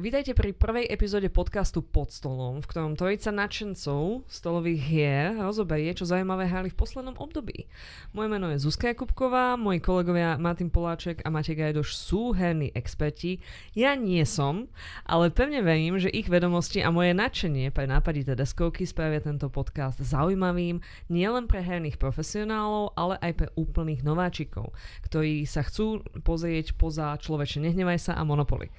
Vítajte 0.00 0.32
pri 0.32 0.56
prvej 0.56 0.88
epizóde 0.88 1.28
podcastu 1.28 1.84
Pod 1.84 2.08
stolom, 2.08 2.64
v 2.64 2.68
ktorom 2.72 2.96
trojica 2.96 3.28
nadšencov 3.36 4.24
stolových 4.32 4.80
hier 4.80 5.36
rozoberie, 5.36 5.92
čo 5.92 6.08
zaujímavé 6.08 6.48
hrali 6.48 6.72
v 6.72 6.78
poslednom 6.80 7.20
období. 7.20 7.68
Moje 8.16 8.28
meno 8.32 8.48
je 8.48 8.64
Zuzka 8.64 8.88
Jakubková, 8.88 9.60
moji 9.60 9.84
kolegovia 9.84 10.40
Martin 10.40 10.72
Poláček 10.72 11.20
a 11.20 11.28
Matej 11.28 11.52
Gajdoš 11.52 12.00
sú 12.00 12.32
herní 12.32 12.72
experti. 12.72 13.44
Ja 13.76 13.92
nie 13.92 14.24
som, 14.24 14.72
ale 15.04 15.28
pevne 15.28 15.60
verím, 15.60 16.00
že 16.00 16.08
ich 16.08 16.32
vedomosti 16.32 16.80
a 16.80 16.88
moje 16.88 17.12
nadšenie 17.12 17.68
pre 17.68 17.84
nápadité 17.84 18.32
deskovky 18.32 18.88
spravia 18.88 19.20
tento 19.20 19.52
podcast 19.52 20.00
zaujímavým 20.00 20.80
nielen 21.12 21.44
pre 21.44 21.60
herných 21.60 22.00
profesionálov, 22.00 22.96
ale 22.96 23.20
aj 23.20 23.32
pre 23.36 23.48
úplných 23.52 24.00
nováčikov, 24.00 24.72
ktorí 25.04 25.44
sa 25.44 25.60
chcú 25.60 26.00
pozrieť 26.24 26.72
poza 26.80 27.12
človeče 27.20 27.60
Nehnevaj 27.68 28.00
sa 28.00 28.12
a 28.16 28.24
Monopoly. 28.24 28.72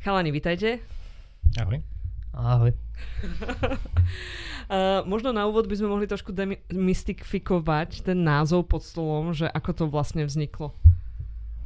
Chalani, 0.00 0.32
vitajte. 0.60 0.84
Ahoj. 1.56 1.80
Ahoj. 2.36 2.72
uh, 4.68 5.00
možno 5.12 5.32
na 5.32 5.48
úvod 5.48 5.64
by 5.64 5.74
sme 5.80 5.88
mohli 5.88 6.04
trošku 6.04 6.36
demystifikovať 6.36 8.04
ten 8.04 8.20
názov 8.20 8.68
pod 8.68 8.84
stolom, 8.84 9.32
že 9.32 9.48
ako 9.48 9.70
to 9.72 9.84
vlastne 9.88 10.22
vzniklo. 10.28 10.76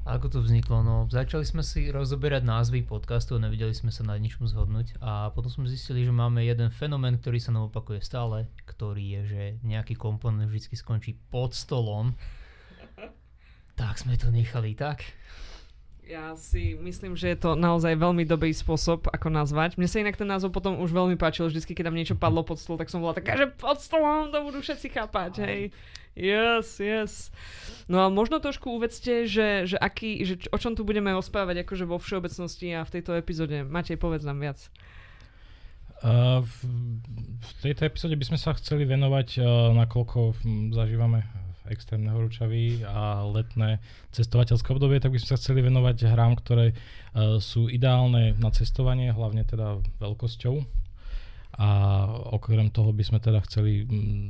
Ako 0.07 0.31
to 0.31 0.39
vzniklo? 0.45 0.85
No, 0.85 1.09
začali 1.11 1.43
sme 1.43 1.65
si 1.67 1.91
rozoberať 1.91 2.47
názvy 2.47 2.87
podcastu, 2.87 3.41
nevideli 3.41 3.75
sme 3.75 3.91
sa 3.91 4.05
na 4.07 4.15
ničom 4.15 4.47
zhodnúť 4.47 5.01
a 5.03 5.33
potom 5.35 5.51
sme 5.51 5.67
zistili, 5.67 6.05
že 6.05 6.13
máme 6.13 6.45
jeden 6.45 6.71
fenomén, 6.71 7.19
ktorý 7.19 7.41
sa 7.41 7.51
nám 7.51 7.73
opakuje 7.73 8.05
stále, 8.05 8.47
ktorý 8.69 9.21
je, 9.21 9.21
že 9.27 9.43
nejaký 9.65 9.97
komponent 9.99 10.47
vždy 10.47 10.77
skončí 10.77 11.17
pod 11.33 11.57
stolom. 11.57 12.15
Tak 13.75 13.99
sme 13.99 14.15
to 14.15 14.31
nechali 14.31 14.77
tak. 14.77 15.03
Ja 16.05 16.37
si 16.37 16.77
myslím, 16.77 17.17
že 17.17 17.33
je 17.33 17.39
to 17.41 17.51
naozaj 17.57 17.97
veľmi 17.97 18.29
dobrý 18.29 18.53
spôsob, 18.53 19.09
ako 19.09 19.33
nazvať. 19.33 19.81
Mne 19.81 19.89
sa 19.89 20.05
inak 20.05 20.21
ten 20.21 20.29
názov 20.29 20.53
potom 20.53 20.77
už 20.85 20.93
veľmi 20.93 21.17
páčil. 21.17 21.49
Vždycky, 21.49 21.73
keď 21.73 21.89
tam 21.89 21.97
niečo 21.97 22.17
padlo 22.21 22.45
pod 22.45 22.61
stôl, 22.61 22.77
tak 22.77 22.93
som 22.93 23.01
bola 23.01 23.17
taká, 23.17 23.41
že 23.41 23.49
pod 23.49 23.81
stolom 23.81 24.29
to 24.29 24.45
budú 24.45 24.61
všetci 24.61 24.93
chápať, 24.93 25.33
hej. 25.49 25.61
Yes, 26.15 26.79
yes. 26.79 27.35
No 27.91 28.05
a 28.05 28.13
možno 28.13 28.39
trošku 28.39 28.71
uvedzte, 28.71 29.27
že, 29.27 29.67
že, 29.67 29.81
aký, 29.81 30.23
že 30.23 30.47
o 30.53 30.59
čom 30.61 30.79
tu 30.79 30.87
budeme 30.87 31.11
rozprávať 31.11 31.67
akože 31.67 31.85
vo 31.89 31.99
všeobecnosti 31.99 32.71
a 32.77 32.87
v 32.87 32.93
tejto 33.01 33.17
epizóde. 33.19 33.65
Matej, 33.67 33.99
povedz 33.99 34.23
nám 34.23 34.39
viac. 34.39 34.61
V, 36.05 36.55
tejto 37.65 37.89
epizóde 37.89 38.15
by 38.15 38.29
sme 38.29 38.39
sa 38.39 38.53
chceli 38.55 38.85
venovať, 38.85 39.41
nakoľko 39.73 40.37
zažívame 40.71 41.44
extrémne 41.69 42.13
horúčavy 42.13 42.85
a 42.85 43.25
letné 43.25 43.81
cestovateľské 44.13 44.69
obdobie, 44.75 45.01
tak 45.01 45.13
by 45.13 45.19
sme 45.21 45.31
sa 45.35 45.41
chceli 45.41 45.65
venovať 45.65 46.11
hrám, 46.13 46.37
ktoré 46.37 46.73
uh, 46.73 47.41
sú 47.41 47.73
ideálne 47.73 48.37
na 48.37 48.51
cestovanie, 48.53 49.13
hlavne 49.13 49.45
teda 49.49 49.81
veľkosťou. 50.01 50.61
A 51.55 51.69
okrem 52.35 52.67
toho 52.69 52.91
by 52.91 53.05
sme 53.07 53.23
teda 53.23 53.39
chceli 53.47 53.87
mm, 53.87 54.29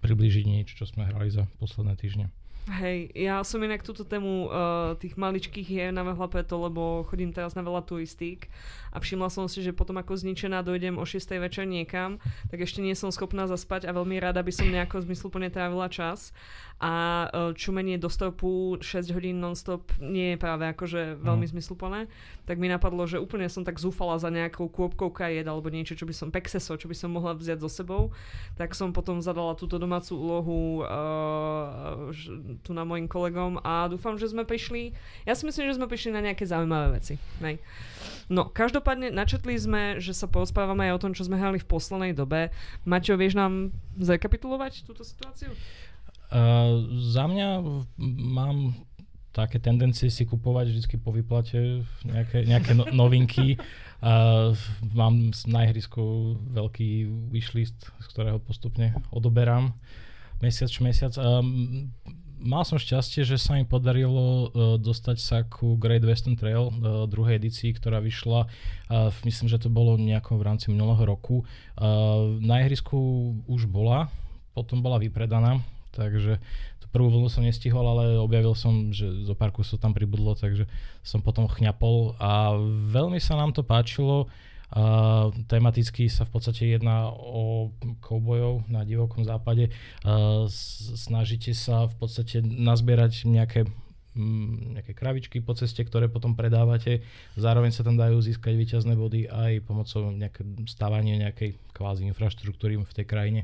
priblížiť 0.00 0.44
niečo, 0.46 0.78
čo 0.78 0.86
sme 0.86 1.04
hrali 1.04 1.34
za 1.34 1.50
posledné 1.58 1.98
týždne. 1.98 2.30
Hej, 2.68 3.16
ja 3.16 3.40
som 3.48 3.64
inak 3.64 3.80
túto 3.80 4.04
tému 4.04 4.52
uh, 4.52 4.92
tých 5.00 5.16
maličkých 5.16 5.64
hier 5.64 5.88
navrhla 5.88 6.28
preto, 6.28 6.60
lebo 6.60 7.00
chodím 7.08 7.32
teraz 7.32 7.56
na 7.56 7.64
veľa 7.64 7.80
turistík 7.88 8.52
a 8.92 8.96
všimla 8.98 9.28
som 9.28 9.46
si, 9.46 9.60
že 9.60 9.76
potom 9.76 9.96
ako 10.00 10.16
zničená 10.16 10.64
dojdem 10.64 10.96
o 10.96 11.04
6. 11.04 11.20
večer 11.38 11.64
niekam, 11.68 12.22
tak 12.48 12.64
ešte 12.64 12.80
nie 12.80 12.96
som 12.96 13.12
schopná 13.12 13.46
zaspať 13.46 13.86
a 13.86 13.94
veľmi 13.94 14.16
rada 14.18 14.40
by 14.40 14.52
som 14.54 14.68
nejako 14.68 15.04
zmysluplne 15.04 15.52
trávila 15.52 15.86
čas 15.92 16.32
a 16.78 17.26
uh, 17.26 17.50
čumenie 17.58 17.98
do 17.98 18.06
stopu 18.06 18.78
6 18.78 19.10
hodín 19.10 19.42
non-stop 19.42 19.90
nie 19.98 20.34
je 20.34 20.38
práve 20.38 20.62
akože 20.70 21.18
veľmi 21.18 21.42
mm. 21.42 21.52
zmysluplné, 21.58 22.06
tak 22.46 22.62
mi 22.62 22.70
napadlo, 22.70 23.02
že 23.02 23.18
úplne 23.18 23.50
som 23.50 23.66
tak 23.66 23.82
zúfala 23.82 24.14
za 24.22 24.30
nejakou 24.30 24.70
kôpkou 24.70 25.10
kajet 25.10 25.42
alebo 25.50 25.74
niečo, 25.74 25.98
čo 25.98 26.06
by 26.06 26.14
som, 26.14 26.30
pexeso, 26.30 26.78
čo 26.78 26.86
by 26.86 26.94
som 26.94 27.10
mohla 27.10 27.34
vziať 27.34 27.58
so 27.66 27.66
sebou, 27.66 28.14
tak 28.54 28.78
som 28.78 28.94
potom 28.94 29.18
zadala 29.18 29.58
túto 29.58 29.74
domácu 29.74 30.14
úlohu 30.14 30.86
uh, 30.86 32.14
tu 32.62 32.70
na 32.70 32.86
mojim 32.86 33.10
kolegom 33.10 33.58
a 33.66 33.90
dúfam, 33.90 34.14
že 34.14 34.30
sme 34.30 34.46
prišli, 34.46 34.94
ja 35.26 35.34
si 35.34 35.50
myslím, 35.50 35.66
že 35.66 35.82
sme 35.82 35.90
prišli 35.90 36.14
na 36.14 36.22
nejaké 36.22 36.46
zaujímavé 36.46 37.02
veci. 37.02 37.18
Nej. 37.42 37.58
No, 38.30 38.46
každopádne 38.46 38.87
načetli 38.96 39.58
sme, 39.58 40.00
že 40.00 40.16
sa 40.16 40.30
porozprávame 40.30 40.88
aj 40.88 40.92
o 40.96 41.02
tom, 41.02 41.12
čo 41.12 41.26
sme 41.26 41.40
hrali 41.40 41.60
v 41.60 41.68
poslednej 41.68 42.12
dobe. 42.16 42.54
Maťo, 42.88 43.18
vieš 43.18 43.36
nám 43.36 43.74
zrekapitulovať 43.98 44.86
túto 44.86 45.04
situáciu? 45.04 45.52
Uh, 46.28 46.84
za 47.08 47.24
mňa 47.24 47.48
mám 48.36 48.76
také 49.32 49.60
tendencie 49.60 50.10
si 50.10 50.26
kupovať 50.26 50.74
vždy 50.74 50.96
po 51.00 51.14
vyplate 51.14 51.84
nejaké, 52.04 52.44
nejaké 52.44 52.72
no, 52.74 52.88
novinky. 52.90 53.56
Uh, 53.98 54.52
mám 54.94 55.30
na 55.46 55.68
ihrisku 55.68 56.36
veľký 56.52 57.06
wishlist, 57.32 57.90
z 57.98 58.06
ktorého 58.12 58.38
postupne 58.42 58.94
odoberám 59.14 59.74
mesiac 60.42 60.70
čo 60.70 60.82
mesiac. 60.86 61.12
Um, 61.18 61.90
mal 62.38 62.62
som 62.62 62.78
šťastie, 62.78 63.26
že 63.26 63.36
sa 63.36 63.58
mi 63.58 63.66
podarilo 63.66 64.18
uh, 64.18 64.40
dostať 64.78 65.18
sa 65.18 65.42
ku 65.44 65.74
Great 65.74 66.06
Western 66.06 66.38
Trail 66.38 66.70
uh, 66.70 67.04
druhej 67.10 67.42
edícii, 67.42 67.74
ktorá 67.74 67.98
vyšla, 67.98 68.46
uh, 68.46 69.10
myslím, 69.26 69.50
že 69.50 69.58
to 69.58 69.68
bolo 69.68 69.98
nejako 69.98 70.38
v 70.38 70.46
rámci 70.46 70.70
minulého 70.70 71.02
roku. 71.02 71.42
Uh, 71.74 72.38
na 72.38 72.62
ihrisku 72.62 72.96
už 73.50 73.66
bola, 73.66 74.08
potom 74.54 74.82
bola 74.82 74.98
vypredaná, 74.98 75.62
takže 75.94 76.38
tú 76.78 76.86
prvú 76.90 77.10
vlnu 77.10 77.28
som 77.28 77.42
nestihol, 77.42 77.82
ale 77.82 78.18
objavil 78.18 78.54
som, 78.54 78.94
že 78.94 79.06
zo 79.26 79.34
pár 79.34 79.50
kusov 79.50 79.82
tam 79.82 79.90
pribudlo, 79.90 80.38
takže 80.38 80.70
som 81.02 81.18
potom 81.18 81.50
chňapol 81.50 82.18
a 82.22 82.54
veľmi 82.90 83.18
sa 83.18 83.34
nám 83.34 83.54
to 83.54 83.66
páčilo. 83.66 84.30
Tematicky 85.48 86.12
sa 86.12 86.28
v 86.28 86.30
podstate 86.36 86.68
jedná 86.68 87.08
o 87.08 87.72
koubojov 88.04 88.68
na 88.68 88.84
divokom 88.84 89.24
západe. 89.24 89.72
Uh, 90.04 90.44
snažíte 90.92 91.56
sa 91.56 91.88
v 91.88 91.94
podstate 91.96 92.44
nazbierať 92.44 93.24
nejaké 93.24 93.64
mm, 94.12 94.76
nejaké 94.76 94.92
kravičky 94.92 95.40
po 95.40 95.56
ceste, 95.56 95.80
ktoré 95.80 96.12
potom 96.12 96.36
predávate. 96.36 97.00
Zároveň 97.40 97.72
sa 97.72 97.80
tam 97.80 97.96
dajú 97.96 98.20
získať 98.20 98.60
výťazné 98.60 98.92
body 98.92 99.32
aj 99.32 99.64
pomocou 99.64 100.12
nejaké 100.12 100.44
stávania 100.68 101.16
nejakej 101.16 101.56
kvázi 101.72 102.04
infraštruktúry 102.04 102.76
v 102.76 102.92
tej 102.92 103.06
krajine. 103.08 103.42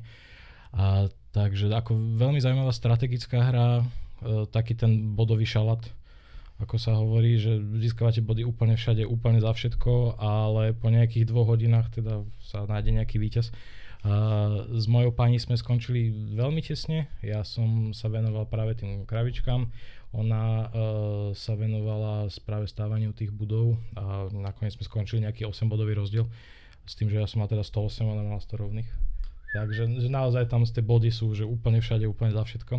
A, 0.76 1.08
takže 1.32 1.72
ako 1.72 2.20
veľmi 2.20 2.36
zaujímavá 2.36 2.74
strategická 2.76 3.48
hra, 3.48 3.68
e, 3.80 3.84
taký 4.52 4.76
ten 4.76 5.14
bodový 5.16 5.48
šalat, 5.48 5.80
ako 6.62 6.76
sa 6.78 6.94
hovorí, 6.94 7.34
že 7.42 7.58
získavate 7.82 8.22
body 8.22 8.46
úplne 8.46 8.78
všade, 8.78 9.02
úplne 9.02 9.42
za 9.42 9.50
všetko, 9.50 10.22
ale 10.22 10.70
po 10.70 10.86
nejakých 10.86 11.26
dvoch 11.26 11.50
hodinách 11.50 11.90
teda 11.90 12.22
sa 12.46 12.62
nájde 12.70 12.94
nejaký 12.94 13.18
víťaz. 13.18 13.50
S 14.68 14.84
mojou 14.84 15.16
pani 15.16 15.40
sme 15.40 15.56
skončili 15.56 16.12
veľmi 16.36 16.60
tesne. 16.60 17.08
Ja 17.24 17.40
som 17.40 17.96
sa 17.96 18.12
venoval 18.12 18.44
práve 18.46 18.76
tým 18.76 19.08
kravičkám. 19.08 19.66
Ona 20.14 20.44
uh, 20.44 20.66
sa 21.34 21.58
venovala 21.58 22.30
práve 22.46 22.70
stávaniu 22.70 23.10
tých 23.10 23.34
budov 23.34 23.74
a 23.98 24.30
nakoniec 24.30 24.78
sme 24.78 24.86
skončili 24.86 25.26
nejaký 25.26 25.42
8-bodový 25.42 25.98
rozdiel 25.98 26.30
s 26.86 26.94
tým, 26.94 27.10
že 27.10 27.18
ja 27.18 27.26
som 27.26 27.42
mal 27.42 27.50
teda 27.50 27.66
108, 27.66 28.06
ona 28.06 28.22
mala 28.22 28.38
100 28.38 28.62
rovných. 28.62 28.86
Takže 29.58 29.82
že 30.04 30.08
naozaj 30.12 30.46
tam 30.46 30.62
tie 30.62 30.84
body 30.84 31.10
sú 31.10 31.34
že 31.34 31.42
úplne 31.42 31.82
všade, 31.82 32.06
úplne 32.06 32.30
za 32.30 32.46
všetko. 32.46 32.78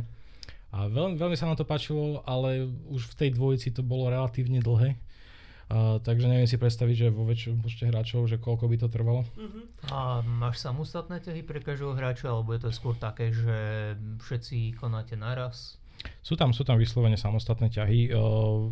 A 0.75 0.91
veľmi, 0.91 1.16
veľmi 1.16 1.40
sa 1.40 1.47
nám 1.47 1.56
to 1.56 1.63
páčilo, 1.63 2.19
ale 2.28 2.68
už 2.91 3.16
v 3.16 3.18
tej 3.24 3.30
dvojici 3.31 3.72
to 3.72 3.80
bolo 3.80 4.12
relatívne 4.12 4.59
dlhé. 4.59 5.00
Uh, 5.66 5.97
takže 6.03 6.30
neviem 6.30 6.46
si 6.46 6.62
predstaviť, 6.62 7.09
že 7.09 7.16
vo 7.16 7.25
väčšom 7.25 7.63
počte 7.63 7.90
hráčov, 7.90 8.30
že 8.30 8.38
koľko 8.38 8.69
by 8.69 8.78
to 8.78 8.88
trvalo. 8.91 9.25
Uh-huh. 9.34 9.66
A 9.90 10.22
máš 10.22 10.62
samostatné 10.62 11.24
ťahy 11.24 11.41
pre 11.41 11.58
každého 11.58 11.97
hráča, 11.97 12.30
alebo 12.30 12.53
je 12.53 12.68
to 12.68 12.69
skôr 12.69 12.94
také, 12.94 13.34
že 13.34 13.58
všetci 14.22 14.78
konáte 14.78 15.18
naraz? 15.18 15.81
Sú 16.26 16.34
tam, 16.34 16.58
sú 16.58 16.66
tam 16.66 16.82
vyslovene 16.82 17.18
samostatné 17.22 17.70
ťahy. 17.70 18.10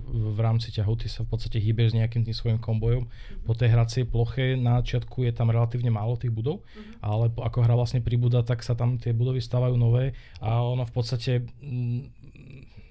V 0.10 0.40
rámci 0.42 0.74
ťahu 0.74 0.94
ty 0.98 1.06
sa 1.06 1.22
v 1.22 1.38
podstate 1.38 1.62
hýbeš 1.62 1.94
s 1.94 1.98
nejakým 2.02 2.25
tým 2.25 2.34
svojim 2.34 2.60
kombojom. 2.60 3.06
Po 3.46 3.54
tej 3.54 3.78
hracej 3.78 4.10
ploche 4.10 4.58
na 4.58 4.81
začiatku 4.81 5.22
je 5.25 5.34
tam 5.34 5.54
relatívne 5.54 5.94
málo 5.94 6.18
tých 6.18 6.34
budov, 6.34 6.66
uh-huh. 6.66 7.06
ale 7.06 7.30
ako 7.30 7.62
hra 7.62 7.78
vlastne 7.78 8.02
pribúda, 8.02 8.42
tak 8.42 8.66
sa 8.66 8.74
tam 8.74 8.98
tie 8.98 9.14
budovy 9.14 9.38
stávajú 9.38 9.78
nové 9.78 10.18
a 10.42 10.66
ono 10.66 10.81
v 10.90 10.94
podstate 10.94 11.46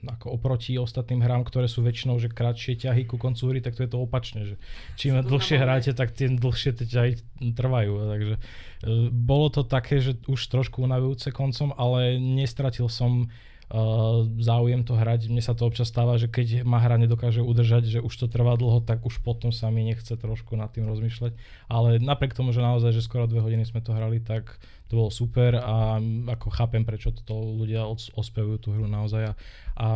ako 0.03 0.35
oproti 0.35 0.75
ostatným 0.79 1.23
hrám, 1.23 1.47
ktoré 1.47 1.71
sú 1.71 1.87
väčšinou 1.87 2.19
že 2.19 2.27
kratšie 2.27 2.75
ťahy 2.75 3.07
ku 3.07 3.19
koncu 3.19 3.55
hry, 3.55 3.61
tak 3.63 3.79
to 3.79 3.87
je 3.87 3.91
to 3.91 4.03
opačne, 4.03 4.41
že 4.43 4.55
čím 4.99 5.23
dlhšie 5.23 5.57
hráte, 5.63 5.95
tak 5.95 6.11
tým 6.11 6.43
dlhšie 6.43 6.75
tie 6.75 6.87
ťahy 6.91 7.13
trvajú. 7.55 7.93
Takže 8.11 8.35
e, 8.35 8.41
bolo 9.15 9.47
to 9.55 9.63
také, 9.63 10.03
že 10.03 10.19
už 10.27 10.51
trošku 10.51 10.83
unavujúce 10.83 11.31
koncom, 11.31 11.71
ale 11.79 12.19
nestratil 12.19 12.91
som 12.91 13.31
záujem 14.39 14.85
to 14.85 14.93
hrať. 14.93 15.33
Mne 15.33 15.41
sa 15.41 15.57
to 15.57 15.65
občas 15.65 15.89
stáva, 15.89 16.21
že 16.21 16.29
keď 16.29 16.61
ma 16.61 16.77
hra 16.77 17.01
nedokáže 17.01 17.41
udržať, 17.41 17.89
že 17.89 17.99
už 18.05 18.13
to 18.13 18.27
trvá 18.29 18.53
dlho, 18.61 18.85
tak 18.85 19.01
už 19.09 19.25
potom 19.25 19.49
sa 19.49 19.73
mi 19.73 19.81
nechce 19.81 20.13
trošku 20.13 20.53
nad 20.61 20.69
tým 20.69 20.85
rozmýšľať. 20.85 21.33
Ale 21.73 21.97
napriek 21.97 22.37
tomu, 22.37 22.53
že 22.53 22.61
naozaj, 22.61 22.93
že 22.93 23.01
skoro 23.01 23.25
dve 23.25 23.41
hodiny 23.41 23.65
sme 23.65 23.81
to 23.81 23.97
hrali, 23.97 24.21
tak 24.21 24.61
to 24.93 25.01
bolo 25.01 25.09
super 25.09 25.57
a 25.57 25.97
ako 26.37 26.53
chápem, 26.53 26.85
prečo 26.85 27.17
to 27.17 27.33
ľudia 27.33 27.89
ospevujú 28.13 28.61
tú 28.61 28.69
hru 28.77 28.85
naozaj. 28.85 29.33
A, 29.33 29.35
a 29.81 29.87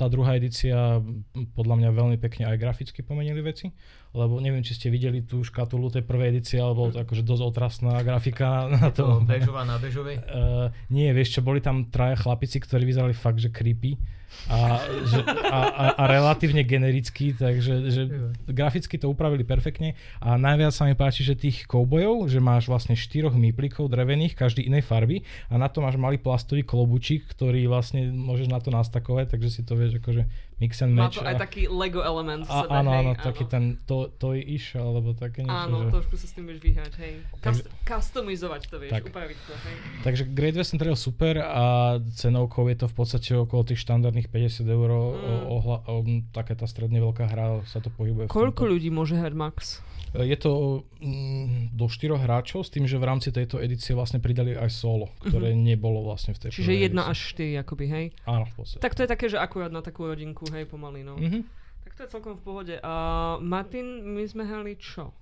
tá 0.00 0.08
druhá 0.08 0.40
edícia 0.40 1.04
podľa 1.52 1.84
mňa 1.84 1.90
veľmi 1.92 2.16
pekne 2.16 2.48
aj 2.48 2.56
graficky 2.56 3.04
pomenili 3.04 3.44
veci 3.44 3.68
lebo 4.16 4.40
neviem, 4.40 4.64
či 4.64 4.72
ste 4.72 4.88
videli 4.88 5.20
tú 5.20 5.44
škatulu 5.44 5.92
tej 5.92 6.00
prvej 6.08 6.32
edície, 6.32 6.56
alebo 6.56 6.88
to 6.88 7.04
akože 7.04 7.20
dosť 7.20 7.42
otrasná 7.44 8.00
grafika 8.00 8.64
na 8.80 8.88
to. 8.88 9.20
bežová 9.20 9.68
na 9.68 9.76
bežovej? 9.76 10.16
Uh, 10.24 10.72
nie, 10.96 11.12
vieš 11.12 11.38
čo, 11.38 11.40
boli 11.44 11.60
tam 11.60 11.92
traja 11.92 12.16
chlapici, 12.16 12.56
ktorí 12.56 12.88
vyzerali 12.88 13.12
fakt, 13.12 13.44
že 13.44 13.52
creepy 13.52 14.00
a, 14.46 14.78
že, 15.06 15.20
a, 15.26 15.60
a, 15.66 15.84
a 15.98 16.02
relatívne 16.06 16.62
generický, 16.62 17.34
takže 17.34 17.74
že 17.90 18.02
graficky 18.46 18.94
to 18.94 19.10
upravili 19.10 19.42
perfektne. 19.42 19.98
A 20.22 20.38
najviac 20.38 20.70
sa 20.70 20.86
mi 20.86 20.94
páči, 20.94 21.26
že 21.26 21.34
tých 21.34 21.66
koubojov, 21.66 22.30
že 22.30 22.38
máš 22.38 22.70
vlastne 22.70 22.94
štyroch 22.94 23.34
míplikov 23.34 23.90
drevených, 23.90 24.38
každý 24.38 24.62
inej 24.66 24.86
farby 24.86 25.26
a 25.50 25.58
na 25.58 25.66
to 25.66 25.82
máš 25.82 25.98
malý 25.98 26.20
plastový 26.22 26.62
klobučík, 26.62 27.26
ktorý 27.26 27.66
vlastne 27.66 28.12
môžeš 28.14 28.46
na 28.46 28.62
to 28.62 28.70
nastakovať, 28.70 29.34
takže 29.34 29.48
si 29.50 29.60
to 29.66 29.74
vieš 29.74 29.98
akože 29.98 30.22
mix 30.56 30.80
and 30.80 30.96
match. 30.96 31.20
Má 31.20 31.24
to 31.24 31.28
aj 31.28 31.36
taký 31.36 31.68
Lego 31.68 32.00
element 32.00 32.48
v 32.48 32.50
sebe, 32.50 32.72
áno, 32.72 32.90
áno, 32.96 33.10
taký 33.12 33.44
ten 33.44 33.76
to, 33.84 34.08
toy 34.16 34.40
ish, 34.40 34.72
alebo 34.72 35.12
také 35.12 35.44
niečo. 35.44 35.52
Áno, 35.52 35.76
že... 35.84 36.00
trošku 36.00 36.14
sa 36.16 36.26
s 36.28 36.32
tým 36.32 36.48
vieš 36.48 36.60
vyhrať, 36.64 36.92
hej. 37.04 37.14
Kast- 37.44 37.68
takže, 37.68 37.84
customizovať 37.84 38.62
to 38.72 38.76
vieš, 38.80 38.92
tak. 38.96 39.02
upraviť 39.04 39.38
to, 39.44 39.52
hej. 39.52 39.76
Takže 40.08 40.22
Great 40.32 40.56
Western 40.56 40.80
Trail 40.80 40.96
super 40.96 41.34
a 41.44 41.64
cenovkou 42.16 42.64
je 42.72 42.76
to 42.80 42.86
v 42.88 42.94
podstate 42.96 43.30
okolo 43.36 43.68
tých 43.68 43.80
štandardných 43.84 44.32
50 44.32 44.64
eur. 44.64 44.90
Mm. 44.96 45.44
Ohla, 45.52 45.76
o, 45.84 46.00
taká 46.32 46.56
tá 46.56 46.64
stredne 46.64 47.04
veľká 47.04 47.28
hra 47.28 47.60
sa 47.68 47.84
to 47.84 47.92
pohybuje. 47.92 48.32
Koľko 48.32 48.64
ľudí 48.64 48.88
môže 48.88 49.16
hrať 49.20 49.34
max? 49.36 49.84
Je 50.16 50.38
to 50.38 50.86
mm, 51.02 51.76
do 51.76 51.90
štyroch 51.92 52.22
hráčov 52.22 52.64
s 52.64 52.72
tým, 52.72 52.88
že 52.88 52.96
v 52.96 53.04
rámci 53.04 53.28
tejto 53.28 53.60
edície 53.60 53.92
vlastne 53.92 54.16
pridali 54.16 54.56
aj 54.56 54.70
solo, 54.72 55.12
ktoré 55.20 55.52
mm-hmm. 55.52 55.66
nebolo 55.66 56.00
vlastne 56.06 56.32
v 56.32 56.46
tej 56.46 56.56
Čiže 56.56 56.72
jedna 56.88 57.10
až 57.10 57.36
štyri 57.36 57.58
akoby, 57.60 57.84
hej? 57.90 58.06
Áno, 58.24 58.48
v 58.48 58.54
podstate. 58.56 58.80
Tak 58.80 58.96
to 58.96 59.04
je 59.04 59.08
také, 59.10 59.26
že 59.28 59.36
akurát 59.36 59.68
na 59.68 59.84
takú 59.84 60.08
rodinku, 60.08 60.45
hej, 60.52 60.64
pomaly, 60.66 61.02
no. 61.06 61.16
Mm-hmm. 61.16 61.42
Tak 61.86 61.92
to 61.94 62.00
je 62.04 62.08
celkom 62.12 62.34
v 62.38 62.42
pohode. 62.42 62.74
Uh, 62.82 63.38
Martin, 63.38 64.02
my 64.14 64.22
sme 64.26 64.42
hrali 64.44 64.74
čo? 64.76 65.14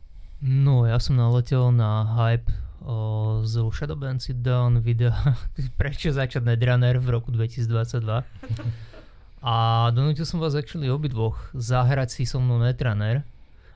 No, 0.44 0.84
ja 0.84 1.00
som 1.00 1.16
naletel 1.16 1.72
na 1.72 2.04
hype 2.04 2.52
o, 2.84 3.40
z 3.46 3.64
Shadow 3.72 3.96
Sit 4.20 4.44
Down 4.44 4.84
videa 4.84 5.16
Prečo 5.80 6.12
začať 6.12 6.44
Netrunner 6.44 7.00
v 7.00 7.08
roku 7.08 7.32
2022. 7.32 8.24
A 9.44 9.54
donútil 9.92 10.24
som 10.28 10.40
vás 10.40 10.56
actually 10.56 10.88
obidvoch 10.88 11.36
zahrať 11.56 12.08
si 12.12 12.22
so 12.28 12.40
mnou 12.40 12.60
Netrunner 12.60 13.24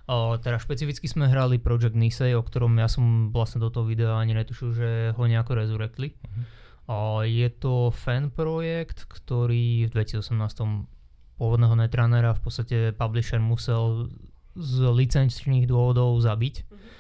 O, 0.09 0.41
teda 0.41 0.57
špecificky 0.57 1.05
sme 1.05 1.29
hrali 1.29 1.61
Project 1.61 1.93
Nisei, 1.93 2.33
o 2.33 2.41
ktorom 2.41 2.73
ja 2.81 2.89
som 2.89 3.29
vlastne 3.29 3.61
do 3.61 3.69
toho 3.69 3.85
videa 3.85 4.17
ani 4.17 4.33
netušil, 4.33 4.69
že 4.73 4.89
ho 5.13 5.23
nejako 5.29 5.53
rezurekli. 5.61 6.17
Uh-huh. 6.17 6.43
O, 6.89 6.99
je 7.29 7.45
to 7.53 7.93
fan 7.93 8.33
projekt, 8.33 9.05
ktorý 9.05 9.85
v 9.85 9.91
2018 9.93 10.89
pôvodného 11.39 11.79
Netrunnera 11.79 12.35
v 12.35 12.43
podstate 12.43 12.77
publisher 12.93 13.39
musel 13.39 14.11
z 14.59 14.91
licenčných 14.91 15.71
dôvodov 15.71 16.19
zabiť. 16.19 16.67
Uh-huh 16.67 16.99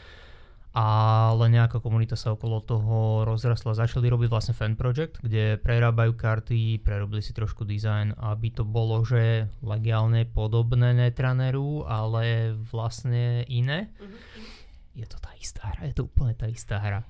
ale 0.78 1.50
nejaká 1.50 1.82
komunita 1.82 2.14
sa 2.14 2.38
okolo 2.38 2.62
toho 2.62 3.26
rozrastla. 3.26 3.74
Začali 3.74 4.06
robiť 4.06 4.28
vlastne 4.30 4.54
fan 4.54 4.78
project, 4.78 5.18
kde 5.18 5.58
prerábajú 5.58 6.14
karty, 6.14 6.84
prerobili 6.86 7.18
si 7.18 7.34
trošku 7.34 7.66
dizajn, 7.66 8.14
aby 8.14 8.54
to 8.54 8.62
bolo, 8.62 9.02
že 9.02 9.50
legálne 9.64 10.22
podobné 10.28 10.94
Netrunneru, 10.94 11.82
ale 11.82 12.54
vlastne 12.70 13.42
iné. 13.50 13.90
Je 14.94 15.02
to 15.10 15.18
tá 15.18 15.34
istá 15.34 15.74
hra, 15.74 15.90
je 15.90 15.94
to 15.98 16.06
úplne 16.06 16.38
tá 16.38 16.46
istá 16.46 16.78
hra. 16.78 17.00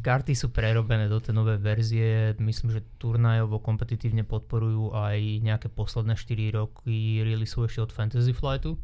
Karty 0.00 0.32
sú 0.32 0.48
prerobené 0.48 1.04
do 1.04 1.20
tej 1.20 1.36
nové 1.36 1.60
verzie, 1.60 2.32
myslím, 2.40 2.72
že 2.72 2.80
turnajovo 2.96 3.60
kompetitívne 3.60 4.24
podporujú 4.24 4.96
aj 4.96 5.44
nejaké 5.44 5.68
posledné 5.68 6.16
4 6.16 6.56
roky 6.56 7.20
release 7.20 7.52
ešte 7.52 7.84
od 7.84 7.92
Fantasy 7.92 8.32
Flightu. 8.32 8.80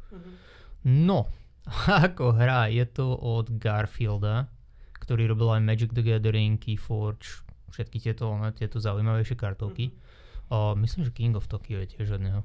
No, 0.84 1.32
ako 2.04 2.36
hra, 2.36 2.68
je 2.68 2.84
to 2.84 3.16
od 3.16 3.48
Garfielda, 3.56 4.52
ktorý 5.00 5.32
robil 5.32 5.48
aj 5.56 5.62
Magic 5.64 5.90
the 5.96 6.04
Gathering, 6.04 6.60
Keyforge, 6.60 7.40
všetky 7.72 8.04
tieto, 8.04 8.28
ne, 8.36 8.52
tieto 8.52 8.76
zaujímavejšie 8.76 9.36
kartovky. 9.36 9.88
Mm-hmm. 9.88 10.52
O, 10.52 10.76
myslím, 10.80 11.04
že 11.04 11.12
King 11.12 11.36
of 11.36 11.48
Tokyo 11.48 11.80
je 11.84 11.88
tiež 11.92 12.16
od 12.16 12.22
neho. 12.24 12.40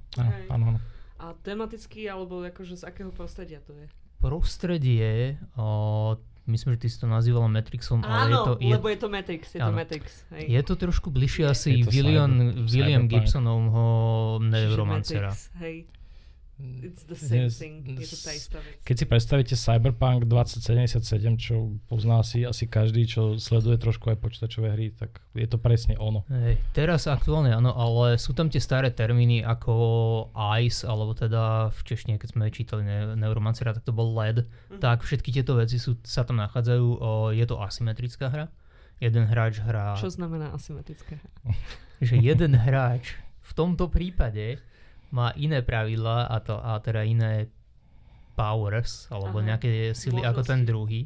Áno, 0.52 0.80
A 1.20 1.32
tematický, 1.40 2.08
alebo 2.12 2.44
akože 2.44 2.80
z 2.80 2.84
akého 2.84 3.12
prostredia 3.16 3.64
to 3.64 3.72
je? 3.76 3.88
Prostredie, 4.20 5.40
o, 5.56 6.16
myslím, 6.48 6.76
že 6.76 6.80
ty 6.80 6.88
si 6.90 6.98
to 7.00 7.08
nazývala 7.08 7.48
Matrixom, 7.48 8.04
Áno, 8.04 8.12
ale 8.12 8.30
je 8.30 8.38
to... 8.38 8.54
Je, 8.60 8.74
lebo 8.76 8.88
je 8.92 8.98
to 9.00 9.08
Matrix, 9.08 9.44
je 9.56 9.60
áno. 9.64 9.72
to 9.72 9.80
Matrix. 9.80 10.06
Hej. 10.36 10.46
Je 10.52 10.62
to 10.64 10.74
trošku 10.76 11.08
bližšie 11.10 11.44
asi 11.48 11.70
William, 11.88 12.32
William 12.68 13.08
Gibsonovho 13.08 13.88
Neuromancera. 14.44 15.32
Matrix, 15.32 15.50
hej. 15.64 15.76
It's 16.62 17.04
the 17.10 17.18
same 17.18 17.50
thing. 17.50 17.82
Je 17.98 18.06
to 18.06 18.18
tá 18.22 18.32
istá 18.32 18.62
vec. 18.62 18.78
Keď 18.86 18.96
si 18.96 19.06
predstavíte 19.10 19.56
Cyberpunk 19.58 20.30
2077, 20.30 21.02
čo 21.42 21.74
pozná 21.90 22.22
si 22.22 22.46
asi 22.46 22.70
každý, 22.70 23.10
čo 23.10 23.42
sleduje 23.42 23.82
trošku 23.82 24.14
aj 24.14 24.22
počítačové 24.22 24.70
hry, 24.70 24.94
tak 24.94 25.18
je 25.34 25.50
to 25.50 25.58
presne 25.58 25.98
ono. 25.98 26.22
Hej, 26.30 26.62
teraz 26.78 27.10
aktuálne 27.10 27.58
áno, 27.58 27.74
ale 27.74 28.22
sú 28.22 28.38
tam 28.38 28.54
tie 28.54 28.62
staré 28.62 28.94
termíny 28.94 29.42
ako 29.42 29.74
ICE, 30.62 30.86
alebo 30.86 31.18
teda 31.18 31.74
v 31.74 31.80
češtine, 31.84 32.22
keď 32.22 32.30
sme 32.38 32.54
čítali 32.54 32.86
ne- 32.86 33.18
Neuromancera, 33.18 33.74
tak 33.74 33.90
to 33.90 33.92
bol 33.92 34.14
LED. 34.14 34.46
Mm-hmm. 34.46 34.80
Tak 34.80 35.02
všetky 35.02 35.34
tieto 35.34 35.58
veci 35.58 35.82
sú, 35.82 35.98
sa 36.06 36.22
tam 36.22 36.38
nachádzajú. 36.38 36.86
O, 36.86 37.10
je 37.34 37.46
to 37.50 37.58
asymetrická 37.58 38.30
hra. 38.30 38.46
Jeden 39.02 39.26
hráč 39.26 39.58
hrá... 39.58 39.98
Čo 39.98 40.14
znamená 40.14 40.54
asymetrická 40.54 41.18
hra? 41.18 41.32
že 42.08 42.16
jeden 42.22 42.54
hráč 42.54 43.18
v 43.44 43.52
tomto 43.52 43.92
prípade 43.92 44.62
má 45.14 45.30
iné 45.38 45.62
pravidlá 45.62 46.26
a, 46.26 46.38
to, 46.42 46.58
a 46.58 46.82
teda 46.82 47.06
iné 47.06 47.54
powers, 48.34 49.06
alebo 49.14 49.46
Aha, 49.46 49.54
nejaké 49.54 49.94
sily 49.94 50.26
ako 50.26 50.42
ten 50.42 50.66
druhý. 50.66 51.06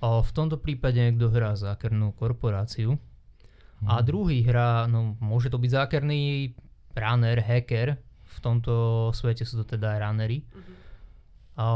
O, 0.00 0.24
v 0.24 0.30
tomto 0.32 0.56
prípade 0.56 0.96
niekto 0.96 1.28
hrá 1.28 1.52
zákernú 1.52 2.16
korporáciu 2.16 2.96
hmm. 2.96 3.86
a 3.92 4.00
druhý 4.00 4.40
hrá, 4.40 4.88
no 4.88 5.20
môže 5.20 5.52
to 5.52 5.60
byť 5.60 5.70
zákerný 5.70 6.56
runner, 6.96 7.44
hacker, 7.44 8.00
v 8.24 8.38
tomto 8.40 8.72
svete 9.12 9.44
sú 9.44 9.64
to 9.64 9.76
teda 9.76 10.00
runnery. 10.00 10.44
Uh-huh. 10.44 10.76
A 11.56 11.66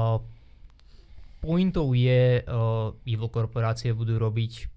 pointov 1.41 1.93
je, 1.97 2.45
uh, 2.45 2.93
evil 3.09 3.29
korporácie 3.33 3.97
budú 3.97 4.21
robiť 4.21 4.69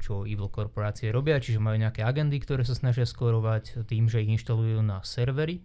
čo 0.00 0.28
evil 0.28 0.52
korporácie 0.52 1.08
robia, 1.08 1.40
čiže 1.40 1.60
majú 1.60 1.80
nejaké 1.80 2.04
agendy, 2.04 2.36
ktoré 2.40 2.64
sa 2.64 2.76
snažia 2.76 3.08
skorovať 3.08 3.88
tým, 3.88 4.08
že 4.08 4.20
ich 4.20 4.32
inštalujú 4.32 4.80
na 4.84 5.00
servery 5.04 5.64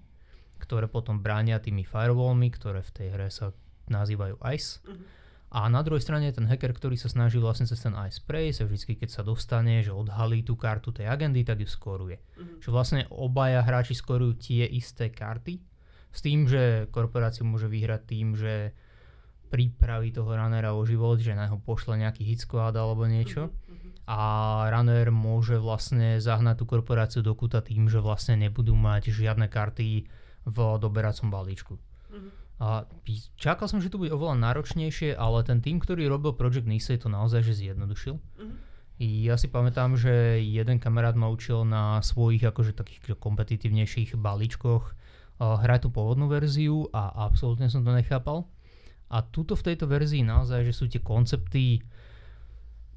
ktoré 0.59 0.87
potom 0.87 1.19
bránia 1.19 1.59
tými 1.59 1.83
firewallmi, 1.83 2.49
ktoré 2.53 2.81
v 2.81 2.91
tej 2.95 3.07
hre 3.13 3.27
sa 3.29 3.51
nazývajú 3.91 4.41
ICE. 4.41 4.81
Uh-huh. 4.85 4.97
A 5.55 5.71
na 5.71 5.79
druhej 5.85 6.03
strane 6.03 6.27
ten 6.35 6.49
hacker, 6.49 6.75
ktorý 6.75 6.99
sa 6.99 7.07
snaží 7.07 7.39
vlastne 7.39 7.69
cez 7.69 7.79
ten 7.79 7.95
ICE 7.95 8.19
sa 8.51 8.63
vždy, 8.67 8.99
keď 8.99 9.09
sa 9.09 9.21
dostane, 9.23 9.79
že 9.85 9.95
odhalí 9.95 10.43
tú 10.43 10.59
kartu 10.59 10.91
tej 10.91 11.07
agendy, 11.07 11.47
tak 11.47 11.63
ju 11.63 11.69
skoruje. 11.69 12.19
Uh-huh. 12.19 12.59
Čiže 12.59 12.71
vlastne 12.73 13.01
obaja 13.13 13.63
hráči 13.63 13.95
skorujú 13.95 14.35
tie 14.35 14.67
isté 14.67 15.13
karty, 15.13 15.61
s 16.15 16.19
tým, 16.23 16.47
že 16.47 16.87
korporácia 16.95 17.43
môže 17.43 17.67
vyhrať 17.67 18.01
tým, 18.07 18.39
že 18.39 18.71
pripraví 19.51 20.11
toho 20.15 20.31
runnera 20.31 20.75
o 20.75 20.81
život, 20.83 21.19
že 21.19 21.35
na 21.37 21.47
ho 21.47 21.59
pošle 21.59 21.99
nejaký 21.99 22.23
hit 22.23 22.43
squad 22.43 22.75
alebo 22.75 23.07
niečo. 23.07 23.51
Uh-huh. 23.51 23.85
A 24.05 24.19
runner 24.69 25.09
môže 25.09 25.57
vlastne 25.57 26.21
zahnať 26.21 26.61
tú 26.61 26.65
korporáciu 26.67 27.21
do 27.25 27.33
kuta 27.33 27.63
tým, 27.63 27.89
že 27.89 28.03
vlastne 28.03 28.37
nebudú 28.37 28.77
mať 28.77 29.09
žiadne 29.09 29.49
karty 29.49 30.05
v 30.45 30.57
doberacom 30.77 31.33
balíčku. 31.33 31.73
Mm-hmm. 31.75 32.31
A 32.63 32.87
čakal 33.35 33.67
som, 33.67 33.83
že 33.83 33.91
to 33.91 33.99
bude 33.99 34.15
oveľa 34.15 34.39
náročnejšie, 34.39 35.17
ale 35.17 35.43
ten 35.43 35.59
tým, 35.59 35.83
ktorý 35.83 36.07
robil 36.07 36.31
Project 36.31 36.69
Nisei, 36.69 36.95
to 36.95 37.11
naozaj 37.11 37.43
že 37.43 37.59
zjednodušil. 37.65 38.15
Mm-hmm. 38.15 38.57
Ja 39.27 39.35
si 39.35 39.51
pamätám, 39.51 39.99
že 39.99 40.39
jeden 40.39 40.79
kamarát 40.79 41.19
ma 41.19 41.27
učil 41.27 41.67
na 41.67 41.99
svojich 41.99 42.47
akože 42.47 42.71
takých 42.71 43.19
kompetitívnejších 43.19 44.15
balíčkoch 44.15 44.95
hrať 45.35 45.79
tú 45.83 45.89
pôvodnú 45.91 46.31
verziu 46.31 46.87
a 46.95 47.27
absolútne 47.27 47.67
som 47.67 47.83
to 47.83 47.91
nechápal. 47.91 48.47
A 49.11 49.19
tuto 49.19 49.59
v 49.59 49.67
tejto 49.67 49.91
verzii 49.91 50.23
naozaj, 50.23 50.63
že 50.63 50.71
sú 50.71 50.87
tie 50.87 51.03
koncepty 51.03 51.83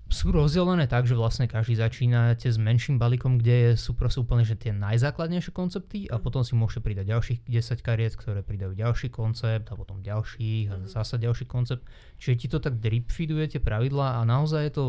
sú 0.08 0.32
rozdelené 0.32 0.88
tak, 0.88 1.04
že 1.04 1.12
vlastne 1.12 1.44
každý 1.44 1.76
začínate 1.76 2.48
s 2.48 2.56
menším 2.56 2.96
balíkom, 2.96 3.36
kde 3.36 3.76
sú 3.76 3.92
proste 3.92 4.24
úplne 4.24 4.40
že 4.40 4.56
tie 4.56 4.72
najzákladnejšie 4.72 5.52
koncepty 5.52 6.08
a 6.08 6.16
mhm. 6.16 6.22
potom 6.24 6.40
si 6.40 6.56
môžete 6.56 6.80
pridať 6.80 7.06
ďalších 7.12 7.38
10 7.44 7.84
kariet, 7.84 8.16
ktoré 8.16 8.40
pridajú 8.40 8.72
ďalší 8.72 9.12
koncept 9.12 9.68
a 9.68 9.74
potom 9.76 10.00
ďalších 10.00 10.72
a 10.72 10.76
mhm. 10.80 10.88
zasa 10.88 11.20
ďalší 11.20 11.44
koncept. 11.44 11.84
Čiže 12.16 12.34
ti 12.40 12.46
to 12.48 12.58
tak 12.58 12.80
drip 12.80 13.12
feedujete 13.12 13.60
pravidlá 13.60 14.18
a 14.18 14.24
naozaj 14.24 14.62
je 14.68 14.72
to 14.72 14.84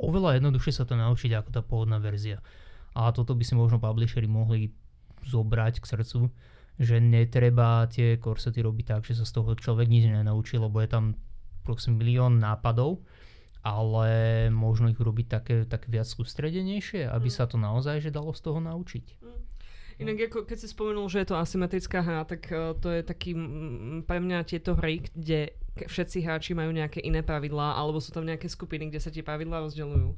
oveľa 0.00 0.40
jednoduchšie 0.40 0.72
sa 0.72 0.88
to 0.88 0.96
naučiť 0.96 1.36
ako 1.36 1.50
tá 1.52 1.60
pôvodná 1.60 2.00
verzia. 2.00 2.40
A 2.96 3.12
toto 3.12 3.36
by 3.36 3.44
si 3.44 3.52
možno 3.52 3.76
publishery 3.76 4.24
mohli 4.24 4.72
zobrať 5.28 5.84
k 5.84 5.88
srdcu, 5.94 6.32
že 6.80 6.96
netreba 6.96 7.84
tie 7.92 8.16
korsety 8.16 8.64
robiť 8.64 8.84
tak, 8.88 9.02
že 9.04 9.20
sa 9.20 9.28
z 9.28 9.36
toho 9.36 9.52
človek 9.52 9.84
nič 9.84 10.08
nenaučí, 10.08 10.56
lebo 10.56 10.80
je 10.80 10.88
tam 10.88 11.04
proste 11.60 11.92
milión 11.92 12.40
nápadov, 12.40 13.04
ale 13.60 14.48
možno 14.48 14.88
ich 14.88 15.00
urobiť 15.00 15.26
také, 15.28 15.56
také 15.68 15.92
viac 15.92 16.08
sústredenejšie, 16.08 17.08
aby 17.08 17.28
Mm. 17.28 17.36
sa 17.36 17.44
to 17.44 17.60
naozaj 17.60 18.00
že 18.00 18.10
dalo 18.10 18.32
z 18.32 18.40
toho 18.40 18.60
naučiť. 18.60 19.06
Inak 20.00 20.32
ako, 20.32 20.48
keď 20.48 20.64
si 20.64 20.68
spomenul, 20.72 21.12
že 21.12 21.20
je 21.20 21.28
to 21.28 21.36
asymetrická 21.36 22.00
hra, 22.00 22.24
tak 22.24 22.48
uh, 22.48 22.72
to 22.72 22.88
je 22.88 23.04
taký 23.04 23.36
mm, 23.36 24.08
pre 24.08 24.16
mňa 24.16 24.48
tieto 24.48 24.72
hry, 24.72 25.04
kde 25.12 25.52
všetci 25.78 26.26
hráči 26.26 26.52
majú 26.52 26.74
nejaké 26.74 26.98
iné 27.00 27.22
pravidlá, 27.22 27.78
alebo 27.78 28.02
sú 28.02 28.10
tam 28.10 28.26
nejaké 28.26 28.50
skupiny, 28.50 28.90
kde 28.90 29.00
sa 29.00 29.08
tie 29.08 29.22
pravidlá 29.22 29.62
rozdeľujú. 29.64 30.10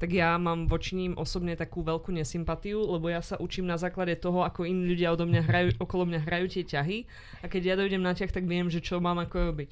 Tak 0.00 0.10
ja 0.10 0.34
mám 0.40 0.66
voči 0.66 0.96
ním 0.96 1.12
osobne 1.14 1.54
takú 1.54 1.84
veľkú 1.84 2.10
nesympatiu, 2.10 2.82
lebo 2.82 3.12
ja 3.12 3.20
sa 3.20 3.36
učím 3.38 3.68
na 3.68 3.76
základe 3.76 4.16
toho, 4.16 4.42
ako 4.42 4.64
iní 4.64 4.90
ľudia 4.90 5.12
odo 5.12 5.28
mňa 5.28 5.42
hrajú, 5.44 5.68
okolo 5.84 6.08
mňa 6.08 6.20
hrajú 6.24 6.46
tie 6.50 6.64
ťahy 6.64 6.98
a 7.44 7.46
keď 7.46 7.62
ja 7.62 7.74
dojdem 7.76 8.02
na 8.02 8.16
ťah, 8.16 8.32
tak 8.32 8.48
viem, 8.48 8.66
že 8.72 8.80
čo 8.80 8.98
mám 8.98 9.20
ako 9.20 9.52
robiť. 9.52 9.70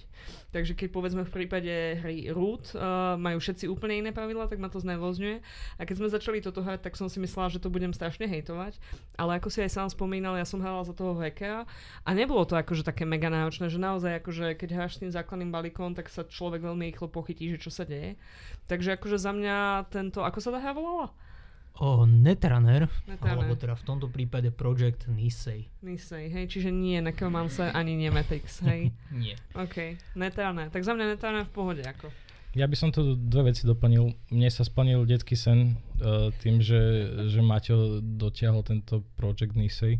Takže 0.53 0.77
keď 0.77 0.89
povedzme 0.93 1.25
v 1.25 1.33
prípade 1.33 1.73
hry 2.05 2.29
Root 2.29 2.77
uh, 2.77 3.17
majú 3.17 3.41
všetci 3.41 3.73
úplne 3.73 4.05
iné 4.05 4.11
pravidlá, 4.13 4.53
tak 4.53 4.61
ma 4.61 4.69
to 4.69 4.85
znervozňuje. 4.85 5.41
A 5.81 5.83
keď 5.89 5.95
sme 5.97 6.13
začali 6.13 6.45
toto 6.45 6.61
hrať, 6.61 6.85
tak 6.85 6.95
som 7.01 7.09
si 7.09 7.17
myslela, 7.25 7.49
že 7.49 7.57
to 7.57 7.73
budem 7.73 7.97
strašne 7.97 8.29
hejtovať. 8.29 8.77
Ale 9.17 9.41
ako 9.41 9.49
si 9.49 9.65
aj 9.65 9.73
sám 9.73 9.89
spomínal, 9.89 10.37
ja 10.37 10.45
som 10.45 10.61
hrala 10.61 10.85
za 10.85 10.93
toho 10.93 11.17
hackera 11.17 11.65
a 12.05 12.11
nebolo 12.13 12.45
to 12.45 12.53
akože 12.53 12.85
také 12.85 13.09
mega 13.09 13.33
náročné, 13.33 13.73
že 13.73 13.81
naozaj 13.81 14.21
akože 14.21 14.61
keď 14.61 14.69
hráš 14.77 15.01
s 15.01 15.01
tým 15.01 15.11
základným 15.23 15.55
balíkom, 15.55 15.95
tak 15.95 16.11
sa 16.11 16.27
človek 16.27 16.61
veľmi 16.67 16.91
rýchlo 16.91 17.09
pochytí, 17.09 17.55
že 17.55 17.63
čo 17.63 17.71
sa 17.71 17.87
deje. 17.87 18.19
Takže 18.67 18.99
akože 18.99 19.17
za 19.17 19.33
mňa 19.33 19.89
tento, 19.89 20.21
ako 20.27 20.39
sa 20.43 20.51
tá 20.51 20.59
hra 20.59 20.75
volala? 20.75 21.15
O, 21.81 22.05
Netrunner, 22.05 22.85
Netrunner. 23.09 23.33
alebo 23.33 23.57
teda 23.57 23.73
v 23.73 23.85
tomto 23.89 24.13
prípade 24.13 24.53
Project 24.53 25.09
Nisei. 25.09 25.73
Nisei, 25.81 26.29
hej, 26.29 26.45
čiže 26.45 26.69
nie 26.69 27.01
Necromancer 27.01 27.73
ani 27.73 27.97
nie 27.97 28.13
Matrix, 28.13 28.61
hej. 28.61 28.93
Nie. 29.23 29.41
OK, 29.57 29.97
Netrunner. 30.13 30.69
Tak 30.69 30.85
za 30.85 30.93
mňa 30.93 31.17
Netrunner 31.17 31.49
v 31.49 31.53
pohode, 31.57 31.81
ako. 31.81 32.13
Ja 32.53 32.69
by 32.69 32.77
som 32.77 32.93
tu 32.93 33.17
dve 33.17 33.49
veci 33.49 33.65
doplnil. 33.65 34.13
Mne 34.29 34.51
sa 34.53 34.69
splnil 34.69 35.09
detský 35.09 35.33
sen 35.33 35.81
uh, 36.05 36.29
tým, 36.45 36.61
že, 36.61 37.09
že 37.33 37.41
Maťo 37.41 38.05
dotiahol 38.05 38.61
tento 38.61 39.01
Project 39.17 39.57
Nisei. 39.57 39.97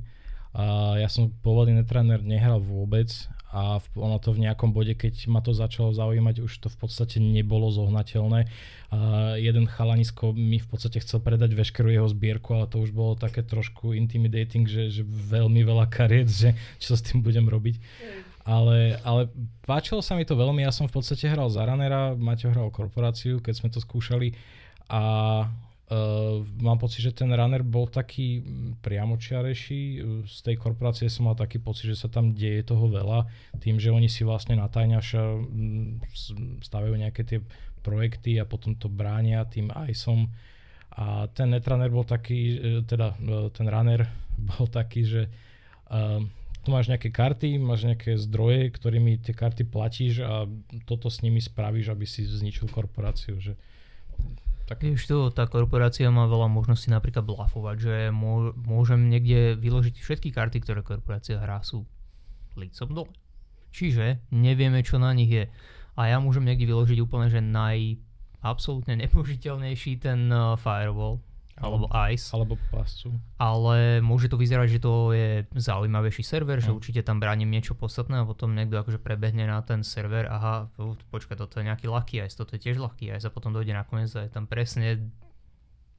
A 0.53 1.01
ja 1.01 1.09
som 1.09 1.33
pôvodný 1.41 1.73
netrainer 1.73 2.21
nehral 2.21 2.61
vôbec 2.61 3.09
a 3.53 3.85
ono 3.93 4.17
to 4.17 4.33
v 4.33 4.49
nejakom 4.49 4.73
bode, 4.73 4.97
keď 4.97 5.29
ma 5.29 5.45
to 5.45 5.53
začalo 5.53 5.93
zaujímať, 5.93 6.41
už 6.41 6.53
to 6.57 6.73
v 6.73 6.77
podstate 6.81 7.21
nebolo 7.21 7.69
zohnateľné. 7.69 8.49
A 8.89 8.99
jeden 9.37 9.69
chalanisko 9.69 10.33
mi 10.33 10.57
v 10.57 10.69
podstate 10.73 11.05
chcel 11.05 11.21
predať 11.21 11.53
veškerú 11.53 11.93
jeho 11.93 12.09
zbierku, 12.09 12.57
ale 12.57 12.65
to 12.73 12.81
už 12.81 12.97
bolo 12.97 13.13
také 13.13 13.45
trošku 13.45 13.93
intimidating, 13.93 14.65
že, 14.65 14.89
že 14.89 15.05
veľmi 15.05 15.69
veľa 15.69 15.85
kariet, 15.93 16.33
že 16.33 16.57
čo 16.81 16.97
s 16.97 17.05
tým 17.05 17.21
budem 17.21 17.45
robiť. 17.45 17.77
Ale, 18.43 18.97
ale 19.05 19.29
páčilo 19.69 20.01
sa 20.01 20.17
mi 20.17 20.25
to 20.25 20.35
veľmi, 20.35 20.65
ja 20.65 20.73
som 20.73 20.89
v 20.89 20.99
podstate 20.99 21.29
hral 21.29 21.47
za 21.53 21.63
runnera, 21.63 22.17
Maťo 22.17 22.51
hral 22.51 22.75
korporáciu, 22.75 23.39
keď 23.39 23.55
sme 23.55 23.69
to 23.71 23.79
skúšali 23.79 24.35
a 24.91 25.47
uh, 25.91 26.45
mám 26.63 26.79
pocit, 26.79 27.03
že 27.03 27.17
ten 27.17 27.33
runner 27.33 27.65
bol 27.67 27.89
taký 27.89 28.45
mm, 28.45 28.85
priamočiarejší, 28.85 29.83
z 30.29 30.39
tej 30.45 30.57
korporácie 30.61 31.11
som 31.11 31.27
mal 31.27 31.35
taký 31.35 31.59
pocit, 31.59 31.91
že 31.91 31.99
sa 31.99 32.13
tam 32.13 32.37
deje 32.37 32.63
toho 32.63 32.87
veľa, 32.87 33.27
tým, 33.59 33.81
že 33.81 33.91
oni 33.91 34.07
si 34.07 34.23
vlastne 34.23 34.55
na 34.61 34.71
tajňaša 34.71 35.23
mm, 35.23 35.91
stavajú 36.63 36.95
nejaké 36.95 37.23
tie 37.27 37.39
projekty 37.83 38.39
a 38.39 38.47
potom 38.47 38.79
to 38.79 38.87
bránia 38.87 39.43
tým 39.49 39.75
ISom 39.91 40.31
a 40.93 41.27
ten 41.33 41.49
netrunner 41.49 41.89
bol 41.89 42.05
taký, 42.05 42.61
teda 42.85 43.17
ten 43.57 43.67
runner 43.67 44.07
bol 44.55 44.69
taký, 44.69 45.03
že 45.09 45.23
uh, 45.89 46.21
tu 46.63 46.71
máš 46.71 46.87
nejaké 46.87 47.11
karty, 47.11 47.59
máš 47.59 47.83
nejaké 47.83 48.15
zdroje, 48.15 48.71
ktorými 48.71 49.19
tie 49.19 49.35
karty 49.35 49.67
platíš 49.67 50.23
a 50.23 50.47
toto 50.87 51.11
s 51.11 51.19
nimi 51.27 51.43
spravíš, 51.43 51.91
aby 51.91 52.07
si 52.07 52.23
zničil 52.23 52.71
korporáciu. 52.71 53.35
Že... 53.43 53.59
Tak, 54.73 54.81
Vieš 54.81 55.05
to, 55.05 55.29
tá 55.29 55.45
korporácia 55.45 56.09
má 56.09 56.25
veľa 56.25 56.49
možností 56.49 56.89
napríklad 56.89 57.29
blafovať, 57.29 57.77
že 57.77 57.97
mô, 58.09 58.57
môžem 58.57 59.13
niekde 59.13 59.61
vyložiť 59.61 60.01
všetky 60.01 60.33
karty, 60.33 60.65
ktoré 60.65 60.81
korporácia 60.81 61.37
hrá 61.37 61.61
sú 61.61 61.85
lícom 62.57 62.89
dole. 62.89 63.13
Čiže 63.73 64.25
nevieme, 64.33 64.81
čo 64.81 64.97
na 64.97 65.13
nich 65.13 65.29
je. 65.29 65.45
A 65.97 66.09
ja 66.09 66.17
môžem 66.21 66.49
niekde 66.49 66.69
vyložiť 66.69 66.99
úplne, 67.05 67.29
že 67.29 67.45
naj 67.45 68.01
absolútne 68.41 68.97
nepoužiteľnejší 68.97 70.01
ten 70.01 70.33
uh, 70.33 70.57
firewall 70.57 71.21
alebo 71.59 71.87
ICE, 72.09 72.33
alebo 72.33 72.55
pascu. 72.71 73.13
ale 73.37 74.01
môže 74.01 74.27
to 74.27 74.37
vyzerať, 74.37 74.69
že 74.69 74.81
to 74.81 74.93
je 75.11 75.29
zaujímavejší 75.53 76.23
server, 76.23 76.59
že 76.59 76.71
No. 76.71 76.77
určite 76.77 77.03
tam 77.03 77.19
bránim 77.19 77.47
niečo 77.47 77.73
podstatné 77.73 78.21
a 78.21 78.25
potom 78.25 78.51
niekto 78.51 78.77
akože 78.77 78.97
prebehne 78.97 79.45
na 79.45 79.61
ten 79.61 79.83
server, 79.83 80.27
aha, 80.27 80.73
počkaj, 81.09 81.37
toto 81.37 81.59
je 81.59 81.67
nejaký 81.67 81.87
ľahký 81.87 82.19
ICE, 82.21 82.35
toto 82.35 82.55
je 82.55 82.63
tiež 82.63 82.79
ľahký 82.79 83.11
ICE 83.11 83.27
a 83.27 83.31
potom 83.31 83.51
dojde 83.51 83.73
nakoniec 83.73 84.09
a 84.15 84.25
je 84.25 84.31
tam 84.31 84.45
presne 84.45 85.13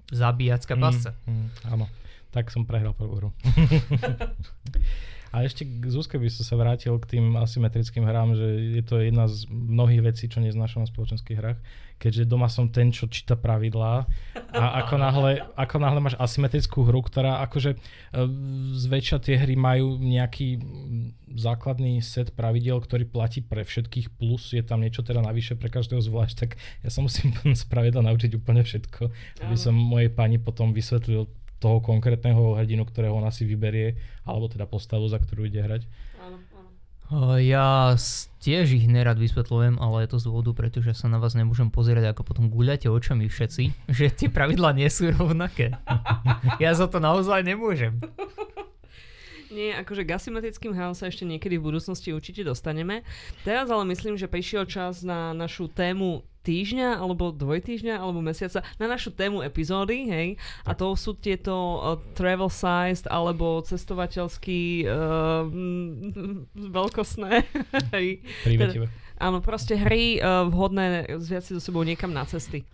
zabíjacká 0.10 0.76
pasca. 0.76 1.16
Mm, 1.24 1.32
mm, 1.32 1.48
áno, 1.70 1.86
tak 2.34 2.50
som 2.50 2.66
prehral 2.66 2.98
prvú 2.98 3.14
hru. 3.22 3.30
A 5.34 5.42
ešte 5.42 5.66
k 5.66 5.90
Zuzke 5.90 6.22
by 6.22 6.30
som 6.30 6.46
sa 6.46 6.54
vrátil 6.54 6.94
k 7.02 7.18
tým 7.18 7.34
asymetrickým 7.34 8.06
hrám, 8.06 8.38
že 8.38 8.78
je 8.78 8.84
to 8.86 9.02
jedna 9.02 9.26
z 9.26 9.50
mnohých 9.50 10.14
vecí, 10.14 10.30
čo 10.30 10.38
neznášam 10.38 10.86
na 10.86 10.88
spoločenských 10.88 11.38
hrách, 11.42 11.60
keďže 11.98 12.30
doma 12.30 12.46
som 12.54 12.70
ten, 12.70 12.94
čo 12.94 13.10
číta 13.10 13.34
pravidlá 13.34 14.06
a 14.54 14.64
ako 14.86 14.96
náhle, 15.02 15.42
ako 15.58 15.76
náhle 15.82 16.06
máš 16.06 16.14
asymetrickú 16.22 16.86
hru, 16.86 17.02
ktorá 17.02 17.42
akože 17.50 17.74
e, 17.74 17.78
zväčša 18.78 19.26
tie 19.26 19.42
hry 19.42 19.58
majú 19.58 19.98
nejaký 19.98 20.62
základný 21.34 21.98
set 22.06 22.38
pravidel, 22.38 22.78
ktorý 22.78 23.10
platí 23.10 23.42
pre 23.42 23.66
všetkých, 23.66 24.14
plus 24.14 24.54
je 24.54 24.62
tam 24.62 24.86
niečo 24.86 25.02
teda 25.02 25.26
navyše 25.26 25.58
pre 25.58 25.74
každého 25.74 25.98
zvlášť, 25.98 26.36
tak 26.46 26.62
ja 26.86 26.94
sa 26.94 27.02
musím 27.02 27.34
z 27.58 27.66
pravidla 27.66 28.06
naučiť 28.06 28.38
úplne 28.38 28.62
všetko, 28.62 29.10
aby 29.50 29.58
som 29.58 29.74
mojej 29.74 30.14
pani 30.14 30.38
potom 30.38 30.78
vysvetlil 30.78 31.26
toho 31.64 31.80
konkrétneho 31.80 32.54
hrdinu, 32.54 32.84
ktorého 32.84 33.16
ona 33.16 33.32
si 33.32 33.44
vyberie, 33.44 33.96
alebo 34.22 34.46
teda 34.46 34.66
postavu, 34.66 35.08
za 35.08 35.18
ktorú 35.18 35.48
ide 35.48 35.60
hrať. 35.60 35.88
Áno, 36.20 36.38
áno. 36.52 36.70
Uh, 37.08 37.40
Ja 37.40 37.66
s- 37.94 38.28
tiež 38.38 38.74
ich 38.74 38.84
nerad 38.86 39.16
vysvetľujem, 39.16 39.78
ale 39.78 40.04
je 40.04 40.12
to 40.12 40.20
z 40.20 40.28
dôvodu, 40.28 40.52
pretože 40.54 40.92
sa 40.94 41.08
na 41.08 41.16
vás 41.16 41.32
nemôžem 41.32 41.68
pozerať, 41.68 42.12
ako 42.12 42.22
potom 42.26 42.46
guľate 42.48 42.88
očami 42.88 43.26
všetci, 43.26 43.64
že 43.98 44.12
tie 44.12 44.28
pravidlá 44.28 44.76
nie 44.76 44.88
sú 44.88 45.08
rovnaké. 45.10 45.72
Ja 46.60 46.76
za 46.76 46.86
to 46.86 47.00
naozaj 47.00 47.42
nemôžem. 47.42 47.98
Nie, 49.54 49.78
akože 49.86 50.02
k 50.02 50.18
asymetrickým 50.18 50.74
hrám 50.74 50.98
sa 50.98 51.06
ešte 51.06 51.30
niekedy 51.30 51.62
v 51.62 51.70
budúcnosti 51.70 52.10
určite 52.10 52.42
dostaneme. 52.42 53.06
Teraz 53.46 53.70
ale 53.70 53.86
myslím, 53.94 54.18
že 54.18 54.26
prišiel 54.26 54.66
čas 54.66 55.06
na 55.06 55.38
našu 55.38 55.70
tému 55.70 56.26
týždňa, 56.44 57.00
alebo 57.00 57.32
dvojtýždňa, 57.32 58.02
alebo 58.04 58.20
mesiaca, 58.20 58.66
na 58.76 58.86
našu 58.92 59.16
tému 59.16 59.46
epizódy, 59.46 60.12
hej. 60.12 60.28
A 60.68 60.76
to 60.76 60.92
sú 61.00 61.16
tieto 61.16 61.56
uh, 61.56 61.96
travel 62.18 62.52
sized, 62.52 63.08
alebo 63.08 63.64
cestovateľský 63.64 64.84
uh, 64.84 65.48
mm, 65.48 66.52
veľkosné, 66.74 67.48
hej. 67.96 68.20
Prívetivé. 68.44 68.92
Áno, 69.22 69.40
proste 69.40 69.80
hry 69.80 70.20
uh, 70.20 70.44
vhodné 70.52 71.16
zviať 71.16 71.44
si 71.48 71.52
so 71.56 71.62
sebou 71.64 71.88
niekam 71.88 72.12
na 72.12 72.28
cesty. 72.28 72.68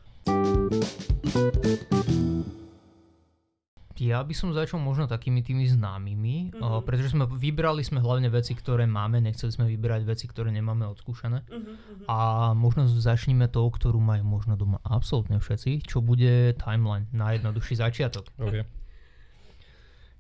Ja 4.00 4.24
by 4.24 4.32
som 4.32 4.56
začal 4.56 4.80
možno 4.80 5.06
takými 5.06 5.44
tými 5.44 5.68
známymi, 5.68 6.56
Mhm. 6.56 6.64
uh, 6.64 6.80
pretože 6.80 7.12
sme 7.12 7.28
vybrali 7.28 7.84
sme 7.84 8.00
hlavne 8.00 8.32
veci, 8.32 8.56
ktoré 8.56 8.88
máme, 8.88 9.20
nechceli 9.20 9.52
sme 9.52 9.66
vybrať 9.68 10.08
veci, 10.08 10.26
ktoré 10.26 10.50
nemáme 10.50 10.88
odskúšané. 10.88 11.44
Uh-huh, 11.46 12.08
A 12.08 12.18
možno 12.56 12.88
začneme 12.88 13.52
tou, 13.52 13.68
ktorú 13.68 14.00
majú 14.00 14.24
možno 14.24 14.56
doma 14.56 14.80
absolútne 14.82 15.38
všetci, 15.38 15.84
čo 15.84 16.00
bude 16.00 16.56
timeline, 16.56 17.12
najjednoduchší 17.12 17.76
začiatok. 17.76 18.32
Okay. 18.40 18.64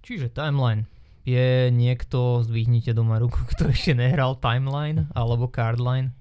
Čiže 0.01 0.31
timeline. 0.31 0.88
Je 1.27 1.69
niekto, 1.69 2.41
zdvihnite 2.41 2.95
doma 2.95 3.19
ruku, 3.19 3.38
kto 3.55 3.69
ešte 3.69 3.93
nehral 3.93 4.39
timeline 4.39 5.07
alebo 5.13 5.48
cardline. 5.48 6.15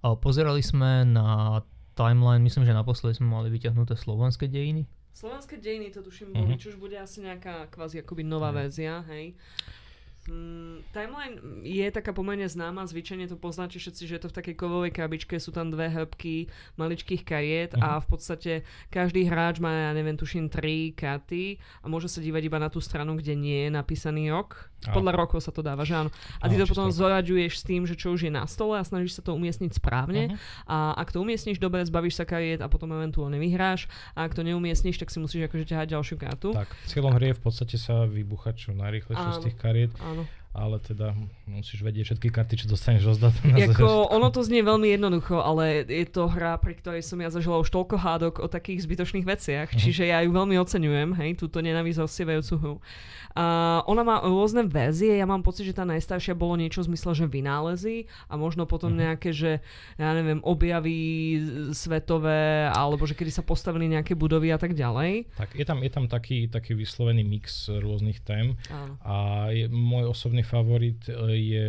A 0.00 0.14
pozerali 0.14 0.62
sme 0.62 1.02
na 1.02 1.60
timeline, 1.94 2.44
myslím, 2.44 2.62
že 2.64 2.76
naposledy 2.76 3.18
sme 3.18 3.30
mali 3.30 3.48
vyťahnuté 3.50 3.96
slovenské 3.96 4.46
dejiny. 4.46 4.86
Slovenské 5.16 5.56
dejiny 5.56 5.90
to 5.90 6.04
tuším 6.04 6.36
boli, 6.36 6.52
Mhm. 6.52 6.60
čo 6.60 6.68
už 6.68 6.76
bude 6.76 6.92
asi 7.00 7.24
nejaká 7.24 7.72
kvázi 7.72 8.04
akoby 8.04 8.20
nová 8.20 8.52
Mhm. 8.52 8.56
verzia, 8.60 9.00
hej. 9.08 9.32
Mm, 10.26 10.82
Timeline 10.90 11.36
je 11.62 11.86
taká 11.94 12.10
pomerne 12.10 12.50
známa, 12.50 12.82
zvyčajne 12.82 13.30
to 13.30 13.38
poznáte 13.38 13.78
všetci, 13.78 14.02
že 14.10 14.14
je 14.18 14.22
to 14.26 14.30
v 14.34 14.36
takej 14.42 14.54
kovovej 14.58 14.90
krabičke, 14.90 15.38
sú 15.38 15.54
tam 15.54 15.70
dve 15.70 15.86
hĺbky 15.86 16.50
maličkých 16.74 17.22
kariet 17.22 17.78
uh-huh. 17.78 18.02
a 18.02 18.02
v 18.02 18.06
podstate 18.10 18.52
každý 18.90 19.30
hráč 19.30 19.62
má, 19.62 19.70
ja 19.70 19.92
neviem, 19.94 20.18
tuším, 20.18 20.50
tri 20.50 20.90
karty 20.90 21.62
a 21.82 21.86
môže 21.86 22.10
sa 22.10 22.18
dívať 22.18 22.42
iba 22.42 22.58
na 22.58 22.66
tú 22.66 22.82
stranu, 22.82 23.14
kde 23.14 23.38
nie 23.38 23.66
je 23.66 23.70
napísaný 23.70 24.34
rok. 24.34 24.66
Podľa 24.86 25.12
a. 25.14 25.18
rokov 25.18 25.40
sa 25.42 25.50
to 25.50 25.64
dáva, 25.64 25.82
že 25.82 25.98
áno. 25.98 26.12
A 26.38 26.46
ty 26.46 26.54
a, 26.54 26.62
to 26.62 26.70
potom 26.70 26.92
zoraďuješ 26.92 27.58
s 27.58 27.64
tým, 27.64 27.88
že 27.88 27.98
čo 27.98 28.14
už 28.14 28.28
je 28.28 28.32
na 28.32 28.46
stole 28.46 28.78
a 28.78 28.84
snažíš 28.86 29.18
sa 29.18 29.22
to 29.24 29.34
umiestniť 29.34 29.72
správne. 29.78 30.30
Uh-huh. 30.30 30.70
A 30.70 30.76
ak 31.00 31.10
to 31.10 31.22
umiestniš 31.22 31.58
dobre, 31.58 31.82
zbavíš 31.82 32.22
sa 32.22 32.24
kariet 32.28 32.62
a 32.62 32.70
potom 32.70 32.94
eventuálne 32.94 33.40
vyhráš. 33.40 33.90
A 34.14 34.28
ak 34.28 34.36
to 34.36 34.46
neumiestniš, 34.46 35.00
tak 35.00 35.10
si 35.10 35.18
musíš 35.18 35.50
akože 35.50 35.66
ťahať 35.74 35.96
ďalšiu 35.96 36.16
kartu. 36.20 36.54
Tak, 36.54 36.70
cieľom 36.86 37.18
hry 37.18 37.34
je 37.34 37.38
v 37.40 37.42
podstate 37.42 37.76
sa 37.80 38.06
vybuchať 38.06 38.54
čo 38.54 38.70
najrychlejšie 38.76 39.30
z 39.34 39.44
tých 39.50 39.56
kariet. 39.58 39.90
Áno 39.98 40.15
ale 40.56 40.80
teda 40.80 41.12
musíš 41.44 41.84
vedieť 41.84 42.16
všetky 42.16 42.28
karty, 42.32 42.64
čo 42.64 42.66
dostaneš 42.72 43.12
rozdaté 43.12 43.44
na 43.44 43.60
Jako, 43.60 44.08
ono 44.08 44.32
to 44.32 44.40
znie 44.40 44.64
veľmi 44.64 44.88
jednoducho, 44.96 45.36
ale 45.36 45.84
je 45.84 46.08
to 46.08 46.32
hra, 46.32 46.56
pri 46.56 46.80
ktorej 46.80 47.04
som 47.04 47.20
ja 47.20 47.28
zažila 47.28 47.60
už 47.60 47.68
toľko 47.68 48.00
hádok 48.00 48.34
o 48.40 48.48
takých 48.48 48.88
zbytočných 48.88 49.28
veciach, 49.28 49.68
uh-huh. 49.68 49.80
čiže 49.80 50.08
ja 50.08 50.24
ju 50.24 50.32
veľmi 50.32 50.56
oceňujem, 50.56 51.12
hej, 51.20 51.30
túto 51.36 51.60
nenávisť 51.60 52.00
hru. 52.56 52.80
Uh, 53.36 53.84
ona 53.84 54.00
má 54.00 54.24
rôzne 54.24 54.64
verzie, 54.64 55.20
ja 55.20 55.28
mám 55.28 55.44
pocit, 55.44 55.68
že 55.68 55.76
tá 55.76 55.84
najstaršia 55.84 56.32
bolo 56.32 56.56
niečo 56.56 56.80
v 56.80 56.88
zmysle, 56.88 57.12
že 57.12 57.26
vynálezy 57.28 58.08
a 58.32 58.40
možno 58.40 58.64
potom 58.64 58.96
uh-huh. 58.96 59.12
nejaké, 59.12 59.28
že 59.36 59.60
ja 60.00 60.16
neviem, 60.16 60.40
objavy 60.40 61.36
svetové, 61.76 62.72
alebo 62.72 63.04
že 63.04 63.12
kedy 63.12 63.28
sa 63.28 63.44
postavili 63.44 63.92
nejaké 63.92 64.16
budovy 64.16 64.56
a 64.56 64.56
tak 64.56 64.72
ďalej. 64.72 65.28
Tak 65.36 65.52
je 65.52 65.68
tam, 65.68 65.84
je 65.84 65.92
tam 65.92 66.08
taký, 66.08 66.48
taký 66.48 66.72
vyslovený 66.72 67.28
mix 67.28 67.68
rôznych 67.68 68.24
tém 68.24 68.56
uh-huh. 68.56 68.96
a 69.04 69.14
je, 69.52 69.68
môj 69.68 70.16
osobný 70.16 70.45
favorit 70.46 71.02
e, 71.10 71.12
je 71.34 71.66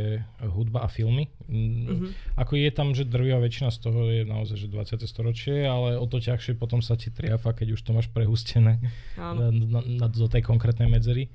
hudba 0.54 0.86
a 0.86 0.90
filmy. 0.90 1.26
Uh-huh. 1.50 2.14
Ako 2.38 2.54
je 2.54 2.70
tam, 2.70 2.94
že 2.94 3.10
drvia 3.10 3.42
väčšina 3.42 3.74
z 3.74 3.80
toho 3.82 4.06
je 4.14 4.22
naozaj, 4.24 4.58
že 4.62 4.68
20. 4.70 5.02
storočie, 5.10 5.66
ale 5.66 5.98
o 5.98 6.06
to 6.06 6.22
ťažšie 6.22 6.54
potom 6.54 6.86
sa 6.86 6.94
ti 6.94 7.10
triafa, 7.10 7.58
keď 7.58 7.74
už 7.74 7.82
to 7.82 7.92
máš 7.98 8.08
prehustené 8.14 8.78
na, 9.18 9.50
na, 9.50 9.80
na, 9.82 10.06
do 10.06 10.30
tej 10.30 10.46
konkrétnej 10.46 10.86
medzery. 10.86 11.34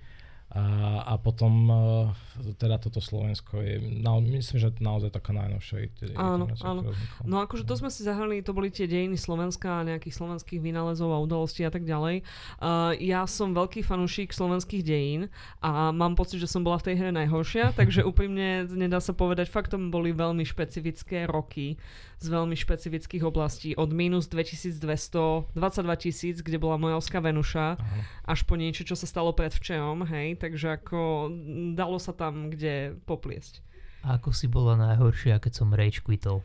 A, 0.53 1.01
a 1.09 1.15
potom 1.17 1.53
uh, 1.73 2.13
teda 2.61 2.77
toto 2.77 3.01
Slovensko 3.01 3.65
je, 3.65 3.81
na, 3.81 4.21
myslím, 4.21 4.61
že 4.61 4.69
naozaj 4.85 5.09
taká 5.09 5.33
najnovšia. 5.33 5.89
Áno, 6.13 6.45
áno. 6.61 6.93
No 7.25 7.41
akože 7.41 7.65
to 7.65 7.73
sme 7.81 7.89
si 7.89 8.05
zahrali, 8.05 8.45
to 8.45 8.53
boli 8.53 8.69
tie 8.69 8.85
dejiny 8.85 9.17
Slovenska 9.17 9.81
a 9.81 9.87
nejakých 9.89 10.13
slovenských 10.13 10.61
vynálezov 10.61 11.09
a 11.09 11.25
udalostí 11.25 11.65
a 11.65 11.73
tak 11.73 11.89
ďalej. 11.89 12.21
Uh, 12.61 12.93
ja 13.01 13.25
som 13.25 13.57
veľký 13.57 13.81
fanúšik 13.81 14.37
slovenských 14.37 14.85
dejín 14.85 15.33
a 15.65 15.89
mám 15.89 16.21
pocit, 16.21 16.37
že 16.37 16.53
som 16.53 16.61
bola 16.61 16.77
v 16.77 16.93
tej 16.93 16.95
hre 17.01 17.11
najhoršia, 17.17 17.73
takže 17.73 18.05
úprimne 18.11 18.69
nedá 18.69 19.01
sa 19.01 19.17
povedať, 19.17 19.49
fakt 19.49 19.73
to 19.73 19.81
boli 19.81 20.13
veľmi 20.13 20.45
špecifické 20.45 21.25
roky 21.25 21.81
z 22.23 22.31
veľmi 22.31 22.55
špecifických 22.55 23.27
oblastí. 23.27 23.75
Od 23.75 23.91
minus 23.91 24.31
2200, 24.31 25.53
22 25.53 26.03
tisíc, 26.03 26.37
kde 26.41 26.63
bola 26.63 26.79
Mojavská 26.79 27.19
Venuša, 27.19 27.67
Aha. 27.77 28.01
až 28.25 28.47
po 28.47 28.55
niečo, 28.55 28.87
čo 28.87 28.95
sa 28.95 29.11
stalo 29.11 29.35
predvčerom, 29.35 30.07
hej, 30.07 30.39
takže 30.39 30.79
ako 30.79 31.29
dalo 31.75 31.99
sa 31.99 32.15
tam 32.15 32.49
kde 32.49 32.95
popliesť. 33.05 33.61
A 34.03 34.19
ako 34.19 34.35
si 34.35 34.51
bola 34.51 34.75
najhoršia, 34.79 35.39
keď 35.39 35.53
som 35.63 35.75
rage 35.75 36.03
quitol? 36.03 36.43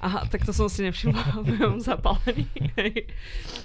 Aha, 0.00 0.26
tak 0.26 0.42
to 0.42 0.52
som 0.54 0.66
si 0.66 0.82
nevšimla 0.86 1.44
v 1.44 1.54
mojom 1.54 1.78
zapálení. 1.82 2.48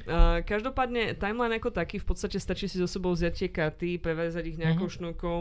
uh, 0.09 0.41
každopádne, 0.45 1.17
timeline 1.17 1.57
ako 1.57 1.73
taký, 1.73 1.97
v 2.01 2.07
podstate 2.07 2.37
stačí 2.37 2.69
si 2.69 2.77
so 2.77 2.85
sebou 2.85 3.13
vziať 3.15 3.33
tie 3.33 3.49
karty, 3.49 3.89
prevezať 4.01 4.43
ich 4.49 4.57
nejakou 4.59 4.87
mm-hmm. 4.87 5.15
šnúkou 5.15 5.39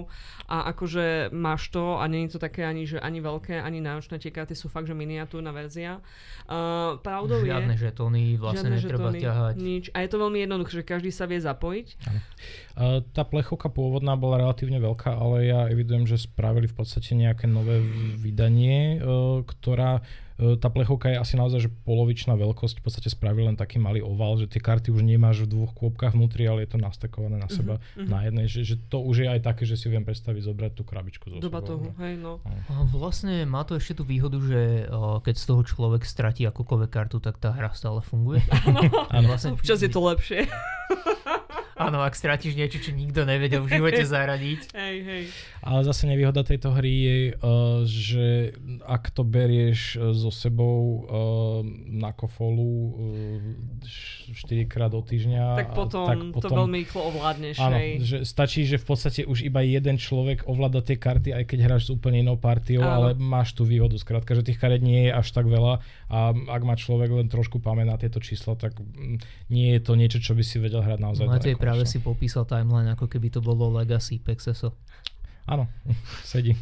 a 0.49 0.71
akože 0.73 1.35
máš 1.35 1.69
to 1.71 2.01
a 2.01 2.05
nie 2.09 2.27
je 2.27 2.37
to 2.37 2.41
také 2.41 2.65
ani, 2.65 2.89
že 2.89 2.99
ani 2.99 3.21
veľké, 3.21 3.61
ani 3.61 3.79
náročné, 3.85 4.19
tie 4.19 4.33
karty 4.33 4.57
sú 4.57 4.73
fakt, 4.73 4.89
že 4.89 4.97
miniatúrna 4.97 5.53
verzia. 5.53 6.01
Uh, 6.49 6.97
pravdou 7.05 7.45
žiadne 7.45 7.77
je... 7.77 7.83
žetóny, 7.89 8.41
vlastne 8.41 8.73
žiadne 8.73 8.77
netreba 8.81 9.09
žetóny, 9.13 9.19
ťahať. 9.21 9.55
Nič. 9.61 9.85
A 9.93 9.99
je 10.05 10.09
to 10.09 10.19
veľmi 10.19 10.39
jednoduché, 10.45 10.73
že 10.81 10.85
každý 10.85 11.11
sa 11.13 11.29
vie 11.29 11.41
zapojiť. 11.41 11.89
Uh, 12.79 13.05
tá 13.13 13.23
plechovka 13.29 13.69
pôvodná 13.69 14.17
bola 14.17 14.41
relatívne 14.41 14.81
veľká, 14.81 15.13
ale 15.13 15.49
ja 15.49 15.69
evidujem, 15.69 16.09
že 16.09 16.17
spravili 16.21 16.67
v 16.67 16.77
podstate 16.77 17.13
nejaké 17.15 17.45
nové 17.47 17.81
vydanie, 18.17 18.99
uh, 18.99 19.45
ktorá 19.45 20.01
tá 20.39 20.71
plechovka 20.71 21.11
je 21.11 21.19
asi 21.19 21.35
naozaj 21.35 21.67
že 21.67 21.71
polovičná 21.83 22.39
veľkosť, 22.39 22.79
v 22.79 22.85
podstate 22.87 23.11
spravil 23.11 23.51
len 23.51 23.59
taký 23.59 23.83
malý 23.83 24.07
oval, 24.07 24.39
že 24.39 24.47
tie 24.47 24.63
karty 24.63 24.95
už 24.95 25.03
nemáš 25.03 25.43
v 25.43 25.51
dvoch 25.51 25.75
kôpkach 25.75 26.15
vnútri, 26.15 26.47
ale 26.47 26.63
je 26.63 26.75
to 26.75 26.79
nastekované 26.79 27.43
na 27.43 27.51
seba 27.51 27.83
uh-huh, 27.83 28.07
na 28.07 28.23
jednej, 28.23 28.47
že, 28.47 28.63
že 28.63 28.75
to 28.87 29.03
už 29.03 29.27
je 29.27 29.29
aj 29.35 29.41
také, 29.43 29.67
že 29.67 29.75
si 29.75 29.91
viem 29.91 30.07
predstaviť 30.07 30.43
zobrať 30.47 30.73
tú 30.79 30.87
krabičku 30.87 31.27
zo 31.27 31.43
Doba 31.43 31.59
toho, 31.59 31.91
hej 31.99 32.15
no. 32.23 32.39
A 32.71 32.87
vlastne 32.87 33.43
má 33.51 33.67
to 33.67 33.75
ešte 33.75 33.99
tú 33.99 34.07
výhodu, 34.07 34.39
že 34.39 34.87
o, 34.87 35.19
keď 35.19 35.35
z 35.35 35.45
toho 35.51 35.63
človek 35.67 36.07
stratí 36.07 36.47
akokoľvek 36.47 36.91
kartu, 36.91 37.19
tak 37.19 37.43
tá 37.43 37.51
hra 37.51 37.75
stále 37.75 37.99
funguje. 37.99 38.39
Áno, 39.11 39.27
vlastne, 39.31 39.59
občas 39.59 39.83
je 39.83 39.91
to 39.91 39.99
lepšie. 40.07 40.47
Áno, 41.79 42.03
ak 42.03 42.19
stratíš 42.19 42.59
niečo, 42.59 42.83
čo 42.83 42.91
nikto 42.91 43.23
nevedel 43.23 43.63
v 43.63 43.79
živote 43.79 44.03
zaradiť. 44.15 44.75
Hej, 44.75 44.97
hej. 45.07 45.25
Ale 45.63 45.87
zase 45.87 46.11
nevýhoda 46.11 46.43
tejto 46.43 46.75
hry 46.75 46.93
je, 46.93 47.17
uh, 47.39 47.83
že 47.87 48.55
ak 48.83 49.15
to 49.15 49.23
berieš 49.23 49.95
uh, 49.95 50.11
so 50.11 50.35
sebou 50.35 51.07
uh, 51.07 51.63
na 51.87 52.11
kofolu 52.11 52.71
uh, 52.95 54.35
4 54.35 54.69
krát 54.69 54.93
do 54.93 55.01
týždňa, 55.01 55.57
tak 55.57 55.73
potom, 55.73 56.07
tak 56.07 56.19
potom 56.35 56.51
to 56.51 56.57
veľmi 56.67 56.77
rýchlo 56.85 57.01
ovládneš. 57.15 57.57
Áno, 57.63 57.79
hej. 57.79 57.91
že 58.03 58.17
stačí, 58.27 58.67
že 58.67 58.77
v 58.77 58.87
podstate 58.87 59.21
už 59.25 59.47
iba 59.47 59.65
jeden 59.65 59.97
človek 59.97 60.45
ovláda 60.51 60.83
tie 60.85 60.99
karty, 60.99 61.33
aj 61.33 61.45
keď 61.47 61.59
hráš 61.65 61.83
s 61.89 61.91
úplne 61.95 62.21
inou 62.21 62.37
partiou, 62.37 62.83
áno. 62.83 62.95
ale 62.95 63.09
máš 63.17 63.55
tú 63.55 63.63
výhodu. 63.63 63.95
Skrátka, 63.97 64.35
že 64.35 64.43
tých 64.43 64.59
kariet 64.59 64.83
nie 64.83 65.09
je 65.09 65.13
až 65.15 65.31
tak 65.31 65.47
veľa 65.47 65.81
a 66.09 66.19
ak 66.33 66.63
má 66.65 66.75
človek 66.77 67.13
len 67.13 67.29
trošku 67.29 67.61
pamäť 67.61 67.87
na 67.87 67.97
tieto 68.01 68.19
čísla, 68.21 68.57
tak 68.57 68.77
mm, 68.81 69.21
nie 69.53 69.77
je 69.77 69.81
to 69.85 69.93
niečo, 69.93 70.19
čo 70.21 70.33
by 70.33 70.45
si 70.45 70.57
vedel 70.57 70.81
hrať 70.81 70.99
naozaj. 71.01 71.25
Matej 71.29 71.57
práve 71.69 71.85
si 71.85 72.01
popísal 72.01 72.49
timeline, 72.49 72.89
ako 72.97 73.13
keby 73.13 73.29
to 73.29 73.45
bolo 73.45 73.69
Legacy 73.69 74.17
Pexeso. 74.17 74.73
Áno, 75.49 75.65
sedí. 76.29 76.53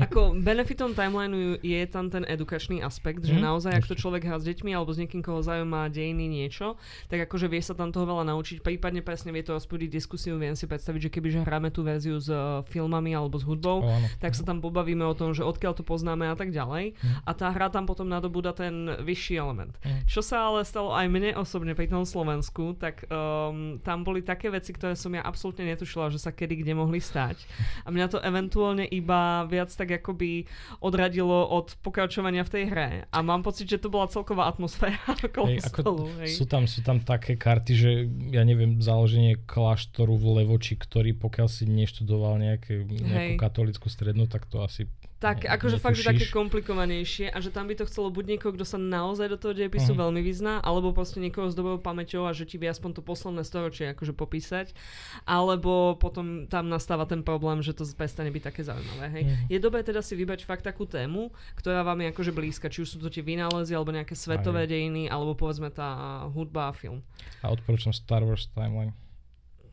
Ako 0.00 0.32
benefitom 0.40 0.96
timelineu 0.96 1.60
je 1.60 1.84
tam 1.84 2.08
ten 2.08 2.24
edukačný 2.24 2.80
aspekt, 2.80 3.20
mm, 3.20 3.28
že 3.28 3.34
mhm, 3.36 3.42
naozaj, 3.44 3.72
ak 3.76 3.84
to 3.84 3.94
človek 3.94 4.24
hrá 4.24 4.40
s 4.40 4.48
deťmi 4.48 4.72
alebo 4.72 4.88
s 4.88 4.98
niekým, 4.98 5.20
koho 5.20 5.44
zaujíma 5.44 5.92
dejiny 5.92 6.32
niečo, 6.32 6.80
tak 7.12 7.28
akože 7.28 7.52
vie 7.52 7.60
sa 7.60 7.76
tam 7.76 7.92
toho 7.92 8.08
veľa 8.08 8.32
naučiť, 8.32 8.64
prípadne 8.64 9.04
presne 9.04 9.36
vie 9.36 9.44
to 9.44 9.52
rozpúdiť 9.52 9.92
diskusiu, 9.92 10.40
viem 10.40 10.56
si 10.56 10.64
predstaviť, 10.64 11.08
že 11.08 11.10
keby 11.12 11.28
že 11.28 11.40
hráme 11.44 11.68
tú 11.68 11.84
verziu 11.84 12.16
s 12.16 12.32
uh, 12.32 12.64
filmami 12.72 13.12
alebo 13.12 13.36
s 13.36 13.44
hudbou, 13.44 13.84
oh, 13.84 14.00
tak 14.16 14.32
sa 14.32 14.48
tam 14.48 14.64
pobavíme 14.64 15.04
o 15.04 15.12
tom, 15.12 15.36
že 15.36 15.44
odkiaľ 15.44 15.76
to 15.76 15.84
poznáme 15.84 16.24
a 16.24 16.32
tak 16.32 16.56
ďalej. 16.56 16.96
Mm. 16.96 17.28
A 17.28 17.30
tá 17.36 17.52
hra 17.52 17.68
tam 17.68 17.84
potom 17.84 18.08
nadobúda 18.08 18.56
ten 18.56 18.96
vyšší 18.96 19.36
element. 19.36 19.76
Mm. 19.84 20.08
Čo 20.08 20.24
sa 20.24 20.48
ale 20.48 20.64
stalo 20.64 20.96
aj 20.96 21.06
mne 21.12 21.36
osobne 21.36 21.76
pri 21.76 21.92
tom 21.92 22.08
Slovensku, 22.08 22.80
tak 22.80 23.04
um, 23.12 23.76
tam 23.84 24.08
boli 24.08 24.24
také 24.24 24.48
veci, 24.48 24.72
ktoré 24.72 24.96
som 24.96 25.12
ja 25.12 25.20
absolútne 25.20 25.68
netušila, 25.68 26.08
že 26.08 26.16
sa 26.16 26.32
kedy 26.32 26.64
kde 26.64 26.72
mohli 26.72 27.02
stať. 27.02 27.44
A 27.84 27.92
mňa 27.92 28.06
to 28.08 28.18
eventuálne 28.22 28.86
iba 28.86 29.44
viac 29.50 29.68
tak 29.74 30.00
akoby 30.00 30.46
odradilo 30.80 31.44
od 31.50 31.74
pokračovania 31.82 32.46
v 32.46 32.52
tej 32.54 32.64
hre. 32.70 32.88
A 33.10 33.18
mám 33.20 33.42
pocit, 33.42 33.68
že 33.68 33.82
to 33.82 33.90
bola 33.90 34.08
celková 34.08 34.48
atmosféra 34.48 34.98
okolo 35.28 35.52
hej, 35.52 35.60
ako 35.66 35.80
stolu. 35.82 36.04
Hej. 36.22 36.38
Sú, 36.38 36.44
tam, 36.46 36.64
sú 36.70 36.80
tam 36.80 37.02
také 37.02 37.34
karty, 37.34 37.72
že 37.74 37.90
ja 38.32 38.46
neviem, 38.46 38.78
založenie 38.78 39.42
kláštoru 39.44 40.14
v 40.14 40.42
Levoči, 40.42 40.78
ktorý 40.78 41.18
pokiaľ 41.18 41.48
si 41.50 41.66
neštudoval 41.66 42.38
nejaké, 42.40 42.86
nejakú 42.86 43.34
hej. 43.34 43.40
katolickú 43.40 43.90
strednú, 43.90 44.30
tak 44.30 44.46
to 44.46 44.62
asi 44.64 44.88
tak, 45.22 45.46
ne, 45.46 45.54
akože 45.54 45.78
fakt, 45.78 45.94
že 45.94 46.02
také 46.02 46.26
komplikovanejšie 46.26 47.30
a 47.30 47.38
že 47.38 47.54
tam 47.54 47.70
by 47.70 47.78
to 47.78 47.86
chcelo 47.86 48.10
buď 48.10 48.34
niekoho, 48.34 48.50
kto 48.58 48.66
sa 48.66 48.74
naozaj 48.74 49.30
do 49.30 49.38
toho 49.38 49.54
dejepisu 49.54 49.94
uh-huh. 49.94 50.10
veľmi 50.10 50.18
vyzná, 50.18 50.58
alebo 50.58 50.90
proste 50.90 51.22
niekoho 51.22 51.46
s 51.46 51.54
dobrou 51.54 51.78
pamäťou 51.78 52.26
a 52.26 52.34
že 52.34 52.42
ti 52.42 52.58
vie 52.58 52.66
aspoň 52.66 52.98
to 52.98 53.02
posledné 53.06 53.46
storočie 53.46 53.94
akože 53.94 54.18
popísať, 54.18 54.74
alebo 55.22 55.94
potom 55.94 56.50
tam 56.50 56.66
nastáva 56.66 57.06
ten 57.06 57.22
problém, 57.22 57.62
že 57.62 57.70
to 57.70 57.86
prestane 57.94 58.34
byť 58.34 58.42
také 58.42 58.66
zaujímavé. 58.66 59.06
Hej. 59.14 59.22
Uh-huh. 59.22 59.46
Je 59.46 59.58
dobré 59.62 59.86
teda 59.86 60.02
si 60.02 60.18
vybrať 60.18 60.42
fakt 60.42 60.66
takú 60.66 60.90
tému, 60.90 61.30
ktorá 61.54 61.86
vám 61.86 62.02
je 62.02 62.10
akože 62.10 62.32
blízka, 62.34 62.66
či 62.66 62.82
už 62.82 62.88
sú 62.90 62.98
to 62.98 63.06
tie 63.06 63.22
vynálezy, 63.22 63.78
alebo 63.78 63.94
nejaké 63.94 64.18
svetové 64.18 64.66
Aj. 64.66 64.70
dejiny, 64.74 65.06
alebo 65.06 65.38
povedzme 65.38 65.70
tá 65.70 66.26
hudba 66.34 66.68
a 66.68 66.72
film. 66.74 66.98
A 67.46 67.54
odporúčam 67.54 67.94
Star 67.94 68.26
Wars 68.26 68.50
Timeline. 68.50 68.90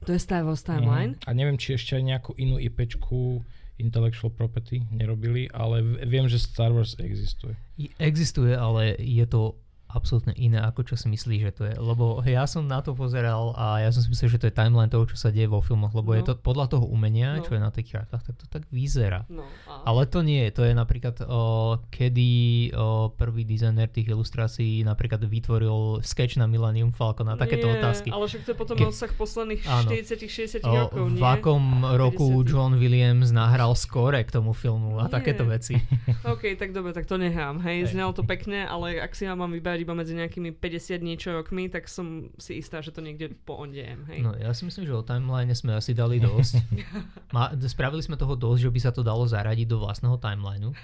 To 0.09 0.17
je 0.17 0.25
Star 0.25 0.41
Wars 0.41 0.65
Timeline? 0.65 1.21
Uh-huh. 1.21 1.29
A 1.29 1.37
neviem, 1.37 1.53
či 1.53 1.77
ešte 1.77 1.93
aj 1.93 2.01
nejakú 2.01 2.31
inú 2.33 2.57
IPčku 2.57 3.45
intellectual 3.77 4.33
property 4.33 4.81
nerobili, 4.89 5.45
ale 5.53 5.85
viem, 6.09 6.25
že 6.25 6.41
Star 6.41 6.73
Wars 6.73 6.97
existuje. 6.97 7.53
Existuje, 8.01 8.57
ale 8.57 8.97
je 8.97 9.21
to 9.29 9.53
absolútne 9.89 10.37
iné, 10.37 10.61
ako 10.61 10.85
čo 10.85 10.95
si 10.95 11.09
myslí, 11.09 11.41
že 11.41 11.51
to 11.51 11.63
je. 11.65 11.73
Lebo 11.73 12.21
ja 12.21 12.45
som 12.45 12.69
na 12.69 12.85
to 12.85 12.93
pozeral 12.93 13.57
a 13.57 13.81
ja 13.81 13.89
som 13.89 14.05
si 14.05 14.13
myslel, 14.13 14.37
že 14.37 14.39
to 14.45 14.47
je 14.47 14.53
timeline 14.53 14.93
toho, 14.93 15.09
čo 15.09 15.17
sa 15.17 15.33
deje 15.33 15.49
vo 15.49 15.65
filmoch, 15.65 15.89
lebo 15.97 16.13
no. 16.13 16.17
je 16.21 16.23
to 16.29 16.33
podľa 16.37 16.77
toho 16.77 16.85
umenia, 16.85 17.41
no. 17.41 17.43
čo 17.43 17.57
je 17.57 17.61
na 17.61 17.73
tých 17.73 17.97
kartách, 17.97 18.21
tak 18.21 18.35
to 18.37 18.45
tak 18.45 18.63
vyzerá. 18.69 19.25
No, 19.33 19.41
a... 19.65 19.89
Ale 19.89 20.05
to 20.05 20.21
nie 20.21 20.45
je. 20.45 20.61
To 20.61 20.63
je 20.69 20.73
napríklad, 20.77 21.25
o, 21.25 21.81
kedy 21.89 22.29
o, 22.77 23.09
prvý 23.17 23.49
dizajner 23.49 23.89
tých 23.89 24.13
ilustrácií 24.13 24.85
napríklad 24.85 25.25
vytvoril 25.25 26.05
sketch 26.05 26.37
na 26.37 26.45
Millennium 26.45 26.93
Falcon 26.93 27.33
a 27.33 27.35
takéto 27.35 27.65
nie, 27.65 27.81
otázky. 27.81 28.13
Ale 28.13 28.29
však 28.29 28.45
to 28.45 28.49
je 28.53 28.57
potom 28.57 28.75
Ke... 28.77 28.85
rozsah 28.85 29.11
posledných 29.17 29.65
40-60 29.65 30.61
rokov, 30.69 31.05
nie? 31.09 31.17
V 31.17 31.25
akom 31.25 31.81
roku 31.97 32.45
50. 32.45 32.51
John 32.53 32.71
Williams 32.77 33.33
nahral 33.33 33.73
skore 33.73 34.21
k 34.21 34.29
tomu 34.29 34.53
filmu 34.53 35.01
a 35.01 35.09
nie. 35.09 35.13
takéto 35.13 35.49
veci. 35.49 35.81
OK, 36.37 36.53
tak 36.61 36.77
dobre, 36.77 36.93
tak 36.93 37.09
to 37.09 37.17
nechám. 37.17 37.57
Hej, 37.65 37.97
znelo 37.97 38.13
to 38.13 38.21
pekne, 38.21 38.69
ale 38.69 39.01
ak 39.01 39.17
si 39.17 39.25
ja 39.25 39.33
mám 39.33 39.49
vybrať 39.49 39.78
iba 39.81 39.95
medzi 39.95 40.13
nejakými 40.13 40.55
50 40.55 40.99
niečo 40.99 41.31
rokmi, 41.31 41.71
tak 41.71 41.87
som 41.87 42.29
si 42.35 42.59
istá, 42.59 42.83
že 42.83 42.91
to 42.91 42.99
niekde 42.99 43.33
po 43.47 43.59
ondejem. 43.59 44.03
Hej. 44.11 44.19
No 44.21 44.35
ja 44.35 44.51
si 44.51 44.67
myslím, 44.67 44.85
že 44.85 44.93
o 44.93 45.03
timeline 45.03 45.51
sme 45.55 45.75
asi 45.75 45.95
dali 45.95 46.19
dosť. 46.19 46.59
Ma, 47.35 47.55
spravili 47.55 48.03
sme 48.03 48.19
toho 48.19 48.35
dosť, 48.35 48.67
že 48.67 48.73
by 48.73 48.79
sa 48.79 48.91
to 48.91 49.01
dalo 49.01 49.23
zaradiť 49.25 49.67
do 49.67 49.81
vlastného 49.81 50.19
timelineu. 50.19 50.75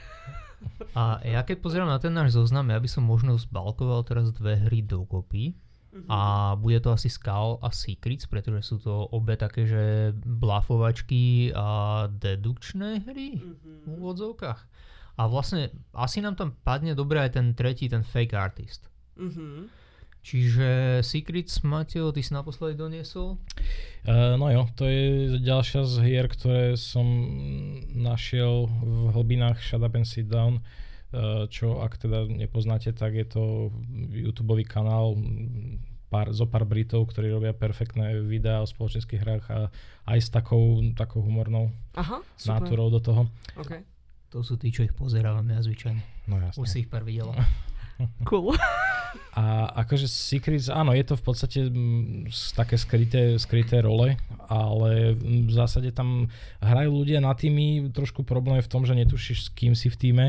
A 0.95 1.19
ja 1.21 1.43
keď 1.43 1.61
pozerám 1.61 1.91
na 1.91 1.99
ten 1.99 2.15
náš 2.15 2.33
zoznam, 2.33 2.71
ja 2.71 2.79
by 2.79 2.89
som 2.89 3.03
možno 3.03 3.35
zbalkoval 3.35 4.07
teraz 4.07 4.31
dve 4.31 4.57
hry 4.57 4.81
dokopy. 4.81 5.53
Uh-huh. 5.95 6.11
A 6.11 6.19
bude 6.59 6.83
to 6.83 6.91
asi 6.91 7.07
Skull 7.07 7.55
a 7.63 7.71
Secrets, 7.71 8.27
pretože 8.27 8.67
sú 8.67 8.83
to 8.83 9.07
obe 9.15 9.39
také, 9.39 9.63
že 9.63 10.11
blafovačky 10.27 11.55
a 11.55 12.07
dedukčné 12.11 13.07
hry 13.07 13.39
uh-huh. 13.39 13.55
v 13.63 13.95
úvodzovkách. 13.95 14.59
A 15.15 15.31
vlastne 15.31 15.71
asi 15.95 16.19
nám 16.19 16.35
tam 16.35 16.51
padne 16.63 16.91
dobre 16.91 17.23
aj 17.23 17.39
ten 17.39 17.55
tretí, 17.55 17.87
ten 17.87 18.03
Fake 18.03 18.35
Artist. 18.35 18.91
Uh-huh. 19.15 19.71
Čiže 20.25 20.99
Secrets, 21.05 21.61
Mateo, 21.61 22.09
ty 22.09 22.25
si 22.25 22.33
naposledy 22.33 22.73
doniesol? 22.73 23.37
Uh, 24.09 24.33
no 24.41 24.49
jo, 24.49 24.65
to 24.73 24.89
je 24.89 25.37
ďalšia 25.37 25.85
z 25.85 25.93
hier, 26.01 26.25
ktoré 26.25 26.73
som 26.73 27.05
našiel 27.93 28.65
v 28.67 29.13
hlbinách 29.13 29.61
Shut 29.61 29.85
Up 29.85 29.93
and 29.93 30.09
Sit 30.09 30.27
Down. 30.27 30.65
Uh, 31.13 31.45
čo 31.47 31.79
ak 31.79 32.01
teda 32.01 32.25
nepoznáte, 32.25 32.91
tak 32.91 33.13
je 33.13 33.23
to 33.23 33.43
YouTube 34.09 34.65
kanál 34.65 35.13
pár, 36.09 36.33
zo 36.33 36.49
pár 36.49 36.65
Britov, 36.65 37.05
ktorí 37.07 37.29
robia 37.29 37.53
perfektné 37.53 38.19
videá 38.25 38.65
o 38.65 38.67
spoločenských 38.67 39.21
hrách 39.21 39.45
a 39.53 39.59
aj 40.09 40.19
s 40.25 40.29
takou, 40.33 40.81
takou 40.97 41.21
humornou 41.21 41.69
Aha, 41.93 42.25
náturou 42.49 42.89
do 42.89 42.97
toho. 42.97 43.29
Okay. 43.61 43.85
To 44.35 44.43
sú 44.43 44.59
tí, 44.59 44.67
čo 44.67 44.83
ich 44.83 44.91
pozerávame 44.91 45.55
ja 45.55 45.63
zvyčajne. 45.63 46.27
No 46.27 46.43
jasne. 46.43 46.59
Už 46.59 46.67
si 46.67 46.83
ich 46.83 46.91
pár 46.91 47.07
videla. 47.07 47.31
Cool. 48.27 48.51
A 49.39 49.71
akože 49.71 50.11
Secrets, 50.11 50.67
áno, 50.67 50.91
je 50.91 51.07
to 51.07 51.15
v 51.15 51.23
podstate 51.23 51.59
m, 51.71 52.27
také 52.51 52.75
skryté, 52.75 53.39
skryté 53.39 53.79
role, 53.79 54.19
ale 54.51 55.15
v 55.15 55.47
zásade 55.47 55.95
tam 55.95 56.27
hrajú 56.59 56.91
ľudia 56.91 57.23
na 57.23 57.31
týmy, 57.31 57.87
trošku 57.95 58.27
problém 58.27 58.59
je 58.59 58.67
v 58.67 58.71
tom, 58.75 58.83
že 58.83 58.99
netušíš 58.99 59.47
s 59.47 59.49
kým 59.55 59.79
si 59.79 59.87
v 59.87 59.95
týme, 59.95 60.25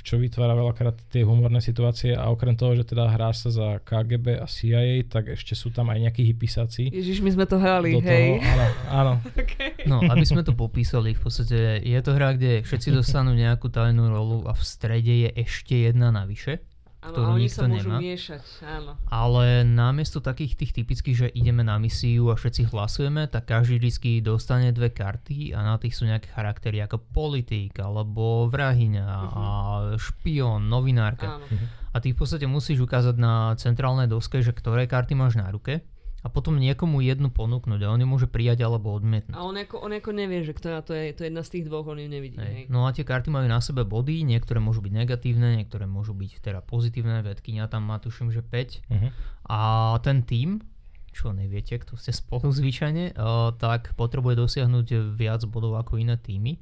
čo 0.00 0.16
vytvára 0.16 0.56
veľakrát 0.56 0.96
tie 1.12 1.20
humorné 1.20 1.60
situácie 1.60 2.16
a 2.16 2.32
okrem 2.32 2.56
toho, 2.56 2.72
že 2.72 2.88
teda 2.88 3.12
hráš 3.12 3.44
sa 3.44 3.50
za 3.52 3.68
KGB 3.84 4.40
a 4.40 4.48
CIA, 4.48 5.04
tak 5.04 5.36
ešte 5.36 5.52
sú 5.52 5.68
tam 5.68 5.92
aj 5.92 6.08
nejakí 6.08 6.24
hypisáci. 6.24 6.88
Ježiš, 6.88 7.20
my 7.20 7.30
sme 7.36 7.44
to 7.44 7.60
hrali, 7.60 7.92
do 7.92 8.00
hej. 8.00 8.40
Toho, 8.40 8.48
áno, 8.48 8.66
áno. 8.88 9.12
okay. 9.44 9.84
No, 9.84 10.00
aby 10.00 10.24
sme 10.24 10.40
to 10.40 10.56
popísali, 10.56 11.12
v 11.12 11.20
podstate 11.20 11.84
je 11.84 12.00
to 12.00 12.16
hra, 12.16 12.40
kde 12.40 12.64
všetci 12.64 12.88
dostanú 12.88 13.36
nejakú 13.36 13.68
tajnú 13.68 14.08
rolu 14.08 14.48
a 14.48 14.56
v 14.56 14.62
strede 14.64 15.28
je 15.28 15.30
ešte 15.36 15.76
jedna 15.76 16.08
navyše 16.08 16.64
Áno, 17.00 17.16
ktorú 17.16 17.30
oni 17.40 17.48
nikto 17.48 17.64
sa 17.64 17.64
môžu 17.64 17.88
nemá. 17.88 17.98
miešať, 18.04 18.44
áno. 18.60 18.92
Ale 19.08 19.64
namiesto 19.64 20.20
takých 20.20 20.52
tých 20.60 20.72
typických, 20.76 21.16
že 21.16 21.28
ideme 21.32 21.64
na 21.64 21.80
misiu 21.80 22.28
a 22.28 22.36
všetci 22.36 22.68
hlasujeme, 22.68 23.24
tak 23.24 23.48
každý 23.48 23.80
vždy 23.80 24.20
dostane 24.20 24.68
dve 24.68 24.92
karty 24.92 25.56
a 25.56 25.64
na 25.64 25.80
tých 25.80 25.96
sú 25.96 26.04
nejaké 26.04 26.28
charaktery 26.28 26.84
ako 26.84 27.00
politik, 27.00 27.80
alebo 27.80 28.52
vrahyňa, 28.52 29.08
uh-huh. 29.08 29.32
a 29.32 29.44
špión, 29.96 30.68
novinárka. 30.68 31.40
Áno. 31.40 31.44
A 31.90 31.96
ty 32.04 32.12
v 32.12 32.20
podstate 32.20 32.44
musíš 32.44 32.84
ukázať 32.84 33.16
na 33.16 33.56
centrálnej 33.56 34.06
doske, 34.06 34.44
že 34.44 34.52
ktoré 34.52 34.84
karty 34.84 35.16
máš 35.16 35.40
na 35.40 35.48
ruke 35.48 35.80
a 36.20 36.28
potom 36.28 36.60
niekomu 36.60 37.00
jednu 37.00 37.32
ponúknuť 37.32 37.80
a 37.80 37.88
on 37.88 38.00
ju 38.04 38.08
môže 38.08 38.28
prijať 38.28 38.60
alebo 38.60 38.92
odmietnúť. 38.92 39.36
A 39.36 39.40
on 39.40 39.56
ako, 39.56 39.80
on 39.80 39.96
ako 39.96 40.10
nevie, 40.12 40.44
že 40.44 40.52
ktorá 40.52 40.84
to 40.84 40.92
je, 40.92 41.16
to 41.16 41.24
je 41.24 41.32
jedna 41.32 41.40
z 41.40 41.50
tých 41.56 41.64
dvoch, 41.66 41.88
on 41.88 41.96
ju 41.96 42.08
nevidí. 42.08 42.36
Hej. 42.36 42.52
Hej. 42.52 42.64
No 42.68 42.84
a 42.84 42.92
tie 42.92 43.08
karty 43.08 43.32
majú 43.32 43.48
na 43.48 43.60
sebe 43.64 43.88
body, 43.88 44.20
niektoré 44.28 44.60
môžu 44.60 44.84
byť 44.84 44.92
negatívne, 44.92 45.56
niektoré 45.56 45.88
môžu 45.88 46.12
byť 46.12 46.44
teda 46.44 46.60
pozitívne, 46.60 47.24
vedkynia 47.24 47.72
tam 47.72 47.88
má 47.88 47.96
tuším, 47.96 48.28
že 48.28 48.44
5. 48.44 48.52
Uh-huh. 48.52 48.92
Mhm. 48.92 49.08
A 49.48 49.60
ten 50.04 50.22
tým, 50.22 50.60
čo 51.10 51.32
neviete, 51.32 51.80
kto 51.80 51.96
ste 51.96 52.12
spolu 52.12 52.52
zvyčajne, 52.52 53.16
uh, 53.16 53.56
tak 53.56 53.96
potrebuje 53.96 54.38
dosiahnuť 54.38 55.16
viac 55.16 55.42
bodov 55.48 55.80
ako 55.80 55.98
iné 55.98 56.20
týmy 56.20 56.60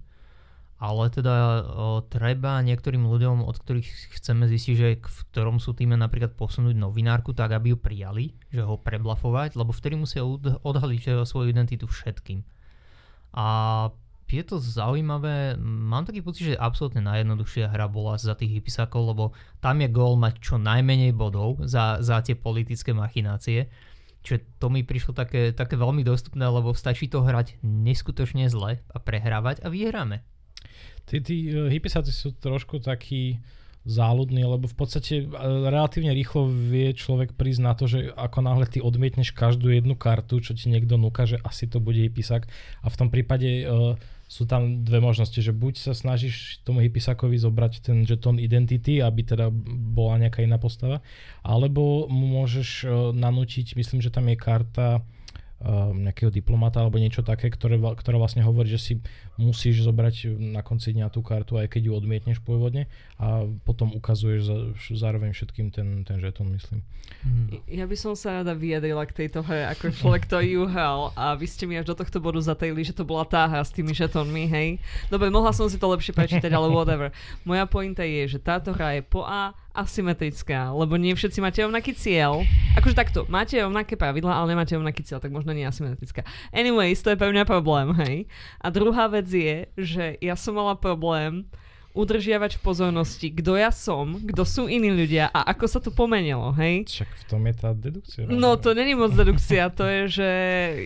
ale 0.79 1.11
teda 1.11 1.35
o, 1.67 2.07
treba 2.07 2.63
niektorým 2.63 3.03
ľuďom, 3.03 3.43
od 3.43 3.57
ktorých 3.59 4.15
chceme 4.15 4.47
zistiť, 4.47 4.75
že 4.79 4.89
v 5.03 5.21
ktorom 5.35 5.59
sú 5.59 5.75
týme 5.75 5.99
napríklad 5.99 6.39
posunúť 6.39 6.79
novinárku 6.79 7.35
tak, 7.35 7.51
aby 7.51 7.75
ju 7.75 7.79
prijali, 7.83 8.39
že 8.55 8.63
ho 8.63 8.79
preblafovať, 8.79 9.59
lebo 9.59 9.75
vtedy 9.75 9.99
musia 9.99 10.23
odhaliť 10.63 11.27
svoju 11.27 11.51
identitu 11.51 11.91
všetkým. 11.91 12.47
A 13.35 13.47
je 14.29 14.45
to 14.45 14.61
zaujímavé, 14.61 15.57
mám 15.59 16.05
taký 16.05 16.21
pocit, 16.21 16.53
že 16.53 16.55
absolútne 16.55 17.01
najjednoduchšia 17.01 17.73
hra 17.73 17.89
bola 17.89 18.21
za 18.21 18.37
tých 18.37 18.61
hypisákov, 18.61 19.03
lebo 19.17 19.25
tam 19.59 19.81
je 19.81 19.89
gól 19.89 20.21
mať 20.21 20.39
čo 20.39 20.61
najmenej 20.61 21.17
bodov 21.17 21.59
za, 21.65 21.99
za 22.05 22.21
tie 22.21 22.37
politické 22.37 22.93
machinácie. 22.93 23.73
Čiže 24.23 24.61
to 24.61 24.69
mi 24.69 24.85
prišlo 24.85 25.17
také, 25.17 25.57
také 25.57 25.81
veľmi 25.81 26.05
dostupné, 26.05 26.45
lebo 26.45 26.77
stačí 26.77 27.09
to 27.09 27.25
hrať 27.25 27.57
neskutočne 27.65 28.47
zle 28.53 28.79
a 28.79 28.97
prehrávať 29.01 29.65
a 29.65 29.73
vyhráme. 29.73 30.21
Tí, 31.09 31.17
tí 31.25 31.37
uh, 31.49 31.73
hypisáci 31.73 32.13
sú 32.13 32.37
trošku 32.37 32.85
takí 32.85 33.41
záľudní, 33.89 34.45
lebo 34.45 34.69
v 34.69 34.77
podstate 34.77 35.25
uh, 35.25 35.65
relatívne 35.73 36.13
rýchlo 36.13 36.45
vie 36.53 36.93
človek 36.93 37.33
prísť 37.33 37.61
na 37.65 37.73
to, 37.73 37.89
že 37.89 38.13
ako 38.13 38.45
náhle 38.45 38.69
ty 38.69 38.85
odmietneš 38.85 39.33
každú 39.33 39.73
jednu 39.73 39.97
kartu, 39.97 40.45
čo 40.45 40.53
ti 40.53 40.69
niekto 40.69 41.01
núka, 41.01 41.25
že 41.25 41.41
asi 41.41 41.65
to 41.65 41.81
bude 41.81 41.97
hypisák 41.97 42.45
a 42.85 42.87
v 42.93 42.99
tom 43.01 43.09
prípade 43.09 43.65
uh, 43.65 43.97
sú 44.29 44.45
tam 44.45 44.85
dve 44.85 45.01
možnosti, 45.01 45.41
že 45.41 45.57
buď 45.57 45.89
sa 45.89 45.97
snažíš 45.97 46.61
tomu 46.61 46.85
hypisákovi 46.85 47.41
zobrať 47.41 47.81
ten 47.81 48.05
žetón 48.05 48.37
identity, 48.37 49.01
aby 49.01 49.25
teda 49.25 49.49
bola 49.89 50.21
nejaká 50.21 50.45
iná 50.45 50.61
postava, 50.61 51.01
alebo 51.41 52.05
môžeš 52.13 52.85
nanútiť, 53.17 53.73
myslím, 53.73 54.05
že 54.05 54.13
tam 54.13 54.29
je 54.29 54.37
karta 54.37 55.01
um, 55.59 56.07
nejakého 56.07 56.31
diplomata 56.31 56.79
alebo 56.83 57.03
niečo 57.03 57.27
také, 57.27 57.51
ktoré, 57.51 57.79
ktoré 57.79 58.17
vlastne 58.19 58.47
hovorí, 58.47 58.71
že 58.71 58.81
si 58.81 58.95
musíš 59.39 59.87
zobrať 59.87 60.35
na 60.39 60.63
konci 60.63 60.95
dňa 60.95 61.11
tú 61.11 61.23
kartu, 61.23 61.59
aj 61.59 61.71
keď 61.71 61.91
ju 61.91 61.93
odmietneš 61.95 62.39
pôvodne 62.43 62.91
a 63.19 63.47
potom 63.67 63.95
ukazuješ 63.95 64.41
za, 64.47 64.57
zároveň 64.95 65.35
všetkým 65.35 65.71
ten, 65.71 66.03
ten 66.03 66.19
žetón, 66.19 66.51
myslím. 66.55 66.83
Hmm. 67.23 67.49
Ja 67.67 67.87
by 67.87 67.97
som 67.99 68.15
sa 68.15 68.43
rada 68.43 68.55
vyjadrila 68.55 69.07
k 69.07 69.27
tejto 69.27 69.43
hre 69.43 69.67
ako 69.75 69.95
človek, 69.95 70.27
ktorý 70.27 70.49
ju 70.59 70.65
hral 70.71 71.11
a 71.15 71.35
vy 71.35 71.47
ste 71.47 71.65
mi 71.67 71.79
až 71.79 71.91
do 71.91 71.99
tohto 71.99 72.19
bodu 72.23 72.39
zatajili, 72.39 72.83
že 72.87 72.95
to 72.95 73.07
bola 73.07 73.27
tá 73.27 73.47
hra 73.47 73.63
s 73.63 73.75
tými 73.75 73.95
žetónmi, 73.95 74.45
hej. 74.51 74.69
Dobre, 75.11 75.31
mohla 75.31 75.51
som 75.51 75.67
si 75.67 75.81
to 75.81 75.87
lepšie 75.91 76.15
prečítať, 76.15 76.51
ale 76.51 76.71
whatever. 76.71 77.11
Moja 77.43 77.67
pointa 77.67 78.07
je, 78.07 78.27
že 78.27 78.39
táto 78.39 78.71
hra 78.75 78.99
je 78.99 79.03
po 79.03 79.27
A 79.27 79.55
asymetrická, 79.77 80.75
lebo 80.75 80.99
nie 80.99 81.15
všetci 81.15 81.39
máte 81.39 81.63
rovnaký 81.63 81.95
cieľ. 81.95 82.43
Akože 82.75 82.97
takto, 82.97 83.21
máte 83.31 83.61
rovnaké 83.61 83.95
pravidla, 83.95 84.35
ale 84.35 84.57
nemáte 84.57 84.75
rovnaký 84.75 85.07
cieľ, 85.07 85.23
tak 85.23 85.31
možno 85.31 85.55
nie 85.55 85.67
asymetrická. 85.67 86.27
Anyways, 86.51 87.05
to 87.05 87.15
je 87.15 87.21
pre 87.21 87.31
mňa 87.31 87.45
problém, 87.47 87.95
hej. 88.03 88.17
A 88.59 88.73
druhá 88.73 89.07
vec 89.07 89.29
je, 89.31 89.69
že 89.79 90.19
ja 90.19 90.35
som 90.35 90.57
mala 90.57 90.75
problém 90.75 91.47
udržiavať 91.99 92.59
v 92.59 92.63
pozornosti, 92.63 93.35
kto 93.35 93.59
ja 93.59 93.75
som, 93.75 94.23
kto 94.23 94.47
sú 94.47 94.71
iní 94.71 94.95
ľudia 94.95 95.35
a 95.35 95.51
ako 95.51 95.67
sa 95.67 95.83
to 95.83 95.91
pomenilo, 95.91 96.55
hej? 96.55 96.87
Však 96.87 97.11
v 97.11 97.25
tom 97.27 97.43
je 97.51 97.55
tá 97.59 97.75
dedukcia. 97.75 98.31
No 98.31 98.55
to 98.55 98.71
není 98.71 98.95
moc 98.95 99.11
dedukcia, 99.19 99.75
to 99.75 99.83
je, 99.83 100.23
že 100.23 100.29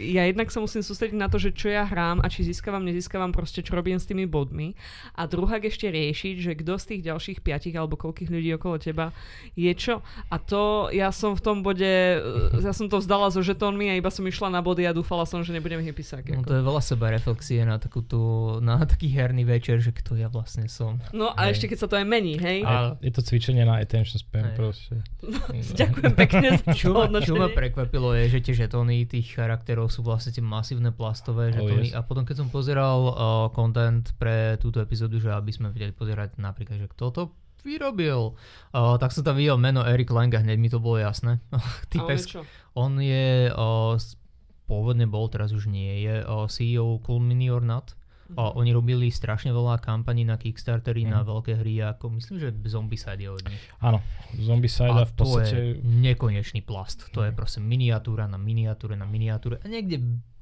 ja 0.09 0.25
jednak 0.25 0.49
sa 0.49 0.65
musím 0.65 0.81
sústrediť 0.81 1.21
na 1.21 1.29
to, 1.29 1.37
že 1.37 1.53
čo 1.53 1.69
ja 1.69 1.85
hrám 1.85 2.25
a 2.25 2.33
či 2.33 2.49
získavam, 2.49 2.81
nezískavam 2.89 3.37
proste, 3.37 3.61
čo 3.61 3.77
robím 3.77 4.01
s 4.01 4.09
tými 4.09 4.25
bodmi. 4.25 4.73
A 5.13 5.29
druhá 5.29 5.61
ešte 5.61 5.93
riešiť, 5.93 6.37
že 6.41 6.53
kto 6.57 6.81
z 6.81 6.85
tých 6.97 7.03
ďalších 7.13 7.39
piatich 7.45 7.77
alebo 7.77 8.01
koľkých 8.01 8.33
ľudí 8.33 8.51
okolo 8.57 8.81
teba 8.81 9.13
je 9.53 9.69
čo. 9.77 10.01
A 10.33 10.41
to 10.41 10.89
ja 10.97 11.13
som 11.13 11.37
v 11.37 11.43
tom 11.45 11.61
bode, 11.61 11.93
ja 12.57 12.73
som 12.73 12.89
to 12.89 13.05
vzdala 13.05 13.29
so 13.29 13.45
žetónmi 13.45 13.93
a 13.93 13.99
iba 14.01 14.09
som 14.09 14.25
išla 14.25 14.49
na 14.49 14.65
body 14.65 14.89
a 14.89 14.97
dúfala 14.97 15.29
som, 15.29 15.45
že 15.45 15.53
nebudem 15.53 15.85
písať. 15.93 16.33
No 16.33 16.47
to 16.47 16.57
je 16.57 16.65
veľa 16.65 16.81
seba 16.81 17.13
reflexie 17.13 17.61
na, 17.69 17.77
takúto, 17.77 18.59
na 18.65 18.81
taký 18.81 19.13
herný 19.13 19.45
večer, 19.45 19.83
že 19.83 19.93
kto 19.93 20.17
ja 20.17 20.33
vlastne 20.33 20.71
som. 20.71 21.02
No 21.11 21.29
a 21.29 21.41
Hej. 21.43 21.51
ešte 21.53 21.67
keď 21.67 21.79
sa 21.79 21.87
to 21.87 21.95
aj 21.95 22.05
mení, 22.05 22.35
hej? 22.35 22.63
A- 22.63 22.95
Je 22.99 23.11
to 23.11 23.21
cvičenie 23.21 23.63
na 23.63 23.77
attention 23.77 24.17
span 24.17 24.47
Hej. 24.47 24.55
proste. 24.55 24.95
Ďakujem 25.81 26.13
pekne 26.15 26.47
za 26.53 26.63
to 26.63 26.73
Čo 26.73 26.89
ma, 26.93 27.19
čo 27.19 27.35
ma 27.35 27.49
prekvapilo 27.49 28.15
je, 28.15 28.31
že 28.31 28.39
tie 28.41 28.55
žetóny 28.57 29.05
tých 29.05 29.29
charakterov 29.33 29.89
sú 29.89 30.01
vlastne 30.01 30.31
tie 30.31 30.41
masívne 30.41 30.89
plastové 30.89 31.51
Oh, 31.51 31.57
žetóny 31.59 31.89
yes. 31.89 31.95
a 31.95 32.01
potom 32.01 32.23
keď 32.23 32.37
som 32.39 32.49
pozeral 32.49 32.99
uh, 33.05 33.15
content 33.51 34.07
pre 34.17 34.55
túto 34.57 34.79
epizódu, 34.79 35.17
že 35.17 35.29
aby 35.29 35.51
sme 35.51 35.69
vedeli 35.69 35.91
pozerať 35.91 36.37
napríklad, 36.37 36.79
že 36.79 36.89
kto 36.89 37.05
to 37.09 37.23
vyrobil, 37.63 38.35
uh, 38.71 38.97
tak 38.97 39.11
som 39.11 39.23
tam 39.23 39.35
videl 39.35 39.55
meno 39.55 39.81
Eric 39.81 40.09
Lang 40.09 40.31
a 40.31 40.39
hneď 40.39 40.57
mi 40.57 40.67
to 40.67 40.79
bolo 40.79 40.99
jasné. 40.99 41.39
A 41.49 41.57
on 41.57 41.63
je 41.63 41.87
Týpek, 41.89 42.19
čo? 42.23 42.41
on 42.75 42.93
je, 42.97 43.27
uh, 43.49 43.95
pôvodne 44.65 45.05
bol, 45.05 45.27
teraz 45.27 45.51
už 45.51 45.67
nie, 45.67 46.03
je 46.03 46.21
uh, 46.21 46.47
CEO 46.47 46.99
Cool 46.99 47.21
Mini 47.21 47.47
or 47.47 47.61
Not. 47.61 47.95
A 48.33 48.43
Mhm. 48.45 48.53
oni 48.55 48.71
robili 48.73 49.07
strašne 49.09 49.51
veľa 49.51 49.77
kampaní 49.79 50.23
na 50.23 50.35
Kickstartery 50.35 51.05
na 51.05 51.21
Mhm. 51.21 51.27
veľké 51.27 51.53
hry, 51.55 51.75
ako 51.87 52.11
myslím, 52.13 52.37
že 52.39 52.49
Zombicide 52.65 53.21
je 53.21 53.31
od 53.31 53.45
nich. 53.45 53.61
Áno, 53.79 54.01
Zombicide 54.35 54.89
a 54.91 55.03
v 55.03 55.13
to 55.13 55.23
podstate... 55.23 55.53
je 55.53 55.63
nekonečný 55.83 56.61
plast. 56.61 57.11
To 57.11 57.21
je 57.21 57.29
Mhm. 57.29 57.37
proste 57.37 57.61
miniatúra 57.61 58.25
na 58.25 58.37
miniatúre 58.37 58.95
na 58.95 59.05
miniatúre. 59.05 59.59
A 59.59 59.67
niekde, 59.67 60.01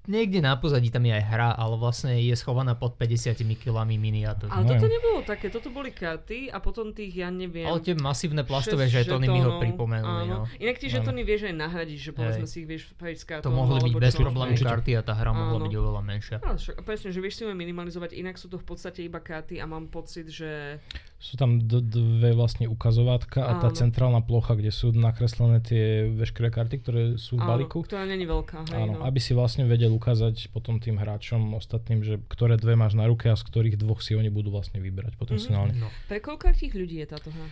niekde 0.08 0.40
na 0.40 0.56
pozadí 0.56 0.88
tam 0.88 1.04
je 1.04 1.12
aj 1.12 1.24
hra, 1.28 1.50
ale 1.52 1.74
vlastne 1.76 2.16
je 2.16 2.32
schovaná 2.32 2.72
pod 2.72 2.96
50 2.96 3.36
kilami 3.60 4.00
miniatúr. 4.00 4.48
Ale 4.48 4.64
toto 4.64 4.88
nebolo 4.88 5.20
také, 5.20 5.52
toto 5.52 5.68
boli 5.68 5.92
karty 5.92 6.48
a 6.48 6.62
potom 6.62 6.96
tých, 6.96 7.20
ja 7.20 7.28
neviem... 7.28 7.68
Ale 7.68 7.84
tie 7.84 7.92
masívne 7.98 8.40
plastové 8.46 8.88
žetóny 8.88 9.28
mi 9.28 9.40
ho 9.44 9.60
pripomenuli. 9.60 10.24
áno. 10.24 10.46
No. 10.46 10.56
Inak 10.56 10.80
tie 10.80 10.88
žetóny 10.88 11.20
vieš 11.26 11.50
aj 11.50 11.54
nahradiť, 11.58 11.98
že 11.98 12.10
povedzme 12.16 12.46
si 12.48 12.64
ich 12.64 12.68
vieš 12.68 12.92
spraviť 12.96 13.16
z 13.18 13.24
To 13.24 13.28
kartónu. 13.28 13.56
mohli 13.56 13.78
byť 13.90 13.94
bez 13.98 14.14
problémov 14.16 14.56
karty 14.56 14.90
a 14.96 15.02
tá 15.04 15.12
hra 15.12 15.32
mohla 15.34 15.58
Áno. 15.60 15.66
byť 15.68 15.74
oveľa 15.76 16.02
menšia. 16.06 16.36
Áno, 16.40 16.58
presne, 16.86 17.08
že 17.12 17.18
vieš 17.20 17.34
si 17.36 17.42
ju 17.44 17.52
minimalizovať, 17.52 18.16
inak 18.16 18.38
sú 18.38 18.48
to 18.48 18.56
v 18.56 18.66
podstate 18.66 19.04
iba 19.04 19.20
karty 19.20 19.58
a 19.60 19.66
mám 19.66 19.90
pocit, 19.90 20.30
že... 20.30 20.78
Sú 21.20 21.36
tam 21.36 21.60
d- 21.60 21.84
dve 21.84 22.32
vlastne 22.32 22.64
ukazovátka 22.64 23.44
a 23.44 23.52
tá 23.54 23.68
Áno. 23.68 23.76
centrálna 23.76 24.20
plocha, 24.20 24.56
kde 24.56 24.70
sú 24.70 24.88
nakreslené 24.90 25.60
tie 25.60 25.84
veškeré 26.08 26.48
karty, 26.48 26.74
ktoré 26.80 27.02
sú 27.14 27.36
v 27.36 27.44
Áno, 27.44 27.50
balíku. 27.54 27.84
ktorá 27.84 28.02
není 28.02 28.24
veľká, 28.24 28.64
hej, 28.66 28.80
Áno, 28.80 28.96
no. 28.96 29.04
aby 29.04 29.18
si 29.18 29.30
vlastne 29.30 29.62
vedel 29.62 29.92
ukázať 29.92 30.48
potom 30.48 30.76
tým 30.76 30.96
hráčom 30.96 31.52
ostatným, 31.52 32.00
že 32.00 32.16
ktoré 32.26 32.56
dve 32.56 32.72
máš 32.72 32.96
na 32.96 33.04
ruke 33.04 33.28
a 33.28 33.36
z 33.36 33.44
ktorých 33.44 33.76
dvoch 33.76 34.00
si 34.00 34.16
oni 34.16 34.26
budú 34.26 34.48
vlastne 34.48 34.78
vyberať 34.78 35.14
potenciálne. 35.14 35.76
No. 35.76 35.92
Pre 36.06 36.18
koľkých 36.18 36.72
ľudí 36.72 36.96
je 36.98 37.06
táto 37.06 37.28
hra? 37.28 37.46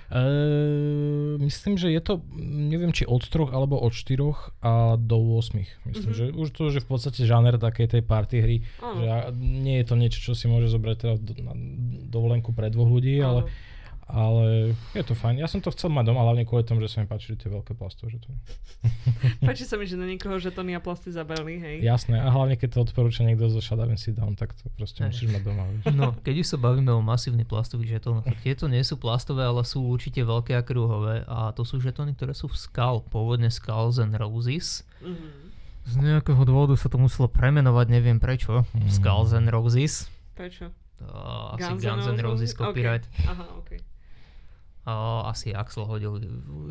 Eee, 0.48 1.36
myslím, 1.38 1.76
že 1.76 1.88
je 1.88 2.00
to, 2.00 2.24
neviem, 2.40 2.88
či 2.90 3.04
od 3.04 3.20
troch 3.22 3.50
alebo 3.50 3.76
od 3.76 3.92
štyroch 3.92 4.56
a 4.60 4.96
do 4.96 5.36
8. 5.36 5.68
Myslím, 5.84 6.08
Mhm. 6.08 6.16
že 6.16 6.24
už 6.32 6.48
to 6.50 6.62
že 6.68 6.80
v 6.80 6.88
podstate 6.88 7.20
žáner 7.22 7.56
takej 7.56 7.88
tej 7.90 8.02
party 8.02 8.36
hry, 8.38 8.56
Áno. 8.78 8.96
že 8.98 9.06
nie 9.36 9.76
je 9.76 9.84
to 9.84 9.94
niečo, 9.94 10.18
čo 10.22 10.32
si 10.32 10.46
môže 10.46 10.68
zobrať 10.68 10.96
teda 10.98 11.14
do, 11.16 11.32
na 11.38 11.52
dovolenku 12.06 12.50
pre 12.50 12.68
dvoch 12.68 12.88
ľudí, 12.88 13.18
Áno. 13.18 13.28
ale 13.28 13.40
je 14.96 15.04
to 15.04 15.12
fajn. 15.12 15.36
Ja 15.36 15.44
som 15.44 15.60
to 15.60 15.68
chcel 15.68 15.92
mať 15.92 16.08
doma, 16.08 16.24
hlavne 16.24 16.48
kvôli 16.48 16.64
tomu, 16.64 16.80
že 16.80 16.88
sa 16.88 17.04
mi 17.04 17.06
páčili 17.08 17.36
tie 17.36 17.52
veľké 17.52 17.76
plastové 17.76 18.16
žetóny. 18.16 18.40
Páči 19.48 19.68
sa 19.68 19.76
mi, 19.76 19.84
že 19.84 20.00
na 20.00 20.08
niekoho 20.08 20.40
žetóny 20.40 20.72
a 20.72 20.80
plasty 20.80 21.12
zabali, 21.12 21.60
hej. 21.60 21.84
Jasné, 21.84 22.16
a 22.16 22.32
hlavne 22.32 22.56
keď 22.56 22.68
to 22.72 22.78
odporúča 22.88 23.28
niekto 23.28 23.52
zo 23.52 23.60
and 23.60 24.00
Sit 24.00 24.16
Down, 24.16 24.32
tak 24.32 24.56
to 24.56 24.72
proste 24.80 25.04
Hej. 25.04 25.12
musíš 25.12 25.28
mať 25.36 25.42
doma. 25.44 25.62
Vieš. 25.68 25.84
No, 25.92 26.16
keď 26.24 26.34
už 26.40 26.46
sa 26.48 26.56
bavíme 26.56 26.88
o 26.96 27.04
masívnych 27.04 27.44
plastových 27.44 28.00
žetónoch, 28.00 28.24
tak 28.24 28.40
tieto 28.40 28.64
nie 28.64 28.80
sú 28.80 28.96
plastové, 28.96 29.44
ale 29.44 29.60
sú 29.68 29.84
určite 29.84 30.24
veľké 30.24 30.56
a 30.56 30.64
kruhové 30.64 31.28
a 31.28 31.52
to 31.52 31.68
sú 31.68 31.76
žetóny, 31.76 32.16
ktoré 32.16 32.32
sú 32.32 32.48
v 32.48 32.56
Skull, 32.56 33.04
pôvodne 33.12 33.52
Skulls 33.52 34.00
and 34.00 34.16
Roses. 34.16 34.88
Mhm. 35.04 35.48
Z 35.88 35.94
nejakého 36.04 36.44
dôvodu 36.44 36.76
sa 36.76 36.92
to 36.92 37.00
muselo 37.00 37.32
premenovať, 37.32 37.86
neviem 37.88 38.20
prečo. 38.20 38.68
Mm. 38.76 38.92
Skulls 38.92 39.32
and 39.32 39.48
Roses. 39.48 40.12
Prečo? 40.36 40.68
Uh, 41.00 41.56
asi 41.56 41.80
Guns, 41.80 42.04
N' 42.04 42.20
Roses 42.20 42.52
copyright. 42.52 43.08
Okay. 43.08 43.24
Aha, 43.30 43.46
ok. 43.56 43.70
Uh, 44.88 45.28
asi 45.28 45.52
Axel 45.52 45.84
hodil, 45.84 46.16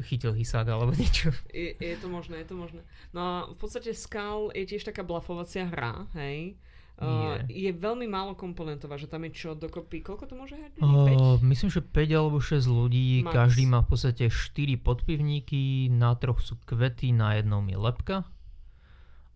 chytil 0.02 0.34
hysák 0.34 0.66
alebo 0.66 0.90
niečo. 0.98 1.30
Je, 1.54 1.78
je 1.78 1.98
to 2.02 2.10
možné, 2.10 2.42
je 2.42 2.50
to 2.50 2.58
možné. 2.58 2.82
No 3.14 3.22
a 3.22 3.34
v 3.54 3.58
podstate 3.62 3.94
Skull 3.94 4.50
je 4.58 4.66
tiež 4.66 4.90
taká 4.90 5.06
blafovacia 5.06 5.70
hra, 5.70 6.10
hej. 6.18 6.58
Uh, 6.98 7.46
je 7.46 7.70
veľmi 7.70 8.10
málo 8.10 8.34
komponentová, 8.34 8.98
že 8.98 9.06
tam 9.06 9.22
je 9.30 9.38
čo 9.38 9.54
dokopy, 9.54 10.02
koľko 10.02 10.26
to 10.26 10.34
môže 10.34 10.58
hrať? 10.58 10.82
Uh, 10.82 11.38
myslím, 11.46 11.70
že 11.70 11.86
5 11.86 11.94
alebo 12.18 12.42
6 12.42 12.66
ľudí, 12.66 13.22
Max. 13.22 13.38
každý 13.38 13.70
má 13.70 13.86
v 13.86 13.94
podstate 13.94 14.34
4 14.34 14.82
podpivníky, 14.82 15.94
na 15.94 16.18
troch 16.18 16.42
sú 16.42 16.58
kvety, 16.66 17.14
na 17.14 17.38
jednom 17.38 17.62
je 17.70 17.78
lepka. 17.78 18.26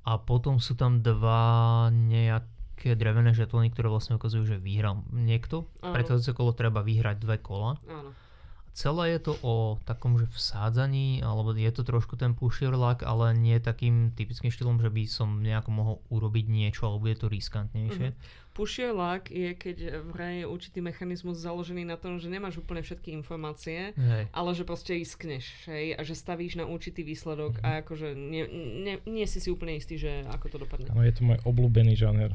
A 0.02 0.18
potom 0.18 0.58
sú 0.58 0.74
tam 0.74 1.06
dva 1.06 1.94
nejaké 1.94 2.98
drevené 2.98 3.38
žetóny, 3.38 3.70
ktoré 3.70 3.94
vlastne 3.94 4.18
ukazujú, 4.18 4.42
že 4.42 4.58
vyhral 4.58 5.06
niekto. 5.14 5.70
Áno. 5.86 5.94
Predchádzajúce 5.94 6.34
kolo 6.34 6.58
treba 6.58 6.82
vyhrať 6.82 7.22
dve 7.22 7.38
kola. 7.46 7.78
Áno. 7.86 8.18
Celé 8.72 9.20
je 9.20 9.28
to 9.28 9.34
o 9.44 9.56
takom, 9.84 10.16
že 10.16 10.32
vsádzaní, 10.32 11.20
alebo 11.20 11.52
je 11.52 11.72
to 11.72 11.84
trošku 11.84 12.16
ten 12.16 12.32
pusher 12.32 12.72
luck, 12.72 13.04
ale 13.04 13.36
nie 13.36 13.60
takým 13.60 14.16
typickým 14.16 14.48
štýlom, 14.48 14.80
že 14.80 14.88
by 14.88 15.04
som 15.06 15.44
nejako 15.44 15.70
mohol 15.70 15.96
urobiť 16.08 16.46
niečo, 16.48 16.88
alebo 16.88 17.12
je 17.12 17.18
to 17.20 17.28
riskantnejšie. 17.28 18.16
Pusher 18.52 18.92
luck 18.92 19.28
je, 19.28 19.56
keď 19.56 19.78
v 20.04 20.10
hre 20.12 20.30
je 20.40 20.46
určitý 20.46 20.80
mechanizmus 20.80 21.40
založený 21.40 21.84
na 21.84 21.96
tom, 21.96 22.20
že 22.20 22.28
nemáš 22.28 22.60
úplne 22.60 22.80
všetky 22.80 23.12
informácie, 23.12 23.92
Hej. 23.92 24.28
ale 24.32 24.50
že 24.52 24.64
proste 24.64 24.92
iskneš, 24.92 25.68
hej, 25.68 25.96
a 25.96 26.04
že 26.04 26.16
stavíš 26.16 26.56
na 26.56 26.68
určitý 26.68 27.04
výsledok 27.04 27.60
Mhm. 27.60 27.64
a 27.64 27.80
akože 27.80 28.08
nie, 28.12 28.44
nie, 28.84 28.96
nie 29.04 29.26
si 29.28 29.40
si 29.40 29.48
úplne 29.48 29.76
istý, 29.76 29.96
že 29.96 30.24
ako 30.28 30.48
to 30.48 30.58
dopadne. 30.64 30.88
Áno, 30.92 31.04
je 31.04 31.16
to 31.16 31.24
môj 31.24 31.40
obľúbený 31.44 31.96
žáner. 31.96 32.32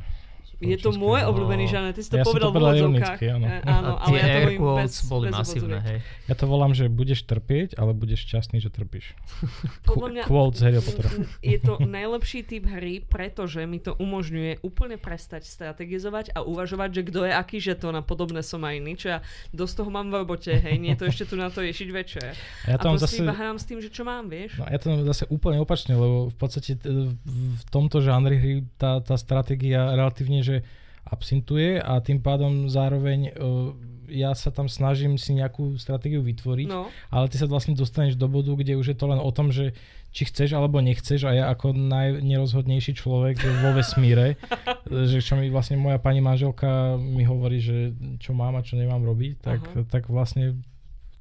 Je 0.56 0.76
to 0.80 0.88
môj 0.96 1.20
obľúbený 1.28 1.68
žáner, 1.68 1.92
ty 1.92 2.00
si 2.00 2.08
to 2.08 2.16
Ja 2.16 2.24
som 2.24 2.32
povedal 2.32 2.48
to 2.48 2.52
v 2.52 2.56
úvodzovkách. 2.56 2.80
ironicky, 2.80 3.24
áno. 3.28 3.44
E, 3.44 3.56
áno, 3.68 3.92
a 4.00 4.08
ale 4.08 4.16
ja 4.16 4.24
to 4.24 4.38
air 4.40 4.50
quotes 4.56 4.82
bez, 4.88 4.94
boli 5.04 5.26
bez 5.28 5.34
masívne, 5.36 5.78
hej. 5.84 5.98
Ja 6.26 6.34
to 6.34 6.44
volám, 6.48 6.72
že 6.72 6.84
budeš 6.88 7.20
trpieť, 7.28 7.76
ale 7.76 7.92
budeš 7.92 8.24
šťastný, 8.24 8.56
že 8.64 8.72
trpíš. 8.72 9.12
Podľa 9.88 10.08
mňa- 10.08 10.24
Quote 10.24 10.56
z 10.56 10.60
Harry 10.64 10.80
Pottera. 10.80 11.10
Je 11.52 11.58
to 11.60 11.72
najlepší 11.76 12.40
typ 12.42 12.64
hry, 12.66 13.04
pretože 13.04 13.60
mi 13.68 13.78
to 13.78 13.92
umožňuje 14.00 14.64
úplne 14.64 14.96
prestať 14.96 15.44
strategizovať 15.44 16.32
a 16.32 16.40
uvažovať, 16.40 16.88
že 16.90 17.02
kto 17.04 17.20
je 17.28 17.32
aký 17.36 17.58
žetón 17.60 17.92
a 17.94 18.02
podobné 18.02 18.40
som 18.40 18.64
aj 18.64 18.74
iný, 18.80 18.96
čo 18.96 19.12
ja 19.12 19.18
dosť 19.52 19.84
toho 19.84 19.90
mám 19.92 20.08
v 20.08 20.24
robote, 20.24 20.56
hej, 20.56 20.76
nie 20.80 20.96
je 20.96 21.04
to 21.04 21.06
ešte 21.12 21.24
tu 21.28 21.34
na 21.36 21.52
to 21.52 21.60
ješiť 21.60 21.88
večer. 21.92 22.32
A 22.64 22.66
ja 22.72 22.76
a 22.76 22.82
tam 22.82 22.96
proste 22.96 23.20
zase... 23.20 23.24
iba 23.24 23.34
hrám 23.36 23.60
s 23.60 23.64
tým, 23.68 23.78
že 23.84 23.92
čo 23.92 24.08
mám, 24.08 24.32
vieš. 24.32 24.56
No 24.56 24.64
ja 24.66 24.78
to 24.80 24.86
mám 24.88 25.04
zase 25.04 25.28
úplne 25.28 25.60
opačne, 25.60 25.92
lebo 25.92 26.32
v 26.32 26.36
podstate 26.40 26.80
v 26.80 27.12
v 27.56 27.62
tomto 27.68 27.98
žánri 28.00 28.36
hry 28.38 28.54
tá, 28.76 29.00
tá 29.00 29.16
stratégia 29.16 29.92
relatívne, 29.92 30.35
že 30.42 30.66
absintuje 31.06 31.78
a 31.78 32.02
tým 32.02 32.18
pádom 32.18 32.66
zároveň 32.66 33.30
uh, 33.38 33.70
ja 34.10 34.34
sa 34.38 34.54
tam 34.54 34.70
snažím 34.70 35.18
si 35.18 35.34
nejakú 35.34 35.78
stratégiu 35.78 36.22
vytvoriť, 36.22 36.68
No, 36.70 36.90
ale 37.10 37.26
ty 37.26 37.38
sa 37.38 37.50
vlastne 37.50 37.74
dostaneš 37.74 38.14
do 38.14 38.30
bodu, 38.30 38.54
kde 38.54 38.78
už 38.78 38.94
je 38.94 38.96
to 38.98 39.06
len 39.10 39.18
o 39.18 39.30
tom, 39.34 39.50
že 39.50 39.74
či 40.14 40.30
chceš 40.30 40.54
alebo 40.56 40.80
nechceš 40.80 41.26
a 41.28 41.34
ja 41.34 41.44
ako 41.52 41.74
najnerozhodnejší 41.76 42.96
človek 42.96 43.36
vo 43.62 43.74
vesmíre, 43.74 44.38
že 45.10 45.18
čo 45.20 45.36
mi 45.36 45.50
vlastne 45.50 45.76
moja 45.76 45.98
pani 45.98 46.22
manželka 46.22 46.96
mi 46.96 47.26
hovorí, 47.26 47.58
že 47.60 47.92
čo 48.22 48.32
mám 48.32 48.56
a 48.56 48.64
čo 48.64 48.78
nemám 48.78 49.02
robiť, 49.02 49.32
tak, 49.42 49.60
Aha. 49.60 49.84
tak 49.90 50.08
vlastne 50.08 50.56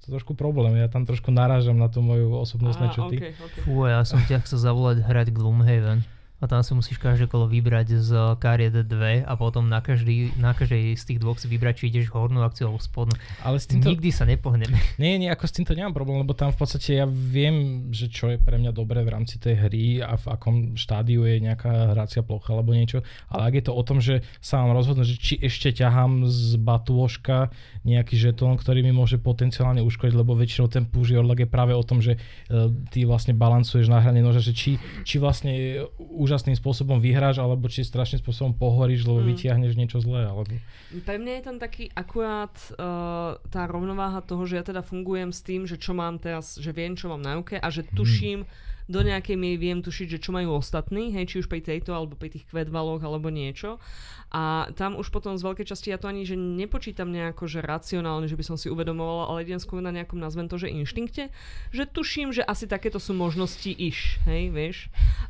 to 0.06 0.13
trošku 0.13 0.38
problém. 0.38 0.78
Ja 0.78 0.86
tam 0.86 1.10
trošku 1.10 1.34
narážam 1.34 1.82
na 1.82 1.89
tú 1.89 2.06
moju 2.06 2.38
osobnostné 2.38 2.88
Á, 2.88 2.93
črty. 2.93 3.15
okay, 3.17 3.32
okay. 3.34 3.62
Fú, 3.65 3.89
ja 3.89 4.06
som 4.06 4.21
ťa 4.21 4.45
chcel 4.45 4.62
zavolať 4.62 5.01
hrať 5.01 5.34
Gloomhaven. 5.34 6.06
A 6.43 6.52
tam 6.52 6.60
si 6.60 6.76
musíš 6.76 7.00
každé 7.00 7.32
kolo 7.32 7.48
vybrať 7.48 8.04
z 8.04 8.12
kariet 8.43 8.76
2 8.76 9.24
a 9.24 9.34
potom 9.39 9.71
na, 9.71 9.80
každý, 9.80 10.36
na 10.36 10.52
každej 10.52 11.00
z 11.00 11.04
tých 11.08 11.19
dvoch 11.24 11.39
si 11.39 11.48
vybrať, 11.48 11.80
či 11.80 11.84
ideš 11.88 12.12
hornú 12.12 12.43
akciu 12.43 12.67
alebo 12.67 12.84
spodnú. 12.84 13.15
Ale 13.39 13.56
s 13.56 13.71
týmto... 13.71 13.88
Nikdy 13.88 14.10
sa 14.12 14.28
nepohneme. 14.28 14.76
Nie, 15.02 15.15
nie, 15.15 15.32
ako 15.32 15.48
s 15.48 15.56
týmto 15.56 15.71
nemám 15.71 15.95
problém, 15.95 16.19
lebo 16.19 16.36
tam 16.36 16.52
v 16.52 16.60
podstate 16.60 17.00
ja 17.00 17.08
viem, 17.08 17.88
že 17.91 18.12
čo 18.12 18.32
je 18.32 18.38
pre 18.39 18.60
mňa 18.60 18.71
dobré 18.76 19.04
v 19.04 19.12
rámci 19.15 19.39
tej 19.39 19.56
hry 19.67 20.04
a 20.04 20.19
v 20.19 20.26
akom 20.28 20.56
štádiu 20.76 21.24
je 21.24 21.39
nejaká 21.39 21.95
hracia 21.95 22.19
plocha 22.24 22.52
alebo 22.52 22.76
niečo. 22.76 23.04
Ale 23.32 23.52
ak 23.52 23.54
je 23.56 23.63
to 23.67 23.74
o 23.76 23.84
tom, 23.84 24.04
že 24.04 24.24
sa 24.43 24.63
mám 24.63 24.76
rozhodnúť, 24.76 25.08
že 25.08 25.17
či 25.19 25.34
ešte 25.39 25.71
ťahám 25.71 26.28
z 26.28 26.60
batôžka 26.60 27.52
nejaký 27.86 28.17
žetón, 28.17 28.58
ktorý 28.58 28.82
mi 28.82 28.91
môže 28.91 29.21
potenciálne 29.21 29.80
uškodiť, 29.86 30.15
lebo 30.17 30.34
väčšinou 30.34 30.67
ten 30.67 30.89
push 30.89 31.13
je 31.13 31.48
práve 31.48 31.78
o 31.78 31.84
tom, 31.86 32.02
že 32.02 32.17
uh, 32.17 32.71
ty 32.89 33.06
vlastne 33.06 33.38
balancuješ 33.38 33.88
na 33.88 34.02
hrane 34.02 34.26
noža, 34.26 34.41
že 34.41 34.58
či, 34.58 34.82
či 35.06 35.21
vlastne 35.21 35.86
úžasným 36.25 36.57
spôsobom 36.57 36.97
vyhráš, 36.97 37.38
alebo 37.38 37.69
či 37.69 37.85
strašným 37.85 38.25
spôsobom 38.25 38.57
pohoríš, 38.57 39.05
lebo 39.05 39.21
Mm. 39.21 39.29
vytiahneš 39.29 39.73
niečo 39.77 40.01
zlé. 40.01 40.25
Alebo... 40.25 40.57
Pre 41.05 41.17
mňa 41.21 41.31
je 41.38 41.43
tam 41.45 41.57
taký 41.61 41.93
akurát 41.93 42.53
uh, 42.73 43.38
tá 43.53 43.69
rovnováha 43.69 44.25
toho, 44.25 44.49
že 44.49 44.57
ja 44.57 44.63
teda 44.65 44.81
fungujem 44.81 45.29
s 45.29 45.45
tým, 45.45 45.69
že 45.69 45.77
čo 45.77 45.93
mám 45.93 46.17
teraz, 46.17 46.57
že 46.57 46.73
viem, 46.73 46.97
čo 46.97 47.13
mám 47.13 47.21
na 47.21 47.38
ruke 47.38 47.61
a 47.61 47.67
že 47.69 47.85
tuším, 47.85 48.49
do 48.85 49.01
nejakej 49.01 49.33
miery 49.33 49.57
viem 49.57 49.79
tušiť, 49.81 50.17
že 50.17 50.21
čo 50.21 50.29
majú 50.29 50.61
ostatní, 50.61 51.09
hej, 51.09 51.25
či 51.25 51.35
už 51.41 51.49
pri 51.49 51.57
tejto, 51.65 51.89
alebo 51.97 52.13
pri 52.13 52.29
tých 52.29 52.45
kvetvaloch, 52.45 53.01
alebo 53.01 53.33
niečo. 53.33 53.81
A 54.29 54.69
tam 54.77 54.93
už 54.93 55.09
potom 55.09 55.33
z 55.33 55.45
veľkej 55.47 55.65
časti 55.65 55.89
ja 55.89 55.97
to 55.97 56.05
ani, 56.05 56.21
že 56.21 56.38
nepočítam 56.38 57.09
nejako, 57.09 57.49
že 57.49 57.65
racionálne, 57.65 58.29
že 58.29 58.38
by 58.38 58.45
som 58.45 58.57
si 58.61 58.69
uvedomovala, 58.69 59.33
ale 59.33 59.41
idem 59.41 59.57
skôr 59.57 59.81
na 59.81 59.89
nejakom, 59.89 60.21
nazvem 60.21 60.45
to, 60.45 60.61
že 60.61 60.69
inštinkte, 60.69 61.33
že 61.73 61.83
tuším, 61.89 62.29
že 62.29 62.45
asi 62.45 62.69
takéto 62.69 63.01
sú 63.01 63.17
možnosti 63.17 63.73
iš, 63.73 64.21
hej, 64.29 64.53
vieš. 64.53 64.77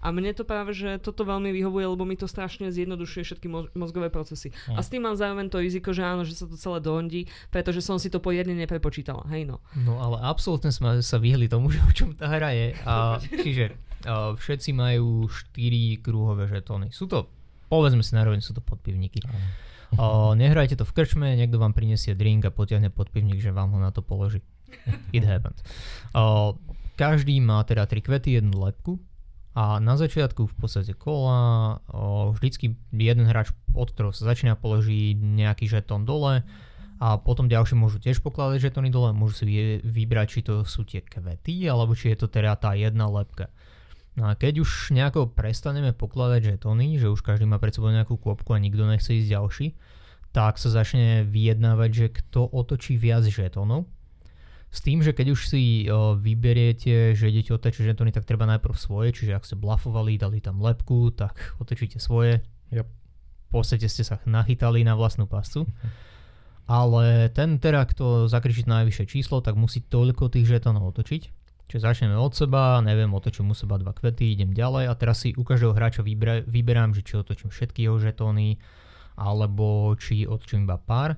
A 0.04 0.12
mne 0.12 0.36
to 0.36 0.44
práve, 0.44 0.76
že 0.76 0.85
že 0.86 1.02
toto 1.02 1.26
veľmi 1.26 1.50
vyhovuje, 1.50 1.86
lebo 1.90 2.06
mi 2.06 2.14
to 2.14 2.30
strašne 2.30 2.70
zjednodušuje 2.70 3.24
všetky 3.26 3.48
mo- 3.50 3.70
mozgové 3.74 4.14
procesy. 4.14 4.54
Hm. 4.70 4.78
A 4.78 4.80
s 4.86 4.94
tým 4.94 5.02
mám 5.02 5.18
zároveň 5.18 5.50
to 5.50 5.58
riziko, 5.58 5.90
že 5.92 6.06
áno, 6.06 6.22
že 6.22 6.38
sa 6.38 6.46
to 6.46 6.54
celé 6.54 6.78
dohondí, 6.78 7.26
pretože 7.50 7.82
som 7.82 7.98
si 7.98 8.14
to 8.14 8.22
poriadne 8.22 8.54
neprepočítala. 8.54 9.26
Hej 9.34 9.50
no. 9.50 9.58
No 9.74 9.98
ale 9.98 10.22
absolútne 10.22 10.70
sme 10.70 11.02
sa 11.02 11.18
vyhli 11.18 11.50
tomu, 11.50 11.70
že 11.74 11.82
o 11.82 11.92
čom 11.92 12.14
tá 12.14 12.30
hra 12.30 12.54
je. 12.54 12.68
A, 12.86 13.18
čiže 13.46 13.74
a, 14.06 14.38
všetci 14.38 14.70
majú 14.78 15.26
4 15.26 16.06
kruhové 16.06 16.46
žetóny. 16.46 16.94
Sú 16.94 17.10
to, 17.10 17.26
povedzme 17.68 18.06
si 18.06 18.14
narovne, 18.14 18.46
sú 18.46 18.54
to 18.54 18.62
podpivníky. 18.62 19.26
A, 19.98 20.32
nehrajte 20.38 20.78
to 20.78 20.86
v 20.86 20.94
krčme, 20.94 21.34
niekto 21.34 21.58
vám 21.58 21.74
prinesie 21.74 22.14
drink 22.14 22.46
a 22.46 22.54
potiahne 22.54 22.94
podpivník, 22.94 23.42
že 23.42 23.50
vám 23.50 23.74
ho 23.74 23.80
na 23.82 23.90
to 23.90 24.06
položí. 24.06 24.46
It 25.16 25.26
happened. 25.26 25.58
A, 26.14 26.54
každý 26.96 27.44
má 27.44 27.60
teda 27.68 27.84
tri 27.90 28.00
kvety, 28.00 28.40
jednu 28.40 28.56
lepku 28.64 29.00
a 29.56 29.80
na 29.80 29.96
začiatku 29.96 30.52
v 30.52 30.56
podstate 30.60 30.92
kola 30.92 31.80
o, 31.88 32.36
vždycky 32.36 32.76
jeden 32.92 33.24
hráč, 33.24 33.56
od 33.72 33.88
ktorého 33.88 34.12
sa 34.12 34.36
začína, 34.36 34.60
položí 34.60 35.16
nejaký 35.16 35.72
žetón 35.72 36.04
dole 36.04 36.44
a 37.00 37.08
potom 37.16 37.48
ďalší 37.48 37.80
môžu 37.80 38.04
tiež 38.04 38.20
pokladať 38.20 38.68
žetóny 38.68 38.92
dole, 38.92 39.16
môžu 39.16 39.44
si 39.44 39.46
vy- 39.48 39.80
vybrať, 39.80 40.28
či 40.28 40.40
to 40.44 40.68
sú 40.68 40.84
tie 40.84 41.00
kvety, 41.00 41.64
alebo 41.72 41.96
či 41.96 42.12
je 42.12 42.20
to 42.20 42.28
teda 42.28 42.60
tá 42.60 42.76
jedna 42.76 43.08
lepka. 43.08 43.48
No 44.16 44.28
a 44.28 44.36
keď 44.36 44.64
už 44.64 44.96
nejako 44.96 45.32
prestaneme 45.32 45.92
pokladať 45.96 46.56
žetóny, 46.56 47.00
že 47.00 47.12
už 47.12 47.24
každý 47.24 47.48
má 47.48 47.56
pred 47.56 47.72
sebou 47.76 47.92
nejakú 47.92 48.16
kôpku 48.20 48.52
a 48.56 48.60
nikto 48.60 48.84
nechce 48.88 49.12
ísť 49.12 49.32
ďalší, 49.32 49.68
tak 50.36 50.60
sa 50.60 50.68
začne 50.68 51.24
vyjednávať, 51.24 51.90
že 51.96 52.08
kto 52.12 52.48
otočí 52.52 53.00
viac 53.00 53.24
žetónov. 53.24 53.88
S 54.76 54.84
tým, 54.84 55.00
že 55.00 55.16
keď 55.16 55.32
už 55.32 55.42
si 55.48 55.88
o, 55.88 56.20
vyberiete, 56.20 57.16
že 57.16 57.32
idete 57.32 57.56
otočiť 57.56 57.96
žetóny, 57.96 58.12
tak 58.12 58.28
treba 58.28 58.44
najprv 58.44 58.76
svoje, 58.76 59.16
čiže 59.16 59.32
ak 59.32 59.48
ste 59.48 59.56
blafovali, 59.56 60.20
dali 60.20 60.44
tam 60.44 60.60
lepku, 60.60 61.16
tak 61.16 61.56
otočíte 61.64 61.96
svoje. 62.04 62.44
Yep. 62.76 62.84
V 62.84 63.50
podstate 63.56 63.88
ste 63.88 64.04
sa 64.04 64.20
nachytali 64.28 64.84
na 64.84 65.00
vlastnú 65.00 65.32
pascu. 65.32 65.64
Ale 66.68 67.32
ten 67.32 67.56
teda, 67.56 67.88
kto 67.88 68.28
zakričí 68.28 68.68
najvyššie 68.68 69.06
číslo, 69.08 69.40
tak 69.40 69.56
musí 69.56 69.80
toľko 69.80 70.28
tých 70.28 70.50
žetónov 70.50 70.92
otočiť. 70.92 71.24
Čiže 71.72 71.82
začneme 71.82 72.20
od 72.20 72.36
seba, 72.36 72.84
neviem, 72.84 73.10
otočím 73.16 73.50
u 73.50 73.56
seba 73.56 73.80
dva 73.80 73.96
kvety, 73.96 74.36
idem 74.36 74.52
ďalej 74.52 74.92
a 74.92 74.94
teraz 75.00 75.24
si 75.24 75.34
u 75.34 75.48
každého 75.48 75.72
hráča 75.72 76.04
vybra- 76.04 76.44
vyberám, 76.46 76.94
že 76.94 77.02
či 77.02 77.16
otočím 77.16 77.50
všetky 77.50 77.88
jeho 77.88 77.98
žetóny, 77.98 78.60
alebo 79.16 79.96
či 79.96 80.28
otočím 80.28 80.68
iba 80.68 80.78
pár. 80.78 81.18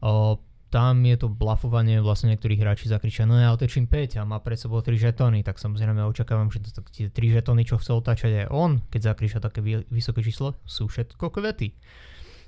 O, 0.00 0.38
tam 0.72 1.04
je 1.04 1.20
to 1.20 1.28
blafovanie, 1.28 2.00
vlastne 2.00 2.32
niektorí 2.32 2.56
hráči 2.56 2.88
zakričia, 2.88 3.28
no 3.28 3.36
ja 3.36 3.52
otočím 3.52 3.84
5 3.84 4.16
a 4.16 4.22
má 4.24 4.40
pred 4.40 4.56
sebou 4.56 4.80
3 4.80 4.96
žetóny, 4.96 5.44
tak 5.44 5.60
samozrejme 5.60 6.00
očakávam, 6.08 6.48
že 6.48 6.64
to, 6.72 6.80
tie 6.88 7.12
3 7.12 7.36
žetóny, 7.36 7.68
čo 7.68 7.76
chce 7.76 7.92
otáčať 7.92 8.32
aj 8.42 8.46
on, 8.48 8.80
keď 8.88 9.12
zakričia 9.12 9.44
také 9.44 9.60
vy- 9.60 9.84
vysoké 9.92 10.24
číslo, 10.24 10.56
sú 10.64 10.88
všetko 10.88 11.28
kvety. 11.28 11.76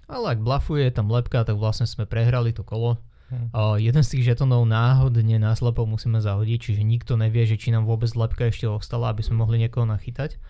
Ale 0.08 0.36
ak 0.36 0.40
blafuje 0.40 0.88
tam 0.88 1.12
lepka, 1.12 1.44
tak 1.44 1.60
vlastne 1.60 1.84
sme 1.84 2.08
prehrali 2.08 2.56
to 2.56 2.64
kolo. 2.64 2.96
Hm. 3.28 3.52
O, 3.52 3.76
jeden 3.76 4.00
z 4.00 4.16
tých 4.16 4.32
žetónov 4.32 4.64
náhodne 4.64 5.36
náslepo 5.36 5.84
musíme 5.84 6.16
zahodiť, 6.24 6.58
čiže 6.72 6.80
nikto 6.80 7.20
nevie, 7.20 7.44
že 7.44 7.60
či 7.60 7.76
nám 7.76 7.84
vôbec 7.84 8.08
lepka 8.16 8.48
ešte 8.48 8.64
ostala, 8.64 9.12
aby 9.12 9.20
sme 9.20 9.44
mohli 9.44 9.60
niekoho 9.60 9.84
nachytať. 9.84 10.40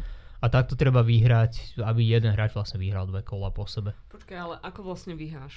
A 0.44 0.52
takto 0.52 0.76
treba 0.76 1.00
vyhrať, 1.00 1.80
aby 1.80 2.04
jeden 2.04 2.36
hráč 2.36 2.52
vlastne 2.52 2.76
vyhral 2.76 3.08
dve 3.08 3.24
kola 3.24 3.48
po 3.48 3.64
sebe. 3.64 3.96
Počkaj, 4.12 4.38
ale 4.38 4.54
ako 4.60 4.92
vlastne 4.92 5.16
vyháš? 5.16 5.56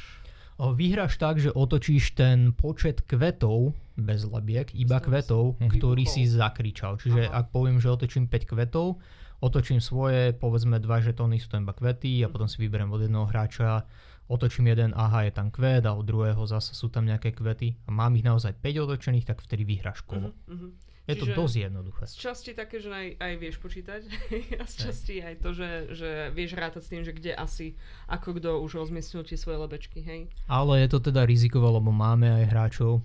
Vyhráš 0.57 1.21
tak, 1.21 1.37
že 1.37 1.53
otočíš 1.53 2.17
ten 2.17 2.49
počet 2.49 3.05
kvetov, 3.05 3.77
bez 3.93 4.25
lebiek, 4.25 4.73
iba 4.73 4.97
kvetov, 4.97 5.57
si. 5.61 5.69
ktorý 5.69 6.03
Mhm. 6.05 6.11
si 6.11 6.23
zakričal. 6.25 6.97
Čiže 6.97 7.29
Aha. 7.29 7.45
ak 7.45 7.53
poviem, 7.53 7.77
že 7.77 7.93
otočím 7.93 8.25
5 8.25 8.49
kvetov, 8.49 8.97
otočím 9.37 9.77
svoje, 9.77 10.33
povedzme 10.33 10.81
dva 10.81 10.97
žetóny 10.97 11.37
sú 11.37 11.53
to 11.53 11.61
iba 11.61 11.73
kvety 11.73 12.25
a 12.25 12.27
potom 12.29 12.49
si 12.49 12.57
vyberiem 12.57 12.89
od 12.89 13.05
jedného 13.05 13.29
hráča, 13.29 13.85
otočím 14.27 14.73
jeden, 14.73 14.97
aha, 14.97 15.29
je 15.29 15.31
tam 15.31 15.53
kvet 15.53 15.85
a 15.85 15.93
od 15.93 16.03
druhého 16.03 16.41
zase 16.49 16.73
sú 16.73 16.89
tam 16.89 17.05
nejaké 17.05 17.31
kvety 17.37 17.77
a 17.85 17.93
mám 17.93 18.17
ich 18.17 18.25
naozaj 18.25 18.57
5 18.57 18.85
otočených, 18.89 19.29
tak 19.29 19.45
vtedy 19.45 19.61
vyhráš 19.61 20.01
kolo. 20.09 20.33
Mhm, 20.49 20.53
mhm. 20.57 20.69
Je 21.07 21.15
to 21.15 21.27
dosť 21.31 21.55
jednoduché. 21.71 22.03
Z 22.03 22.15
časti 22.19 22.51
také, 22.51 22.83
že 22.83 22.91
aj, 22.91 23.07
aj 23.15 23.33
vieš 23.39 23.55
počítať 23.63 24.01
a 24.61 24.63
z 24.67 24.73
časti 24.75 25.23
aj 25.23 25.35
to, 25.39 25.55
že, 25.55 25.69
že 25.95 26.09
vieš 26.35 26.59
rátať 26.59 26.83
s 26.83 26.91
tým, 26.91 27.01
že 27.07 27.15
kde 27.15 27.31
asi, 27.31 27.79
ako 28.11 28.35
kto 28.35 28.59
už 28.59 28.83
rozmiestnil 28.83 29.23
tie 29.23 29.39
svoje 29.39 29.57
lebečky, 29.63 30.03
hej. 30.03 30.27
Ale 30.51 30.83
je 30.83 30.91
to 30.91 30.99
teda 30.99 31.23
rizikové, 31.23 31.71
lebo 31.71 31.95
máme 31.95 32.27
aj 32.27 32.45
hráčov, 32.51 32.99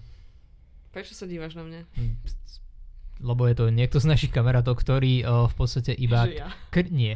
Prečo 0.93 1.17
sa 1.17 1.25
dívaš 1.25 1.57
na 1.57 1.65
mňa? 1.65 1.81
lebo 3.23 3.47
je 3.49 3.55
to 3.57 3.71
niekto 3.73 3.97
z 4.03 4.07
našich 4.12 4.35
kamarátov, 4.35 4.77
ktorí 4.77 5.23
uh, 5.23 5.47
v 5.49 5.55
podstate 5.57 5.95
iba 5.95 6.27
Že 6.27 6.43
ja. 6.43 6.49
Kr- 6.69 6.91
nie. 6.93 7.15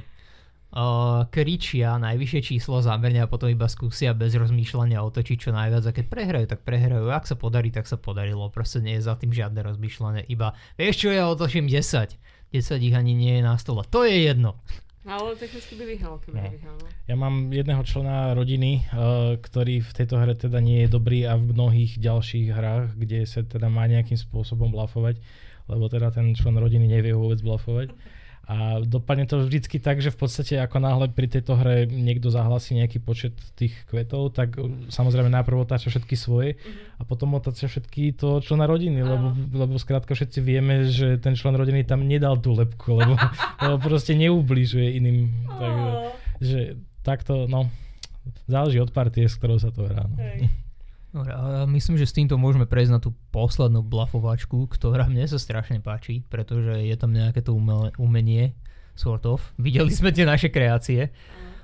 Kričia 1.26 1.96
najvyššie 1.96 2.40
číslo 2.44 2.84
zámerne 2.84 3.24
a 3.24 3.30
potom 3.30 3.48
iba 3.48 3.64
skúsia 3.64 4.12
bez 4.12 4.36
rozmýšľania 4.36 5.00
otočiť 5.00 5.36
čo 5.38 5.50
najviac 5.50 5.84
a 5.88 5.92
keď 5.92 6.04
prehrajú, 6.06 6.46
tak 6.46 6.60
prehrajú. 6.62 7.08
Ak 7.08 7.24
sa 7.24 7.32
podarí, 7.32 7.72
tak 7.72 7.88
sa 7.88 7.96
podarilo. 7.96 8.52
Proste 8.52 8.84
nie 8.84 9.00
je 9.00 9.08
za 9.08 9.16
tým 9.16 9.32
žiadne 9.32 9.56
rozmýšľanie. 9.64 10.28
Iba, 10.28 10.52
vieš 10.76 11.04
čo, 11.04 11.08
ja 11.08 11.26
otočím 11.26 11.64
10. 11.64 12.20
10 12.52 12.76
ich 12.78 12.94
ani 12.94 13.16
nie 13.16 13.40
je 13.40 13.42
na 13.42 13.56
stole. 13.56 13.88
To 13.88 14.04
je 14.04 14.28
jedno. 14.28 14.60
Ale 15.06 15.38
technicky 15.38 15.78
by 15.78 15.84
vyhral, 15.86 16.18
keby 16.18 16.34
No. 16.34 16.50
vyhral. 16.50 16.76
no. 16.82 16.88
Ja 17.06 17.14
mám 17.14 17.54
jedného 17.54 17.78
člena 17.86 18.34
rodiny, 18.34 18.90
uh, 18.90 19.38
ktorý 19.38 19.78
v 19.78 19.92
tejto 19.94 20.18
hre 20.18 20.34
teda 20.34 20.58
nie 20.58 20.82
je 20.82 20.88
dobrý 20.90 21.22
a 21.24 21.38
v 21.38 21.54
mnohých 21.54 21.94
ďalších 21.96 22.50
hrách, 22.50 22.98
kde 22.98 23.22
sa 23.22 23.46
teda 23.46 23.70
má 23.70 23.86
nejakým 23.86 24.18
spôsobom 24.18 24.74
blafovať, 24.74 25.22
lebo 25.70 25.86
teda 25.86 26.10
ten 26.10 26.34
člen 26.34 26.58
rodiny 26.58 26.90
nevie 26.90 27.14
vôbec 27.14 27.38
blafovať. 27.38 27.94
A 28.46 28.78
dopadne 28.78 29.26
to 29.26 29.42
vždycky 29.42 29.82
tak, 29.82 29.98
že 29.98 30.14
v 30.14 30.22
podstate 30.22 30.54
ako 30.62 30.78
náhle 30.78 31.11
pri 31.11 31.26
tejto 31.26 31.59
hre 31.59 31.90
niekto 31.90 32.30
zahlasí 32.30 32.78
nejaký 32.78 33.02
počet 33.02 33.35
tých 33.59 33.74
kvetov, 33.90 34.38
tak 34.38 34.54
uh, 34.54 34.87
samozrejme 34.87 35.26
najprv 35.26 35.66
otáča 35.66 35.90
všetky 35.90 36.14
svoje 36.14 36.54
a 36.94 37.02
potom 37.02 37.35
otáča 37.35 37.66
všetky 37.66 38.14
to 38.14 38.38
člena 38.38 38.70
rodiny, 38.70 39.02
lebo, 39.02 39.35
lebo 39.50 39.74
skrátka 39.82 40.14
všetci 40.14 40.38
vieme, 40.46 40.87
že 40.87 41.18
ten 41.18 41.35
člen 41.35 41.59
rodiny 41.59 41.82
tam 41.82 42.06
nedal 42.06 42.38
tú 42.38 42.54
lepku, 42.54 42.94
lebo, 42.94 43.18
lebo 43.66 43.76
proste 43.82 44.14
neubližuje 44.14 44.94
iným. 44.94 45.50
Takže, 45.50 45.90
že 46.38 46.59
takto, 47.02 47.50
no, 47.50 47.66
záleží 48.46 48.78
od 48.78 48.94
partie, 48.94 49.26
s 49.26 49.35
ktorou 49.42 49.59
sa 49.59 49.74
to 49.74 49.90
hrá. 49.90 50.06
No. 50.06 50.22
Hej. 50.22 50.65
Dobre, 51.16 51.33
a 51.33 51.64
myslím, 51.64 51.96
že 51.96 52.05
s 52.05 52.12
týmto 52.12 52.37
môžeme 52.37 52.68
prejsť 52.68 52.92
na 52.92 53.00
tú 53.00 53.16
poslednú 53.33 53.81
blafovačku, 53.81 54.68
ktorá 54.68 55.09
mne 55.09 55.24
sa 55.24 55.40
strašne 55.40 55.81
páči, 55.81 56.20
pretože 56.29 56.76
je 56.76 56.92
tam 56.92 57.16
nejaké 57.16 57.40
to 57.40 57.57
umenie, 57.96 58.52
sort 58.92 59.24
of. 59.24 59.40
Videli 59.57 59.88
sme 59.96 60.12
tie 60.12 60.29
naše 60.29 60.52
kreácie. 60.52 61.09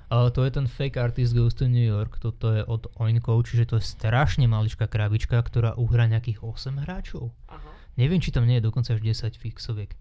A 0.08 0.32
to 0.32 0.44
je 0.48 0.56
ten 0.56 0.64
Fake 0.64 0.96
Artist 0.96 1.36
Goes 1.36 1.52
to 1.52 1.68
New 1.68 1.84
York, 1.84 2.16
toto 2.16 2.52
je 2.52 2.64
od 2.64 2.88
Oinkov, 2.96 3.44
čiže 3.44 3.68
to 3.68 3.74
je 3.76 3.84
strašne 3.84 4.48
maličká 4.48 4.88
krabička, 4.88 5.40
ktorá 5.40 5.76
uhrá 5.76 6.08
nejakých 6.08 6.40
8 6.40 6.84
hráčov. 6.84 7.32
Aha. 7.48 7.72
Neviem, 8.00 8.24
či 8.24 8.32
tam 8.32 8.48
nie 8.48 8.56
je 8.56 8.68
dokonca 8.68 8.96
až 8.96 9.04
10 9.04 9.36
fixoviek. 9.36 9.92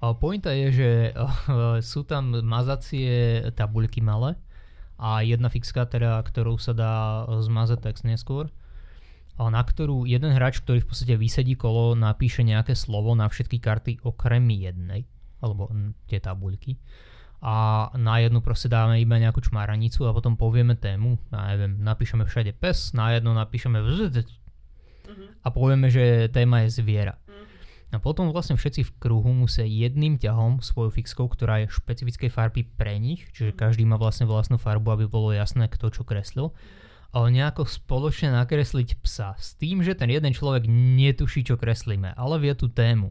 A 0.00 0.12
pointa 0.16 0.52
je, 0.52 0.68
že 0.72 0.90
uh, 1.12 1.80
sú 1.92 2.04
tam 2.04 2.36
mazacie 2.40 3.48
tabuľky 3.56 4.04
malé 4.04 4.36
a 5.00 5.24
jedna 5.24 5.48
fixka, 5.48 5.88
teda, 5.88 6.20
ktorou 6.20 6.60
sa 6.60 6.76
dá 6.76 7.24
zmazať 7.28 7.80
text 7.80 8.04
neskôr, 8.04 8.52
na 9.48 9.64
ktorú 9.64 10.04
jeden 10.04 10.36
hráč, 10.36 10.60
ktorý 10.60 10.84
v 10.84 10.88
podstate 10.92 11.14
vysedí 11.16 11.56
kolo, 11.56 11.96
napíše 11.96 12.44
nejaké 12.44 12.76
slovo 12.76 13.16
na 13.16 13.24
všetky 13.30 13.56
karty 13.56 14.04
okrem 14.04 14.44
jednej, 14.52 15.08
alebo 15.40 15.72
tie 16.10 16.20
tabuľky. 16.20 16.76
A 17.40 17.88
na 17.96 18.20
jednu 18.20 18.44
proste 18.44 18.68
dáme 18.68 19.00
iba 19.00 19.16
nejakú 19.16 19.40
čmaranicu 19.40 20.04
a 20.04 20.12
potom 20.12 20.36
povieme 20.36 20.76
tému. 20.76 21.16
Ja 21.32 21.56
neviem, 21.56 21.80
napíšeme 21.80 22.28
všade 22.28 22.52
pes, 22.52 22.92
na 22.92 23.16
jednu 23.16 23.32
napíšeme 23.32 23.80
Mhm. 25.10 25.42
a 25.42 25.48
povieme, 25.48 25.88
že 25.88 26.28
téma 26.28 26.68
je 26.68 26.84
zviera. 26.84 27.16
Mhm. 27.24 27.44
A 27.90 27.98
potom 27.98 28.30
vlastne 28.30 28.54
všetci 28.54 28.86
v 28.86 28.94
kruhu 29.02 29.32
musia 29.34 29.66
jedným 29.66 30.20
ťahom 30.20 30.62
svojou 30.62 30.94
fixkou, 30.94 31.26
ktorá 31.26 31.64
je 31.64 31.74
špecifickej 31.74 32.30
farby 32.30 32.62
pre 32.62 33.00
nich, 33.02 33.26
čiže 33.34 33.56
každý 33.56 33.82
má 33.82 33.98
vlastne 33.98 34.30
vlastnú 34.30 34.60
farbu, 34.60 34.94
aby 34.94 35.04
bolo 35.10 35.34
jasné, 35.34 35.66
kto 35.66 35.90
čo 35.90 36.06
kreslil, 36.06 36.54
ale 37.10 37.34
nejako 37.34 37.66
spoločne 37.66 38.30
nakresliť 38.34 39.02
psa 39.02 39.34
s 39.38 39.58
tým, 39.58 39.82
že 39.82 39.98
ten 39.98 40.10
jeden 40.10 40.30
človek 40.30 40.70
netuší, 40.70 41.42
čo 41.42 41.58
kreslíme, 41.58 42.14
ale 42.14 42.38
vie 42.38 42.54
tú 42.54 42.70
tému. 42.70 43.10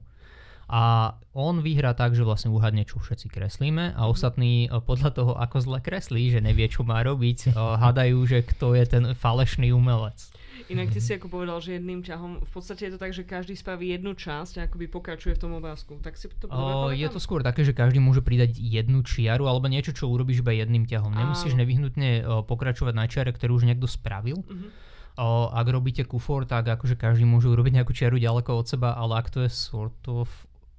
A 0.69 1.17
on 1.33 1.65
vyhrá 1.65 1.97
tak, 1.97 2.13
že 2.13 2.21
vlastne 2.21 2.53
uhadne, 2.53 2.85
čo 2.85 3.01
všetci 3.01 3.25
kreslíme 3.33 3.97
a 3.97 4.05
ostatní 4.05 4.69
e, 4.69 4.77
podľa 4.77 5.09
toho, 5.17 5.33
ako 5.33 5.57
zle 5.65 5.79
kreslí, 5.81 6.29
že 6.29 6.45
nevie, 6.45 6.69
čo 6.69 6.85
má 6.85 7.01
robiť, 7.01 7.49
e, 7.49 7.57
hadajú, 7.57 8.21
že 8.29 8.45
kto 8.45 8.77
je 8.77 8.85
ten 8.85 9.03
falešný 9.17 9.73
umelec. 9.73 10.29
Inak 10.69 10.93
ty 10.93 11.01
si 11.01 11.17
ako 11.17 11.33
povedal, 11.33 11.57
že 11.57 11.81
jedným 11.81 12.05
ťahom, 12.05 12.45
v 12.45 12.51
podstate 12.53 12.85
je 12.85 12.93
to 12.93 13.01
tak, 13.01 13.17
že 13.17 13.25
každý 13.25 13.57
spraví 13.57 13.89
jednu 13.89 14.13
časť 14.13 14.61
a 14.61 14.69
akoby 14.69 14.85
pokračuje 14.85 15.33
v 15.33 15.41
tom 15.41 15.57
obrázku. 15.57 15.97
Tak 16.05 16.13
si 16.13 16.29
to 16.29 16.45
O, 16.53 16.93
je 16.93 17.07
to 17.09 17.17
skôr 17.17 17.41
také, 17.41 17.65
že 17.65 17.73
každý 17.73 17.97
môže 17.97 18.21
pridať 18.21 18.53
jednu 18.53 19.01
čiaru 19.01 19.49
alebo 19.49 19.65
niečo, 19.65 19.89
čo 19.89 20.05
urobíš 20.05 20.45
iba 20.45 20.53
jedným 20.53 20.85
ťahom. 20.85 21.09
Nemusíš 21.09 21.57
Áno. 21.57 21.65
nevyhnutne 21.65 22.09
pokračovať 22.45 22.93
na 22.93 23.09
čiare, 23.09 23.33
ktorú 23.33 23.57
už 23.57 23.65
niekto 23.65 23.89
spravil. 23.89 24.45
Mhm. 24.45 24.69
O, 25.17 25.49
ak 25.49 25.65
robíte 25.65 26.05
kufor, 26.05 26.45
tak 26.45 26.69
akože 26.69 26.93
každý 26.93 27.25
môže 27.25 27.49
urobiť 27.49 27.81
nejakú 27.81 27.91
čiaru 27.91 28.21
ďaleko 28.21 28.53
od 28.53 28.69
seba, 28.69 28.93
ale 28.93 29.17
ak 29.17 29.33
to 29.33 29.41
je 29.41 29.49
sort 29.49 29.97
of 30.05 30.29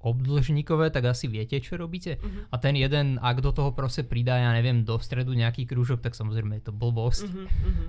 obdĺžnikové, 0.00 0.88
tak 0.88 1.12
asi 1.12 1.28
viete, 1.28 1.60
čo 1.60 1.76
robíte. 1.76 2.16
Mhm. 2.20 2.40
A 2.52 2.56
ten 2.56 2.74
jeden, 2.76 3.20
ak 3.20 3.44
do 3.44 3.52
toho 3.52 3.70
proste 3.70 4.00
pridá, 4.00 4.40
ja 4.40 4.50
neviem, 4.56 4.82
do 4.84 4.96
stredu 4.96 5.36
nejaký 5.36 5.68
krúžok, 5.68 6.00
tak 6.00 6.16
samozrejme 6.16 6.60
je 6.60 6.64
to 6.68 6.72
blbosť. 6.72 7.28
Mhm, 7.28 7.44
mhm. 7.70 7.86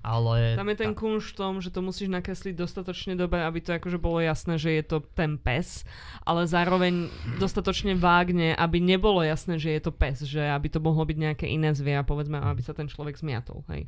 Ale 0.00 0.56
Tam 0.56 0.68
je 0.72 0.80
ten 0.80 0.96
tak, 0.96 1.00
kunš 1.00 1.36
v 1.36 1.36
tom, 1.36 1.60
že 1.60 1.68
to 1.68 1.84
musíš 1.84 2.08
nakresliť 2.08 2.56
dostatočne 2.56 3.20
dobre, 3.20 3.44
aby 3.44 3.60
to 3.60 3.76
akože 3.76 4.00
bolo 4.00 4.16
jasné, 4.16 4.56
že 4.56 4.72
je 4.80 4.84
to 4.84 5.04
ten 5.12 5.36
pes, 5.36 5.84
ale 6.24 6.48
zároveň 6.48 7.12
dostatočne 7.36 7.92
vágne, 7.92 8.56
aby 8.56 8.80
nebolo 8.80 9.20
jasné, 9.20 9.60
že 9.60 9.76
je 9.76 9.82
to 9.84 9.92
pes, 9.92 10.24
že 10.24 10.40
aby 10.40 10.72
to 10.72 10.80
mohlo 10.80 11.04
byť 11.04 11.18
nejaké 11.20 11.46
iné 11.52 11.76
zvie, 11.76 12.00
povedzme, 12.00 12.40
aby 12.40 12.64
sa 12.64 12.72
ten 12.72 12.88
človek 12.88 13.20
zmiatol, 13.20 13.60
hej. 13.68 13.84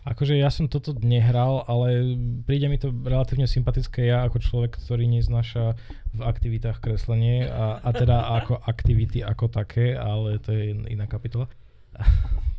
Akože 0.00 0.32
ja 0.32 0.48
som 0.48 0.64
toto 0.64 0.96
nehral, 0.96 1.64
ale 1.68 2.16
príde 2.48 2.72
mi 2.72 2.80
to 2.80 2.88
relatívne 2.88 3.44
sympatické 3.44 4.08
ja 4.08 4.24
ako 4.24 4.40
človek, 4.40 4.80
ktorý 4.80 5.04
neznáša 5.04 5.76
v 6.16 6.20
aktivitách 6.24 6.80
kreslenie 6.80 7.44
a, 7.44 7.84
a 7.84 7.90
teda 7.92 8.40
ako 8.40 8.64
aktivity 8.64 9.20
ako 9.20 9.52
také, 9.52 9.92
ale 9.92 10.40
to 10.40 10.56
je 10.56 10.72
iná 10.88 11.04
kapitola. 11.04 11.52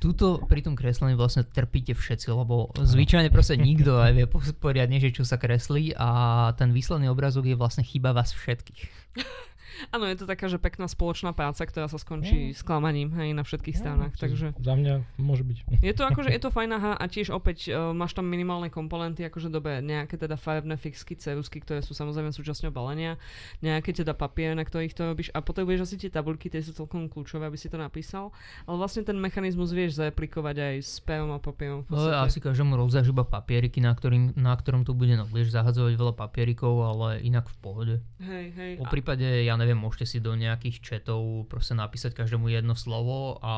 Tuto 0.02 0.42
pri 0.50 0.66
tom 0.66 0.74
kreslení 0.74 1.14
vlastne 1.14 1.46
trpíte 1.46 1.94
všetci, 1.94 2.34
lebo 2.34 2.74
zvyčajne 2.74 3.30
proste 3.30 3.54
nikto 3.54 4.02
nevie 4.02 4.26
po- 4.26 4.42
poriadne, 4.58 4.98
že 4.98 5.14
čo 5.14 5.22
sa 5.22 5.38
kreslí 5.38 5.94
a 5.94 6.10
ten 6.58 6.74
výsledný 6.74 7.06
obrazok 7.10 7.46
je 7.46 7.54
vlastne 7.54 7.86
chyba 7.86 8.10
vás 8.10 8.34
všetkých. 8.34 8.82
Áno, 9.90 10.06
je 10.06 10.18
to 10.18 10.26
taká, 10.26 10.48
že 10.48 10.58
pekná 10.58 10.86
spoločná 10.86 11.32
práca, 11.32 11.64
ktorá 11.64 11.88
sa 11.88 11.98
skončí 11.98 12.52
Mm. 12.52 12.56
sklamaním, 12.56 13.10
hej, 13.16 13.32
na 13.32 13.44
všetkých 13.44 13.76
stranách, 13.76 14.14
takže... 14.18 14.54
Za 14.58 14.74
mňa 14.76 15.04
môže 15.18 15.44
byť. 15.44 15.58
Je 15.80 15.94
to 15.94 16.04
akože, 16.04 16.30
je 16.36 16.42
to 16.42 16.50
fajná 16.50 16.78
hra 16.78 16.94
a 16.96 17.06
tiež 17.06 17.32
opäť 17.32 17.70
uh, 17.70 17.92
máš 17.92 18.14
tam 18.14 18.26
minimálne 18.26 18.68
komponenty, 18.68 19.24
akože 19.24 19.48
dobre, 19.48 19.80
nejaké 19.80 20.16
teda 20.16 20.36
farebné 20.36 20.76
fixky, 20.76 21.16
cerusky, 21.16 21.60
ktoré 21.60 21.80
sú 21.80 21.92
samozrejme 21.92 22.32
súčasťou 22.32 22.70
balenia, 22.70 23.16
nejaké 23.60 23.92
teda 23.92 24.12
papier, 24.12 24.54
na 24.54 24.64
ktorých 24.64 24.92
to 24.92 25.04
robíš 25.06 25.30
a 25.32 25.40
potrebuješ 25.40 25.86
asi 25.86 25.96
tie 25.98 26.10
tabulky, 26.10 26.48
tie 26.48 26.60
sú 26.60 26.74
celkom 26.74 27.08
kľúčové, 27.08 27.46
aby 27.46 27.58
si 27.58 27.68
to 27.68 27.78
napísal, 27.78 28.32
ale 28.66 28.76
vlastne 28.76 29.04
ten 29.04 29.16
mechanizmus 29.16 29.72
vieš 29.72 29.98
zareplikovať 29.98 30.56
aj 30.58 30.76
s 30.82 31.00
perom 31.00 31.32
a 31.32 31.40
papierom. 31.40 31.84
v 31.86 31.92
No, 31.92 32.10
asi 32.22 32.40
každému 32.40 32.76
rozdáš 32.76 33.10
iba 33.10 33.22
papieriky, 33.22 33.80
na, 33.80 33.94
ktorým, 33.94 34.34
na 34.36 34.54
ktorom 34.54 34.84
to 34.84 34.92
bude, 34.92 35.14
no 35.14 35.26
budeš 35.26 35.54
zahadzovať 35.54 35.94
veľa 35.94 36.14
papierikov, 36.16 36.74
ale 36.82 37.08
inak 37.22 37.48
v 37.48 37.58
pohode. 37.60 37.96
Hej, 38.20 38.46
hej. 38.58 38.72
Po 38.82 38.86
A- 38.88 38.92
prípade, 38.92 39.24
ja 39.24 39.54
neviem, 39.62 39.78
môžete 39.78 40.10
si 40.10 40.18
do 40.18 40.34
nejakých 40.34 40.82
chatov 40.82 41.46
proste 41.46 41.78
napísať 41.78 42.18
každému 42.18 42.50
jedno 42.50 42.74
slovo 42.74 43.38
a 43.46 43.54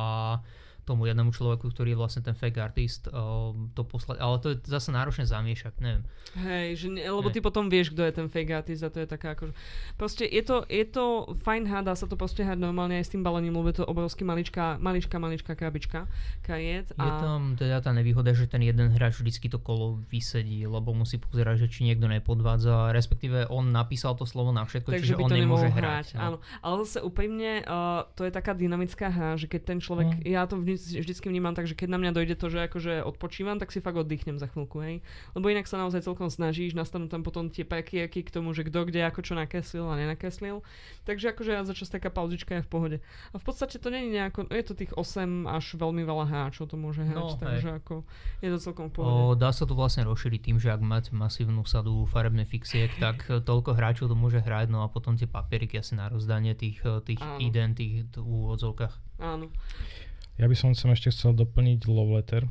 tomu 0.84 1.05
jednému 1.05 1.31
človeku, 1.31 1.67
ktorý 1.67 1.91
je 1.91 1.97
vlastne 1.97 2.21
ten 2.21 2.31
fake 2.31 2.57
artist, 2.57 3.07
uh, 3.07 3.51
to 3.71 3.81
poslať, 3.81 4.17
ale 4.17 4.36
to 4.38 4.47
je 4.51 4.61
zase 4.63 4.89
náročné 4.89 5.23
zamiešať, 5.23 5.73
neviem. 5.79 6.03
Hej, 6.36 6.67
že 6.77 6.88
ne, 6.89 7.01
lebo 7.03 7.27
Ne. 7.27 7.34
ty 7.34 7.39
potom 7.39 7.67
vieš, 7.67 7.91
kto 7.91 8.03
je 8.03 8.13
ten 8.13 8.27
fake 8.27 8.51
artist 8.51 8.81
a 8.81 8.89
to 8.89 8.99
je 8.99 9.07
taká 9.07 9.34
akože... 9.34 9.53
Proste 9.95 10.23
je 10.23 10.41
to, 10.41 10.65
je 10.65 10.84
to 10.84 11.05
fajn 11.39 11.63
hra, 11.65 11.81
dá 11.81 11.93
sa 11.93 12.03
to 12.03 12.13
proste 12.13 12.41
hrať 12.41 12.57
normálne 12.57 12.95
aj 12.95 13.05
s 13.05 13.13
tým 13.13 13.21
balením, 13.21 13.53
lebo 13.53 13.69
je 13.69 13.79
to 13.79 13.86
obrovský 13.86 14.23
maličká, 14.23 14.75
maličká, 14.77 15.15
maličká 15.17 15.53
krabička, 15.53 16.05
kariet. 16.41 16.91
Je 16.91 17.11
tam 17.15 17.55
teda 17.55 17.79
tá 17.79 17.91
nevýhoda, 17.91 18.31
že 18.31 18.45
ten 18.45 18.59
jeden 18.59 18.91
hráč 18.91 19.17
vždycky 19.17 19.47
to 19.47 19.57
kolo 19.57 20.01
vysedí, 20.07 20.65
lebo 20.65 20.91
musí 20.91 21.15
pozerať, 21.15 21.65
že 21.65 21.67
či 21.69 21.79
niekto 21.86 22.05
nepodvádza, 22.05 22.91
respektíve 22.91 23.47
on 23.47 23.69
napísal 23.69 24.13
to 24.13 24.25
slovo 24.25 24.49
na 24.49 24.65
všetko, 24.65 24.89
Takže 24.91 25.05
čiže 25.05 25.15
on 25.15 25.29
nemôže 25.29 25.69
hrať. 25.69 25.77
hrať. 25.77 26.07
Áno. 26.17 26.38
Ale 26.59 26.75
zase 26.84 26.99
úprimne, 26.99 27.61
uh, 27.63 28.03
to 28.13 28.25
je 28.25 28.31
taká 28.31 28.51
dynamická 28.51 29.07
hra, 29.07 29.36
že 29.36 29.45
keď 29.45 29.61
ten 29.63 29.79
človek, 29.79 30.01
Mm. 30.03 30.19
ja 30.25 30.43
to 30.43 30.59
vždy, 30.74 30.99
vždycky 31.01 31.26
vnímam 31.30 31.53
tak, 31.53 31.65
že 31.65 31.74
keď 31.74 31.88
na 31.93 31.99
mňa 32.01 32.11
dojde 32.11 32.36
to, 32.36 32.47
že 32.49 32.65
akože 32.65 33.05
odpočívam, 33.05 33.57
tak 33.57 33.69
si 33.69 33.80
fakt 33.80 33.97
oddychnem 33.97 34.38
za 34.38 34.49
chvíľku, 34.49 34.82
hej. 34.82 35.05
Lebo 35.34 35.47
inak 35.47 35.65
sa 35.65 35.78
naozaj 35.78 36.03
celkom 36.03 36.28
snažíš, 36.28 36.74
nastanú 36.74 37.07
tam 37.07 37.21
potom 37.21 37.47
tie 37.47 37.63
prekierky 37.63 38.21
k 38.21 38.34
tomu, 38.34 38.51
že 38.51 38.65
kto 38.65 38.89
kde 38.89 39.05
ako 39.05 39.21
čo 39.21 39.34
nakreslil 39.34 39.88
a 39.88 39.95
nenakreslil. 39.95 40.65
Takže 41.03 41.32
akože 41.32 41.51
ja 41.53 41.61
začas 41.63 41.89
taká 41.89 42.09
pauzička 42.09 42.59
je 42.59 42.63
v 42.65 42.69
pohode. 42.69 42.97
A 43.32 43.36
v 43.38 43.43
podstate 43.43 43.78
to 43.78 43.88
není 43.88 44.09
nejako, 44.09 44.49
je 44.49 44.63
to 44.63 44.74
tých 44.74 44.91
8 44.93 45.45
až 45.45 45.65
veľmi 45.78 46.03
veľa 46.03 46.26
hráčov 46.28 46.67
to 46.67 46.76
môže 46.76 47.03
hrať, 47.03 47.13
No, 47.15 47.38
hej. 47.38 47.43
takže 47.43 47.69
ako 47.78 47.95
je 48.41 48.49
to 48.49 48.57
celkom 48.59 48.88
v 48.89 48.93
pohode. 48.97 49.13
O, 49.13 49.36
dá 49.38 49.53
sa 49.53 49.63
to 49.63 49.74
vlastne 49.74 50.03
rozšíriť 50.03 50.41
tým, 50.41 50.57
že 50.57 50.71
ak 50.71 50.82
máte 50.82 51.09
masívnu 51.11 51.63
sadu 51.63 52.03
farebných 52.07 52.49
fixiek, 52.49 52.91
tak 53.03 53.28
e, 53.30 53.39
toľko 53.39 53.76
hráčov 53.76 54.09
to 54.09 54.15
môže 54.15 54.39
hrať, 54.39 54.71
no 54.71 54.82
a 54.82 54.88
potom 54.88 55.13
tie 55.13 55.28
papieriky 55.28 55.78
asi 55.78 55.93
na 55.93 56.07
rozdanie 56.07 56.55
tých, 56.55 56.80
e, 56.82 56.99
tých 57.03 57.21
ident, 57.39 57.76
tých 57.76 58.09
úvodzovkách. 58.15 58.93
Áno. 59.19 59.47
Ja 60.41 60.49
by 60.49 60.55
som 60.57 60.73
sem 60.73 60.89
ešte 60.89 61.13
chcel 61.13 61.38
doplniť 61.38 61.86
love 61.86 62.17
letter 62.17 62.49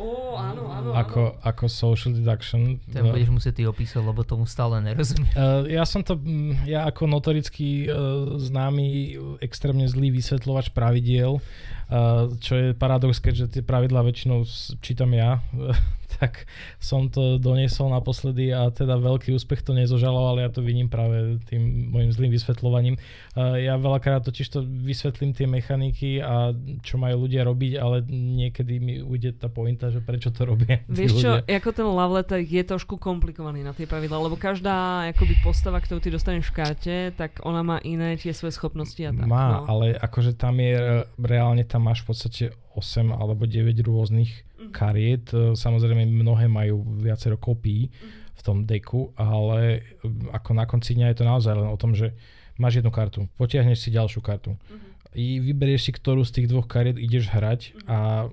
Ó, 0.00 0.40
áno, 0.40 0.72
áno, 0.72 0.88
áno. 0.88 0.96
ako, 0.96 1.36
ako 1.44 1.64
social 1.68 2.16
deduction. 2.16 2.80
Eh, 2.96 3.04
budeš 3.04 3.28
musieť 3.28 3.60
ty 3.60 3.62
opísať, 3.68 4.00
lebo 4.00 4.24
tomu 4.24 4.48
stále 4.48 4.80
nerozumiem. 4.80 5.28
Uh, 5.36 5.68
ja 5.68 5.84
som 5.84 6.00
to, 6.00 6.16
mm, 6.16 6.64
ja 6.64 6.88
ako 6.88 7.04
notorický 7.12 7.92
uh, 7.92 8.40
známy, 8.40 9.20
extrémne 9.44 9.84
zlý 9.84 10.08
vysvetľovač 10.16 10.72
pravidiel, 10.72 11.36
uh, 11.36 12.32
čo 12.40 12.52
je 12.56 12.66
paradox, 12.72 13.20
keďže 13.20 13.60
tie 13.60 13.62
pravidlá 13.62 14.00
väčšinou 14.00 14.48
čítam 14.80 15.12
ja, 15.12 15.44
tak 16.22 16.46
som 16.78 17.10
to 17.10 17.42
doniesol 17.42 17.90
naposledy 17.90 18.54
a 18.54 18.70
teda 18.70 18.94
veľký 18.94 19.34
úspech 19.34 19.66
to 19.66 19.74
nezožalo, 19.74 20.30
ale 20.30 20.46
ja 20.46 20.50
to 20.54 20.62
vidím 20.62 20.86
práve 20.86 21.42
tým 21.50 21.90
môjim 21.90 22.14
zlým 22.14 22.30
vysvetľovaním. 22.30 22.94
Ja 23.34 23.74
veľakrát 23.74 24.22
totiž 24.22 24.46
to 24.54 24.62
vysvetlím 24.62 25.34
tie 25.34 25.50
mechaniky 25.50 26.22
a 26.22 26.54
čo 26.86 27.02
majú 27.02 27.26
ľudia 27.26 27.42
robiť, 27.42 27.72
ale 27.82 28.06
niekedy 28.06 28.78
mi 28.78 28.94
ujde 29.02 29.34
tá 29.34 29.50
pointa, 29.50 29.90
že 29.90 29.98
prečo 29.98 30.30
to 30.30 30.46
robia. 30.46 30.78
Vieš 30.86 31.18
čo, 31.18 31.30
ľudia. 31.42 31.58
ako 31.58 31.70
ten 31.74 31.88
love 31.90 32.14
letter 32.14 32.38
je 32.38 32.62
trošku 32.62 33.02
komplikovaný 33.02 33.66
na 33.66 33.74
tie 33.74 33.90
pravidlá, 33.90 34.22
lebo 34.22 34.38
každá 34.38 35.10
akoby 35.10 35.42
postava, 35.42 35.82
ktorú 35.82 35.98
ty 35.98 36.14
dostaneš 36.14 36.54
v 36.54 36.54
karte, 36.54 36.96
tak 37.18 37.42
ona 37.42 37.66
má 37.66 37.82
iné 37.82 38.14
tie 38.14 38.30
svoje 38.30 38.54
schopnosti 38.54 39.02
a 39.02 39.10
tak. 39.10 39.26
Má, 39.26 39.66
no. 39.66 39.66
ale 39.66 39.98
akože 39.98 40.38
tam 40.38 40.62
je, 40.62 40.78
re- 40.78 41.06
reálne 41.18 41.66
tam 41.66 41.90
máš 41.90 42.06
v 42.06 42.14
podstate 42.14 42.44
8 42.78 43.12
alebo 43.12 43.44
9 43.44 43.74
rôznych. 43.84 44.46
Kariet. 44.70 45.26
E, 45.34 45.58
Samozrejme 45.58 46.06
mnohé 46.06 46.46
majú 46.46 46.84
viacero 47.00 47.34
kopií 47.34 47.90
Mhm. 47.90 48.08
v 48.36 48.40
tom 48.44 48.58
deku, 48.62 49.10
ale 49.18 49.82
e, 49.98 50.06
ako 50.30 50.50
na 50.54 50.64
konci 50.68 50.94
dňa 50.94 51.10
je 51.10 51.16
to 51.18 51.24
naozaj 51.24 51.52
len 51.56 51.66
o 51.66 51.76
tom, 51.80 51.96
že 51.96 52.14
máš 52.54 52.78
jednu 52.78 52.92
kartu, 52.92 53.26
potiahneš 53.34 53.82
si 53.82 53.90
ďalšiu 53.90 54.20
kartu. 54.22 54.54
Mhm. 54.70 54.88
I 55.12 55.44
vyberieš 55.44 55.88
si, 55.88 55.92
ktorú 55.92 56.24
z 56.24 56.40
tých 56.40 56.48
dvoch 56.48 56.64
kariet 56.64 56.96
ideš 56.96 57.28
hrať 57.28 57.76
a 57.84 58.32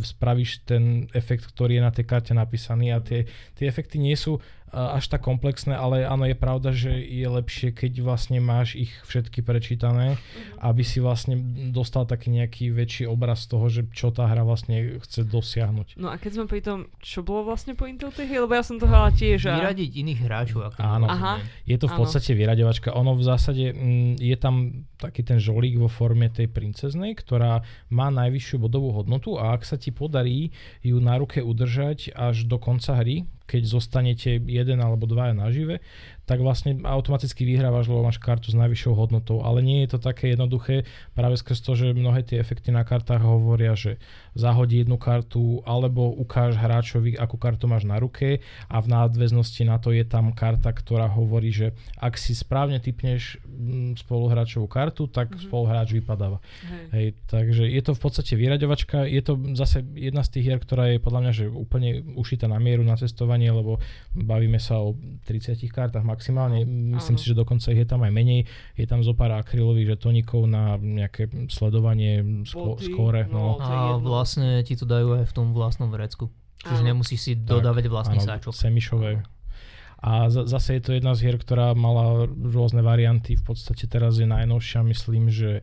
spravíš 0.00 0.64
ten 0.64 1.12
efekt, 1.12 1.44
ktorý 1.44 1.76
je 1.76 1.82
na 1.84 1.92
tej 1.92 2.04
karte 2.08 2.32
napísaný 2.32 2.96
a 2.96 3.04
tie, 3.04 3.28
tie 3.56 3.68
efekty 3.68 4.00
nie 4.00 4.16
sú 4.16 4.40
až 4.70 5.10
tak 5.10 5.26
komplexné, 5.26 5.74
ale 5.74 6.06
áno, 6.06 6.26
je 6.26 6.38
pravda, 6.38 6.70
že 6.70 6.94
je 6.94 7.26
lepšie, 7.26 7.74
keď 7.74 8.06
vlastne 8.06 8.38
máš 8.38 8.78
ich 8.78 8.92
všetky 9.06 9.42
prečítané, 9.42 10.14
aby 10.62 10.86
si 10.86 11.02
vlastne 11.02 11.34
dostal 11.74 12.06
taký 12.06 12.30
nejaký 12.30 12.70
väčší 12.70 13.04
obraz 13.10 13.50
toho, 13.50 13.66
že 13.66 13.90
čo 13.90 14.14
tá 14.14 14.30
hra 14.30 14.46
vlastne 14.46 15.02
chce 15.02 15.26
dosiahnuť. 15.26 15.98
No 15.98 16.14
a 16.14 16.16
keď 16.22 16.30
sme 16.38 16.46
pri 16.46 16.62
tom, 16.62 16.78
čo 17.02 17.26
bolo 17.26 17.50
vlastne 17.50 17.74
pointou 17.74 18.14
tej 18.14 18.30
hry? 18.30 18.38
Lebo 18.38 18.54
ja 18.54 18.62
som 18.62 18.78
to 18.78 18.86
hrala 18.86 19.10
tiež. 19.10 19.50
A... 19.50 19.58
Vyradiť 19.58 19.90
iných 19.90 20.20
hráčov. 20.22 20.60
Ako 20.70 20.78
Áno. 20.78 21.06
Aha. 21.10 21.42
Je 21.66 21.74
to 21.74 21.90
v 21.90 21.94
Áno. 21.98 22.00
podstate 22.06 22.30
vyraďovačka. 22.38 22.94
Ono 22.94 23.18
v 23.18 23.22
zásade 23.26 23.74
mm, 23.74 24.22
je 24.22 24.36
tam 24.38 24.86
taký 25.02 25.26
ten 25.26 25.42
žolík 25.42 25.82
vo 25.82 25.90
forme 25.90 26.30
tej 26.30 26.46
princeznej, 26.46 27.18
ktorá 27.18 27.66
má 27.90 28.12
najvyššiu 28.14 28.56
bodovú 28.62 28.94
hodnotu 28.94 29.34
a 29.34 29.56
ak 29.56 29.66
sa 29.66 29.74
ti 29.74 29.90
podarí 29.90 30.54
ju 30.84 31.02
na 31.02 31.18
ruke 31.18 31.42
udržať 31.42 32.14
až 32.14 32.46
do 32.46 32.60
konca 32.60 32.94
hry, 33.00 33.26
keď 33.50 33.62
zostanete 33.66 34.38
jeden 34.38 34.78
alebo 34.78 35.10
dvaja 35.10 35.34
nažive, 35.34 35.82
tak 36.30 36.38
vlastne 36.38 36.78
automaticky 36.86 37.42
vyhrávaš, 37.42 37.90
lebo 37.90 38.06
máš 38.06 38.22
kartu 38.22 38.54
s 38.54 38.56
najvyššou 38.56 38.94
hodnotou. 38.94 39.42
Ale 39.42 39.66
nie 39.66 39.82
je 39.82 39.98
to 39.98 39.98
také 39.98 40.30
jednoduché 40.30 40.86
práve 41.10 41.34
skrz 41.34 41.58
to, 41.58 41.74
že 41.74 41.90
mnohé 41.90 42.22
tie 42.22 42.38
efekty 42.38 42.70
na 42.70 42.86
kartách 42.86 43.18
hovoria, 43.18 43.74
že 43.74 43.98
zahodí 44.38 44.86
jednu 44.86 44.94
kartu 44.94 45.58
alebo 45.66 46.14
ukáž 46.14 46.54
hráčovi, 46.54 47.18
akú 47.18 47.34
kartu 47.34 47.66
máš 47.66 47.82
na 47.82 47.98
ruke 47.98 48.38
a 48.70 48.76
v 48.78 48.86
nadväznosti 48.86 49.66
na 49.66 49.82
to 49.82 49.90
je 49.90 50.06
tam 50.06 50.30
karta, 50.30 50.70
ktorá 50.70 51.10
hovorí, 51.10 51.50
že 51.50 51.74
ak 51.98 52.14
si 52.14 52.30
správne 52.30 52.78
typneš 52.78 53.42
mm, 53.42 53.98
spoluhráčovú 53.98 54.70
kartu, 54.70 55.10
tak 55.10 55.34
Mhm. 55.34 55.50
spoluhráč 55.50 55.88
vypadáva. 55.90 56.38
Hej. 56.62 56.84
Hej, 56.94 57.06
takže 57.26 57.64
je 57.66 57.82
to 57.82 57.92
v 57.96 58.00
podstate 58.00 58.32
vyraďovačka, 58.36 59.08
je 59.08 59.22
to 59.24 59.32
zase 59.56 59.80
jedna 59.96 60.20
z 60.22 60.30
tých 60.36 60.44
hier, 60.46 60.60
ktorá 60.60 60.92
je 60.92 61.00
podľa 61.00 61.20
mňa 61.24 61.32
že 61.32 61.44
úplne 61.48 61.88
ušitá 62.14 62.46
na 62.46 62.60
mieru 62.60 62.84
na 62.84 62.94
cestovanie, 62.94 63.48
lebo 63.48 63.80
bavíme 64.12 64.60
sa 64.60 64.78
o 64.78 64.92
30 65.24 65.56
kartách 65.72 66.04
maximálne, 66.04 66.19
myslím 66.64 67.16
Áno. 67.16 67.22
si, 67.22 67.26
že 67.26 67.32
dokonca 67.32 67.72
ich 67.72 67.80
je 67.80 67.88
tam 67.88 68.04
aj 68.04 68.12
menej, 68.12 68.44
je 68.76 68.86
tam 68.86 69.00
zo 69.00 69.16
pár 69.16 69.32
akrylových 69.32 69.96
žetoníkov 69.96 70.44
na 70.44 70.76
nejaké 70.76 71.26
sledovanie 71.48 72.44
Boty, 72.44 72.92
skóre. 72.92 73.24
no. 73.26 73.56
No. 73.56 73.64
A 73.64 73.96
vlastne 73.96 74.60
ti 74.62 74.76
to 74.76 74.84
dajú 74.84 75.20
aj 75.20 75.26
v 75.26 75.34
tom 75.34 75.52
vlastnom 75.52 75.88
vrecku. 75.88 76.28
Čiže 76.60 76.82
Áno. 76.84 76.88
nemusíš 76.92 77.20
si 77.24 77.32
dodávať 77.34 77.88
vlastný 77.88 78.20
áno, 78.20 78.28
sáčok. 78.28 78.52
Semišové. 78.52 79.24
A 80.00 80.28
za- 80.32 80.48
zase 80.48 80.76
je 80.76 80.82
to 80.84 80.90
jedna 80.92 81.12
z 81.12 81.28
hier, 81.28 81.36
ktorá 81.36 81.72
mala 81.72 82.24
rôzne 82.28 82.80
varianty. 82.80 83.36
V 83.36 83.44
podstate 83.52 83.84
teraz 83.84 84.16
je 84.16 84.24
najnovšia, 84.24 84.80
myslím, 84.84 85.28
že 85.28 85.60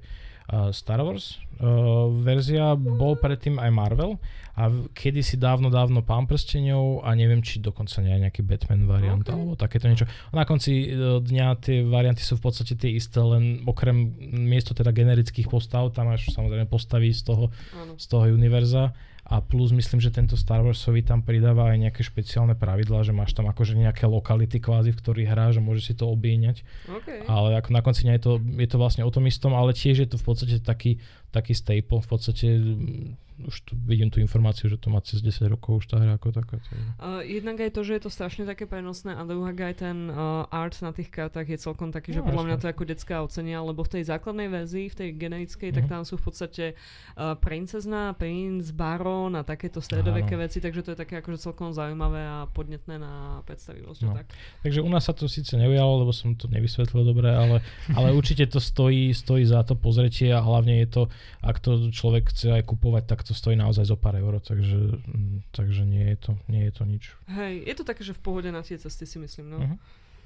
Star 0.71 1.03
Wars 1.03 1.43
uh, 1.59 2.07
verzia, 2.23 2.71
bol 2.79 3.19
predtým 3.19 3.59
aj 3.59 3.67
Marvel 3.67 4.15
a 4.57 4.73
kedysi 4.95 5.37
dávno, 5.37 5.69
dávno 5.69 6.01
Pán 6.01 6.25
prstenov 6.25 7.05
a 7.05 7.13
neviem, 7.13 7.43
či 7.45 7.61
dokonca 7.61 8.01
nie 8.01 8.15
nejaký 8.15 8.41
Batman 8.41 8.89
variant 8.89 9.21
Ok. 9.21 9.29
alebo 9.35 9.53
takéto 9.53 9.85
niečo. 9.91 10.07
Na 10.31 10.47
konci 10.47 10.89
uh, 10.89 11.19
dňa 11.21 11.47
tie 11.59 11.83
varianty 11.83 12.23
sú 12.23 12.39
v 12.39 12.47
podstate 12.47 12.73
tie 12.73 12.95
isté, 12.95 13.19
len 13.19 13.67
okrem 13.67 14.17
miesto 14.33 14.71
teda 14.71 14.95
generických 14.95 15.51
postav, 15.51 15.91
tam 15.91 16.09
máš 16.09 16.31
samozrejme 16.31 16.65
postavy 16.65 17.11
z 17.11 17.27
toho, 17.27 17.51
Áno. 17.75 17.99
z 17.99 18.05
toho 18.07 18.25
univerza 18.31 18.95
a 19.28 19.43
plus 19.43 19.75
myslím, 19.75 19.99
že 19.99 20.07
tento 20.07 20.39
Star 20.39 20.63
Warsový 20.63 21.03
tam 21.03 21.19
pridáva 21.19 21.75
aj 21.75 21.84
nejaké 21.84 21.99
špeciálne 21.99 22.55
pravidlá, 22.55 23.03
že 23.03 23.11
máš 23.11 23.36
tam 23.36 23.51
akože 23.51 23.75
nejaké 23.75 24.07
lokality 24.07 24.63
kvázi, 24.63 24.95
v 24.95 24.99
ktorých 25.03 25.28
hráš 25.28 25.59
a 25.59 25.65
môžeš 25.67 25.84
si 25.91 25.93
to 25.99 26.07
obíňať, 26.07 26.63
OK. 26.88 27.28
ale 27.28 27.59
ako 27.59 27.69
na 27.75 27.82
konci 27.84 28.07
dňa 28.07 28.13
je 28.15 28.23
to, 28.23 28.34
je 28.39 28.67
to 28.71 28.78
vlastne 28.80 29.03
o 29.03 29.11
tom 29.11 29.28
istom, 29.28 29.51
ale 29.51 29.75
tiež 29.75 30.07
je 30.07 30.09
to 30.15 30.15
v 30.15 30.25
podstate 30.32 30.55
taký, 30.63 31.03
taký 31.30 31.53
staple, 31.53 31.99
v 31.99 32.07
podstate 32.07 32.47
mm, 32.57 33.07
už 33.38 33.69
tu 33.69 33.78
vidím 33.86 34.09
tú 34.09 34.17
informáciu, 34.17 34.65
že 34.65 34.82
to 34.82 34.89
má 34.89 34.97
cez 34.97 35.21
10 35.21 35.45
rokov 35.45 35.86
už 35.86 35.93
tá 35.93 36.01
hra 36.01 36.17
ako 36.17 36.34
taká. 36.34 36.57
Uh, 36.97 37.21
jednak 37.21 37.61
aj 37.61 37.69
to, 37.69 37.86
že 37.86 37.93
je 37.93 38.01
to 38.01 38.09
strašne 38.09 38.49
také 38.49 38.65
prenosné 38.65 39.13
a 39.13 39.21
druhák 39.21 39.53
aj 39.53 39.75
ten 39.78 40.09
uh, 40.09 40.49
art 40.49 40.73
na 40.82 40.89
tých 40.89 41.13
kartách 41.13 41.45
je 41.45 41.61
celkom 41.61 41.93
taký, 41.93 42.17
že 42.17 42.25
No, 42.25 42.34
podľa 42.34 42.43
mňa 42.49 42.57
to 42.57 42.65
ako 42.65 42.89
detská 42.89 43.21
ocenia, 43.21 43.61
lebo 43.61 43.86
v 43.86 43.93
tej 43.93 44.09
základnej 44.09 44.49
verzii, 44.49 44.89
v 44.89 44.95
tej 44.97 45.09
generickej, 45.21 45.69
tak 45.69 45.86
Mhm. 45.86 45.91
tam 45.93 46.01
sú 46.01 46.17
v 46.17 46.23
podstate 46.25 46.65
uh, 46.73 47.38
princezna, 47.38 48.17
princ, 48.17 48.73
baron 48.73 49.38
a 49.38 49.45
takéto 49.45 49.86
stredoveké 49.86 50.34
Áno. 50.34 50.41
veci, 50.49 50.57
takže 50.57 50.82
to 50.82 50.89
je 50.93 51.01
také 51.05 51.21
akože 51.21 51.38
celkom 51.38 51.69
zaujímavé 51.78 52.25
a 52.25 52.49
podnetné 52.49 52.97
na 52.97 53.45
predstavivosť. 53.45 54.01
No. 54.01 54.17
Tak. 54.17 54.34
Takže 54.65 54.82
u 54.82 54.89
nás 54.89 55.05
sa 55.05 55.13
to 55.13 55.30
síce 55.30 55.53
neujalo, 55.53 56.01
lebo 56.01 56.09
som 56.09 56.34
to 56.34 56.49
nevysvetlil 56.49 57.05
dobre, 57.05 57.30
ale, 57.30 57.61
ale 57.93 58.17
určite 58.17 58.49
to 58.49 58.57
stojí, 58.57 59.13
stojí 59.13 59.45
za 59.45 59.61
to 59.61 59.78
pozretie 59.78 60.34
a 60.34 60.41
hlavne 60.41 60.82
je 60.82 60.89
to, 60.89 61.03
ak 61.41 61.57
to 61.61 61.89
človek 61.93 62.30
chce 62.32 62.57
aj 62.57 62.63
kupovať, 62.65 63.03
tak 63.05 63.24
to 63.24 63.32
stojí 63.32 63.55
naozaj 63.55 63.88
zo 63.88 63.97
pár 63.97 64.18
eur, 64.18 64.39
takže, 64.41 65.01
mm, 65.01 65.51
takže 65.53 65.84
nie, 65.86 66.05
je 66.13 66.18
to, 66.18 66.32
nie 66.49 66.63
je 66.68 66.74
to 66.74 66.84
nič. 66.84 67.03
Hej, 67.30 67.63
je 67.65 67.74
to 67.78 67.84
také, 67.84 68.01
že 68.03 68.18
v 68.18 68.22
pohode 68.22 68.49
na 68.49 68.61
tie 68.65 68.78
cesty 68.78 69.05
si 69.05 69.18
myslím. 69.22 69.47
No. 69.53 69.59
Mhm. 69.61 69.78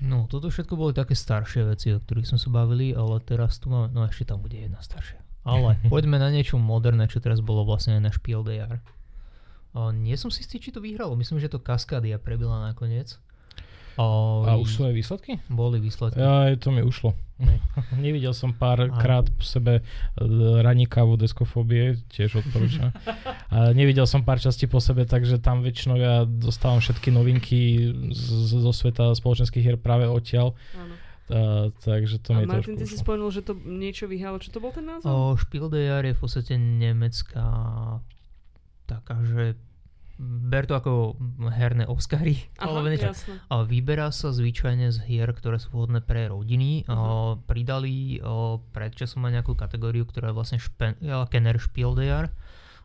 No, 0.01 0.25
toto 0.25 0.49
všetko 0.49 0.73
boli 0.73 0.97
také 0.97 1.13
staršie 1.13 1.61
veci, 1.61 1.93
o 1.93 2.01
ktorých 2.01 2.25
sme 2.25 2.39
sa 2.41 2.49
bavili, 2.49 2.89
ale 2.89 3.21
teraz 3.21 3.61
tu 3.61 3.69
máme, 3.69 3.93
no 3.93 4.01
ešte 4.01 4.33
tam 4.33 4.41
bude 4.41 4.57
jedna 4.57 4.81
staršia. 4.81 5.21
Ale 5.45 5.77
poďme 5.93 6.17
na 6.17 6.33
niečo 6.33 6.57
moderné, 6.57 7.05
čo 7.05 7.21
teraz 7.21 7.37
bolo 7.37 7.61
vlastne 7.61 8.01
aj 8.01 8.01
na 8.01 8.11
Spiel 8.13 8.41
Jahres. 8.41 8.81
O, 9.71 9.93
nie 9.93 10.17
som 10.19 10.27
si 10.27 10.43
istý, 10.43 10.59
či 10.59 10.73
to 10.73 10.83
vyhralo. 10.83 11.15
Myslím, 11.15 11.39
že 11.39 11.47
to 11.47 11.61
Kaskadia 11.61 12.19
prebila 12.19 12.59
nakoniec. 12.59 13.15
O, 14.01 14.41
A 14.49 14.57
už 14.57 14.69
sú 14.73 14.81
aj 14.89 14.93
výsledky? 14.97 15.37
Boli 15.45 15.77
výsledky. 15.77 16.17
Ja, 16.17 16.49
to 16.57 16.73
mi 16.73 16.81
ušlo. 16.81 17.13
Ne. 17.37 17.61
Nevidel 18.05 18.33
som 18.33 18.53
pár 18.53 18.89
krát 18.97 19.29
po 19.29 19.45
sebe 19.45 19.81
e, 19.81 19.81
raníkavu 20.61 21.17
deskofóbie, 21.17 22.01
tiež 22.09 22.41
odporúčam. 22.41 22.89
A 23.53 23.73
nevidel 23.77 24.09
som 24.09 24.25
pár 24.25 24.41
častí 24.41 24.65
po 24.65 24.81
sebe, 24.81 25.05
takže 25.05 25.37
tam 25.37 25.61
väčšinou 25.61 25.97
ja 25.97 26.25
dostávam 26.25 26.81
všetky 26.81 27.13
novinky 27.13 27.59
z, 28.13 28.25
zo 28.61 28.71
sveta 28.73 29.13
spoločenských 29.13 29.61
hier 29.61 29.77
práve 29.77 30.09
odtiaľ. 30.09 30.57
Áno. 30.77 30.93
A, 31.31 31.39
takže 31.81 32.19
to 32.19 32.35
A 32.35 32.43
mi 32.43 32.49
Martin, 32.49 32.75
ty 32.75 32.85
si 32.89 32.97
spomenul, 32.99 33.31
že 33.31 33.45
to 33.45 33.53
niečo 33.55 34.09
vyhralo. 34.09 34.41
Čo 34.41 34.57
to 34.57 34.59
bol 34.59 34.73
ten 34.73 34.83
názov? 34.83 35.09
O, 35.09 35.37
Spiel 35.37 35.69
des 35.71 35.87
Jahres 35.87 36.13
je 36.13 36.17
v 36.17 36.21
podstate 36.21 36.53
nemecká 36.57 37.47
taká, 38.89 39.23
že 39.23 39.55
ber 40.21 40.69
to 40.69 40.77
ako 40.77 41.17
herné 41.49 41.89
Oscary. 41.89 42.45
Aha, 42.61 42.69
alebo 42.69 42.87
niečo. 42.87 43.09
jasné. 43.09 43.41
A 43.49 43.65
vyberá 43.65 44.13
sa 44.13 44.29
zvyčajne 44.29 44.93
z 44.93 45.01
hier, 45.01 45.25
ktoré 45.33 45.57
sú 45.57 45.73
vhodné 45.73 46.05
pre 46.05 46.29
rodiny. 46.29 46.85
Mhm. 46.85 46.93
Uh 46.93 47.33
Pridali 47.41 48.21
o, 48.21 48.61
pred 48.71 48.93
časom 48.93 49.25
aj 49.25 49.41
nejakú 49.41 49.57
kategóriu, 49.57 50.05
ktorá 50.05 50.29
je 50.29 50.37
vlastne 50.37 50.59
špe, 50.61 50.93
ja, 51.01 51.25
Kenner 51.25 51.57
Spiel 51.57 51.97
des 51.97 52.07
Jahres, 52.07 52.31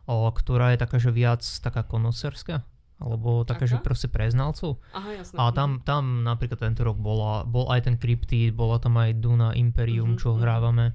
o, 0.09 0.25
ktorá 0.27 0.73
je 0.73 0.81
taká, 0.81 0.97
že 0.97 1.13
viac 1.13 1.45
taká 1.61 1.85
konocerská. 1.85 2.65
Alebo 2.97 3.45
taká, 3.45 3.69
že 3.69 3.77
proste 3.77 4.09
pre 4.09 4.25
znalcov. 4.25 4.81
Aha, 4.89 5.21
jasné. 5.21 5.37
A 5.37 5.53
tam, 5.53 5.85
tam 5.85 6.25
napríklad 6.25 6.57
tento 6.57 6.81
rok 6.81 6.97
bola, 6.97 7.45
bol 7.45 7.69
aj 7.69 7.85
ten 7.85 7.95
Cryptid, 8.01 8.57
bola 8.57 8.81
tam 8.81 8.97
aj 8.97 9.21
Duna 9.21 9.53
Imperium, 9.53 10.17
Mhm, 10.17 10.19
čo 10.19 10.33
mhm. 10.33 10.39
hrávame. 10.41 10.85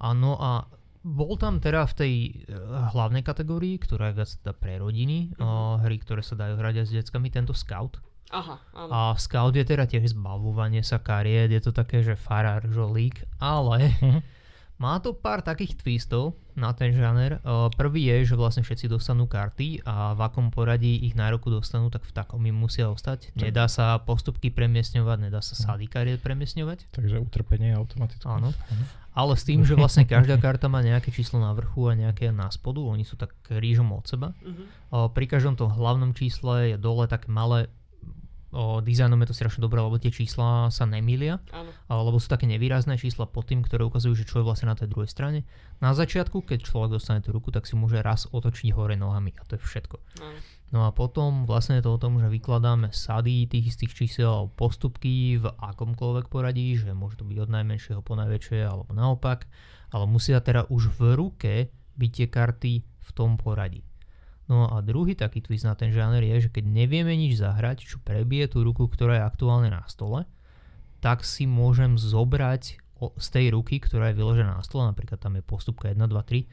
A 0.00 0.16
no 0.16 0.40
a 0.40 0.64
bol 1.06 1.38
tam 1.38 1.62
teda 1.62 1.86
v 1.86 1.94
tej 1.94 2.14
eh, 2.26 2.58
hlavnej 2.90 3.22
kategórii, 3.22 3.78
ktorá 3.78 4.10
je 4.10 4.18
viac 4.18 4.30
teda 4.42 4.52
pre 4.58 4.82
rodiny, 4.82 5.38
uh, 5.38 5.78
hry, 5.86 6.02
ktoré 6.02 6.26
sa 6.26 6.34
dajú 6.34 6.58
hrať 6.58 6.82
aj 6.82 6.86
s 6.90 6.94
deckami, 6.98 7.30
tento 7.30 7.54
Scout. 7.54 8.02
Aha, 8.34 8.58
áno. 8.74 8.90
A 8.90 8.98
Scout 9.14 9.54
je 9.54 9.62
teda 9.62 9.86
tiež 9.86 10.10
zbavovanie 10.10 10.82
sa 10.82 10.98
kariet, 10.98 11.54
je 11.54 11.62
to 11.62 11.70
také, 11.70 12.02
že 12.02 12.18
farár, 12.18 12.66
žolík, 12.66 13.22
ale. 13.38 13.94
má 14.76 15.00
to 15.00 15.16
pár 15.16 15.40
takých 15.40 15.76
twistov 15.80 16.36
na 16.52 16.72
ten 16.72 16.92
žáner. 16.92 17.40
Prvý 17.76 18.08
je, 18.12 18.32
že 18.32 18.34
vlastne 18.36 18.64
všetci 18.64 18.92
dostanú 18.92 19.28
karty 19.28 19.84
a 19.84 20.12
v 20.12 20.20
akom 20.24 20.52
poradí 20.52 21.00
ich 21.04 21.16
na 21.16 21.28
roku 21.32 21.48
dostanú, 21.48 21.88
tak 21.88 22.04
v 22.04 22.12
takom 22.12 22.40
im 22.44 22.56
musia 22.56 22.88
ostať. 22.88 23.32
Nedá 23.36 23.68
sa 23.68 23.96
postupky 24.00 24.52
premiesňovať, 24.52 25.28
nedá 25.28 25.40
sa 25.40 25.56
sady 25.56 25.88
kariet 25.88 26.20
premiesňovať. 26.20 26.92
Takže 26.92 27.20
utrpenie 27.20 27.72
automaticky. 27.76 28.24
Áno. 28.28 28.52
Mhm. 28.52 28.84
Ale 29.16 29.32
s 29.32 29.48
tým, 29.48 29.64
že 29.64 29.72
vlastne 29.72 30.04
každá 30.04 30.36
karta 30.36 30.68
má 30.68 30.84
nejaké 30.84 31.08
číslo 31.08 31.40
na 31.40 31.48
vrchu 31.56 31.88
a 31.88 31.96
nejaké 31.96 32.28
na 32.36 32.52
spodu, 32.52 32.84
oni 32.84 33.00
sú 33.00 33.16
tak 33.16 33.32
rížom 33.48 33.88
od 33.96 34.04
seba. 34.04 34.36
O, 34.92 35.08
pri 35.08 35.24
každom 35.24 35.56
tom 35.56 35.72
hlavnom 35.72 36.12
čísle 36.12 36.72
je 36.72 36.76
dole 36.76 37.08
také 37.08 37.32
malé, 37.32 37.72
o, 38.52 38.78
dizajnom 38.84 39.18
je 39.24 39.28
to 39.30 39.38
strašne 39.38 39.62
dobré, 39.62 39.80
lebo 39.80 39.96
tie 39.96 40.10
čísla 40.10 40.68
sa 40.70 40.84
nemýlia, 40.86 41.38
Áno. 41.50 41.70
lebo 41.88 42.20
sú 42.20 42.28
také 42.30 42.46
nevýrazné 42.46 42.98
čísla 42.98 43.26
pod 43.26 43.48
tým, 43.48 43.64
ktoré 43.64 43.82
ukazujú, 43.86 44.14
že 44.14 44.28
čo 44.28 44.42
je 44.42 44.46
vlastne 44.46 44.70
na 44.70 44.76
tej 44.78 44.90
druhej 44.90 45.10
strane. 45.10 45.42
Na 45.80 45.92
začiatku, 45.96 46.44
keď 46.46 46.66
človek 46.66 46.96
dostane 47.00 47.20
tú 47.22 47.32
ruku, 47.34 47.50
tak 47.50 47.66
si 47.66 47.74
môže 47.74 47.98
raz 48.02 48.30
otočiť 48.30 48.70
hore 48.76 48.94
nohami 48.94 49.34
a 49.38 49.42
to 49.46 49.56
je 49.56 49.62
všetko. 49.62 49.96
áno. 50.22 50.38
No 50.74 50.82
a 50.82 50.90
potom 50.90 51.46
vlastne 51.46 51.78
je 51.78 51.86
to 51.86 51.94
o 51.94 52.02
tom, 52.02 52.18
že 52.18 52.26
vykladáme 52.26 52.90
sady 52.90 53.46
tých 53.46 53.70
istých 53.70 53.94
čísel 53.94 54.50
postupky 54.58 55.38
v 55.38 55.46
akomkoľvek 55.46 56.26
poradí, 56.26 56.74
že 56.74 56.90
môže 56.90 57.14
to 57.14 57.22
byť 57.22 57.38
od 57.38 57.50
najmenšieho 57.54 58.00
po 58.02 58.18
najväčšie 58.18 58.66
alebo 58.66 58.90
naopak, 58.90 59.46
ale 59.94 60.04
musia 60.10 60.42
teda 60.42 60.66
už 60.66 60.90
v 60.98 61.14
ruke 61.14 61.54
byť 61.70 62.10
tie 62.10 62.26
karty 62.26 62.72
v 62.82 63.10
tom 63.14 63.38
poradí. 63.38 63.86
No 64.46 64.70
a 64.70 64.78
druhý 64.78 65.18
taký 65.18 65.42
twist 65.42 65.66
na 65.66 65.74
ten 65.74 65.90
žáner 65.90 66.22
je, 66.22 66.46
že 66.46 66.52
keď 66.54 66.64
nevieme 66.70 67.10
nič 67.18 67.42
zahrať, 67.42 67.82
čo 67.82 67.98
prebije 67.98 68.46
tú 68.46 68.62
ruku, 68.62 68.86
ktorá 68.86 69.18
je 69.18 69.26
aktuálne 69.26 69.70
na 69.74 69.82
stole, 69.90 70.22
tak 71.02 71.26
si 71.26 71.50
môžem 71.50 71.98
zobrať 71.98 72.78
z 72.96 73.26
tej 73.28 73.52
ruky, 73.52 73.82
ktorá 73.82 74.14
je 74.14 74.18
vyložená 74.22 74.56
na 74.56 74.64
stole, 74.64 74.86
napríklad 74.86 75.18
tam 75.18 75.36
je 75.36 75.42
postupka 75.42 75.90
1, 75.90 75.98
2, 75.98 76.08
3, 76.08 76.46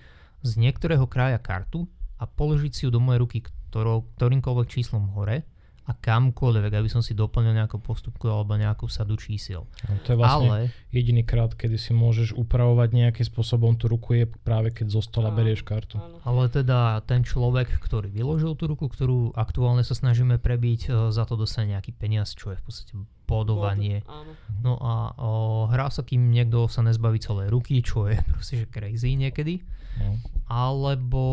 z 0.44 0.52
niektorého 0.60 1.06
kraja 1.08 1.40
kartu 1.40 1.88
a 2.20 2.28
položiť 2.28 2.72
si 2.74 2.82
ju 2.84 2.90
do 2.92 3.00
mojej 3.00 3.22
ruky 3.24 3.40
ktorou, 3.74 4.06
ktorýmkoľvek 4.22 4.68
číslom 4.70 5.10
hore 5.18 5.42
a 5.84 5.92
kamkoľvek, 5.92 6.80
aby 6.80 6.88
som 6.88 7.04
si 7.04 7.12
doplnil 7.12 7.60
nejakú 7.60 7.76
postupku 7.84 8.32
alebo 8.32 8.56
nejakú 8.56 8.88
sadu 8.88 9.20
čísiel. 9.20 9.68
No, 9.84 10.00
to 10.08 10.16
je 10.16 10.18
vlastne 10.18 10.48
Ale 10.48 10.60
jediný 10.96 11.28
krát, 11.28 11.52
kedy 11.52 11.76
si 11.76 11.92
môžeš 11.92 12.32
upravovať 12.40 12.96
nejakým 12.96 13.28
spôsobom 13.28 13.76
tú 13.76 13.92
ruku 13.92 14.24
je 14.24 14.26
práve 14.48 14.72
keď 14.72 14.96
zo 14.96 15.02
stola 15.04 15.36
Áno, 15.36 15.44
berieš 15.44 15.68
kartu. 15.68 16.00
Áno. 16.00 16.24
Ale 16.24 16.48
teda 16.48 17.04
ten 17.04 17.28
človek, 17.28 17.84
ktorý 17.84 18.08
vyložil 18.08 18.56
tú 18.56 18.72
ruku, 18.72 18.88
ktorú 18.88 19.36
aktuálne 19.36 19.84
sa 19.84 19.92
snažíme 19.92 20.40
prebiť, 20.40 20.82
e, 20.88 20.90
za 21.12 21.28
to 21.28 21.36
dostane 21.36 21.76
nejaký 21.76 21.92
peniaz, 21.92 22.32
čo 22.32 22.56
je 22.56 22.58
v 22.60 22.64
podstate 22.64 22.94
bodovanie. 23.28 24.08
Bod, 24.08 24.24
Áno. 24.24 24.32
No 24.64 24.74
a 24.80 24.94
o, 25.20 25.30
hrá 25.68 25.92
sa, 25.92 26.08
kým 26.08 26.32
niekto 26.32 26.72
sa 26.72 26.80
nezbaví 26.80 27.20
celej 27.20 27.52
ruky, 27.52 27.84
čo 27.84 28.08
je 28.08 28.16
proste 28.32 28.64
že 28.64 28.68
crazy 28.72 29.20
niekedy. 29.20 29.60
No. 30.00 30.16
Alebo, 30.48 31.24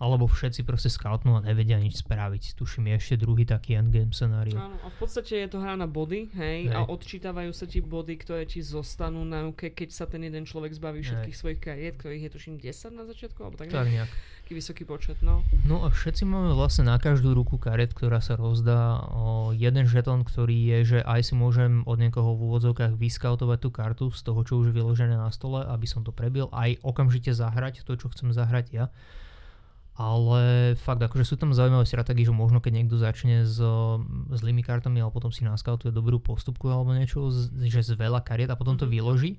alebo 0.00 0.24
všetci 0.24 0.64
proste 0.64 0.88
scoutnú 0.88 1.36
a 1.36 1.44
nevedia 1.44 1.76
nič 1.76 2.00
spraviť. 2.00 2.56
Tuším, 2.56 2.88
je 2.88 2.94
ešte 2.96 3.14
druhý 3.20 3.44
taký 3.44 3.76
endgame 3.76 4.16
scenáriu. 4.16 4.56
Áno, 4.56 4.80
a 4.80 4.88
v 4.88 4.96
podstate 4.96 5.44
je 5.44 5.48
to 5.52 5.60
hra 5.60 5.76
na 5.76 5.84
body, 5.84 6.32
hej, 6.32 6.72
Hej. 6.72 6.72
a 6.72 6.88
odčítavajú 6.88 7.52
sa 7.52 7.68
ti 7.68 7.84
body, 7.84 8.16
ktoré 8.16 8.48
ti 8.48 8.64
zostanú 8.64 9.20
na 9.28 9.44
ruke, 9.44 9.68
keď 9.68 9.92
sa 9.92 10.08
ten 10.08 10.24
jeden 10.24 10.48
človek 10.48 10.72
zbaví 10.72 11.04
všetkých 11.04 11.36
svojich 11.36 11.60
kariet, 11.60 12.00
ktorých 12.00 12.26
je 12.26 12.30
tuším 12.32 12.54
10 12.56 12.96
na 12.96 13.04
začiatku, 13.04 13.38
alebo 13.44 13.60
tak, 13.60 13.68
Tak 13.68 13.92
nejak. 13.92 14.08
taký 14.40 14.52
vysoký 14.56 14.82
počet, 14.88 15.20
no. 15.20 15.44
No 15.68 15.84
a 15.84 15.92
všetci 15.92 16.24
máme 16.24 16.56
vlastne 16.56 16.88
na 16.88 16.96
každú 16.96 17.36
ruku 17.36 17.60
karet, 17.60 17.92
ktorá 17.92 18.24
sa 18.24 18.40
rozdá 18.40 19.04
o 19.12 19.52
jeden 19.52 19.84
žetón, 19.84 20.24
ktorý 20.24 20.56
je, 20.74 20.78
že 20.96 20.98
aj 21.04 21.28
si 21.28 21.34
môžem 21.36 21.84
od 21.84 22.00
niekoho 22.00 22.32
v 22.40 22.48
úvodzovkách 22.48 22.96
vyskautovať 22.96 23.58
tú 23.60 23.68
kartu 23.68 24.06
z 24.08 24.24
toho, 24.24 24.40
čo 24.48 24.64
už 24.64 24.72
je 24.72 24.80
vyložené 24.80 25.14
na 25.14 25.28
stole, 25.28 25.60
aby 25.60 25.84
som 25.84 26.00
to 26.00 26.10
prebil, 26.10 26.48
aj 26.56 26.80
okamžite 26.80 27.30
zahrať 27.30 27.84
to, 27.84 28.00
čo 28.00 28.08
chcem 28.10 28.32
zahrať 28.32 28.66
ja. 28.72 28.88
Ale 30.00 30.40
fakt, 30.80 30.96
akože 30.98 31.28
sú 31.28 31.36
tam 31.36 31.52
zaujímavé 31.52 31.84
stratégie, 31.84 32.24
že 32.24 32.32
možno 32.32 32.56
keď 32.56 32.72
niekto 32.72 32.96
začne 32.96 33.44
s 33.44 33.60
zlými 34.32 34.64
kartami, 34.64 34.96
ale 34.96 35.12
potom 35.12 35.28
si 35.28 35.44
naskautuje 35.44 35.92
dobrú 35.92 36.16
postupku 36.16 36.72
alebo 36.72 36.96
niečo, 36.96 37.28
že 37.60 37.84
z 37.84 37.92
veľa 37.94 38.24
kariet 38.24 38.48
a 38.48 38.56
potom 38.56 38.80
to 38.80 38.88
Mhm. 38.88 38.92
vyloží, 38.96 39.32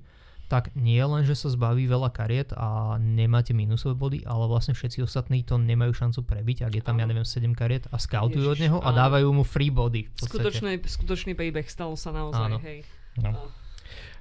tak 0.46 0.70
nie 0.76 1.00
len, 1.00 1.24
že 1.24 1.32
sa 1.32 1.48
zbaví 1.48 1.88
veľa 1.88 2.12
kariet 2.12 2.52
a 2.52 2.94
nemáte 2.94 3.50
minusové 3.50 3.96
body, 3.96 4.22
ale 4.22 4.44
vlastne 4.46 4.76
všetci 4.76 5.00
ostatní 5.00 5.42
to 5.42 5.56
nemajú 5.56 5.96
šancu 5.96 6.22
prebiť, 6.22 6.68
ak 6.68 6.72
je 6.76 6.82
tam, 6.84 7.00
ja 7.00 7.08
neviem, 7.08 7.24
7 7.24 7.56
kariet 7.56 7.88
a 7.88 7.96
skautujú 7.96 8.46
od 8.46 8.60
neho 8.60 8.78
a 8.78 8.92
dávajú 8.92 9.32
mu 9.32 9.42
free 9.42 9.72
body. 9.72 10.12
Skutočný, 10.14 10.78
skutočný 10.78 11.32
príbeh 11.32 11.66
stalo 11.66 11.96
sa 11.96 12.12
naozaj, 12.12 12.46
Áno. 12.46 12.58
hej. 12.60 12.84
No. 13.18 13.48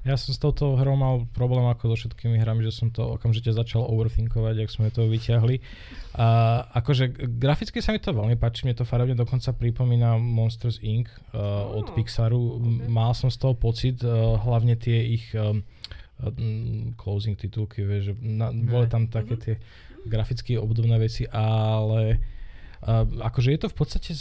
Ja 0.01 0.18
som 0.18 0.34
s 0.34 0.41
touto 0.41 0.74
hrou 0.82 0.97
mal 0.97 1.30
problém 1.30 1.62
ako 1.70 1.93
so 1.93 1.95
všetkými 2.01 2.41
hrami, 2.41 2.66
že 2.66 2.74
som 2.74 2.89
to 2.89 3.05
okamžite 3.05 3.53
začal 3.53 3.86
overthinkovať, 3.86 4.66
ak 4.66 4.70
sme 4.74 4.89
to 4.89 5.05
vyťahli. 5.05 5.62
A 6.18 6.28
akože 6.74 7.14
graficky 7.38 7.86
sa 7.86 7.93
mi 7.93 8.01
to 8.01 8.09
veľmi 8.09 8.34
páči, 8.34 8.66
mne 8.66 8.82
to 8.82 8.82
farebne 8.82 9.14
dokonca 9.14 9.53
pripomína 9.53 10.18
Monsters 10.18 10.82
Inc. 10.82 11.05
Uh, 11.30 11.78
od 11.78 11.93
Pixaru. 11.93 12.57
okay. 12.57 12.89
Mal 12.89 13.14
som 13.14 13.30
z 13.30 13.38
toho 13.38 13.53
pocit, 13.53 14.01
uh, 14.01 14.41
hlavne 14.41 14.74
tie 14.74 15.05
ich 15.05 15.30
um, 15.38 15.62
closing 16.97 17.38
titulky, 17.38 17.86
vieš, 17.86 18.12
že 18.12 18.14
na, 18.26 18.49
boli 18.49 18.89
tam 18.89 19.05
také 19.05 19.38
Mhm. 19.38 19.41
tie 19.41 19.55
graficky 20.01 20.57
obdobné 20.57 20.97
veci, 20.97 21.30
ale 21.30 22.18
uh, 22.82 23.05
akože 23.22 23.53
je 23.53 23.59
to 23.62 23.70
v 23.70 23.78
podstate 23.78 24.12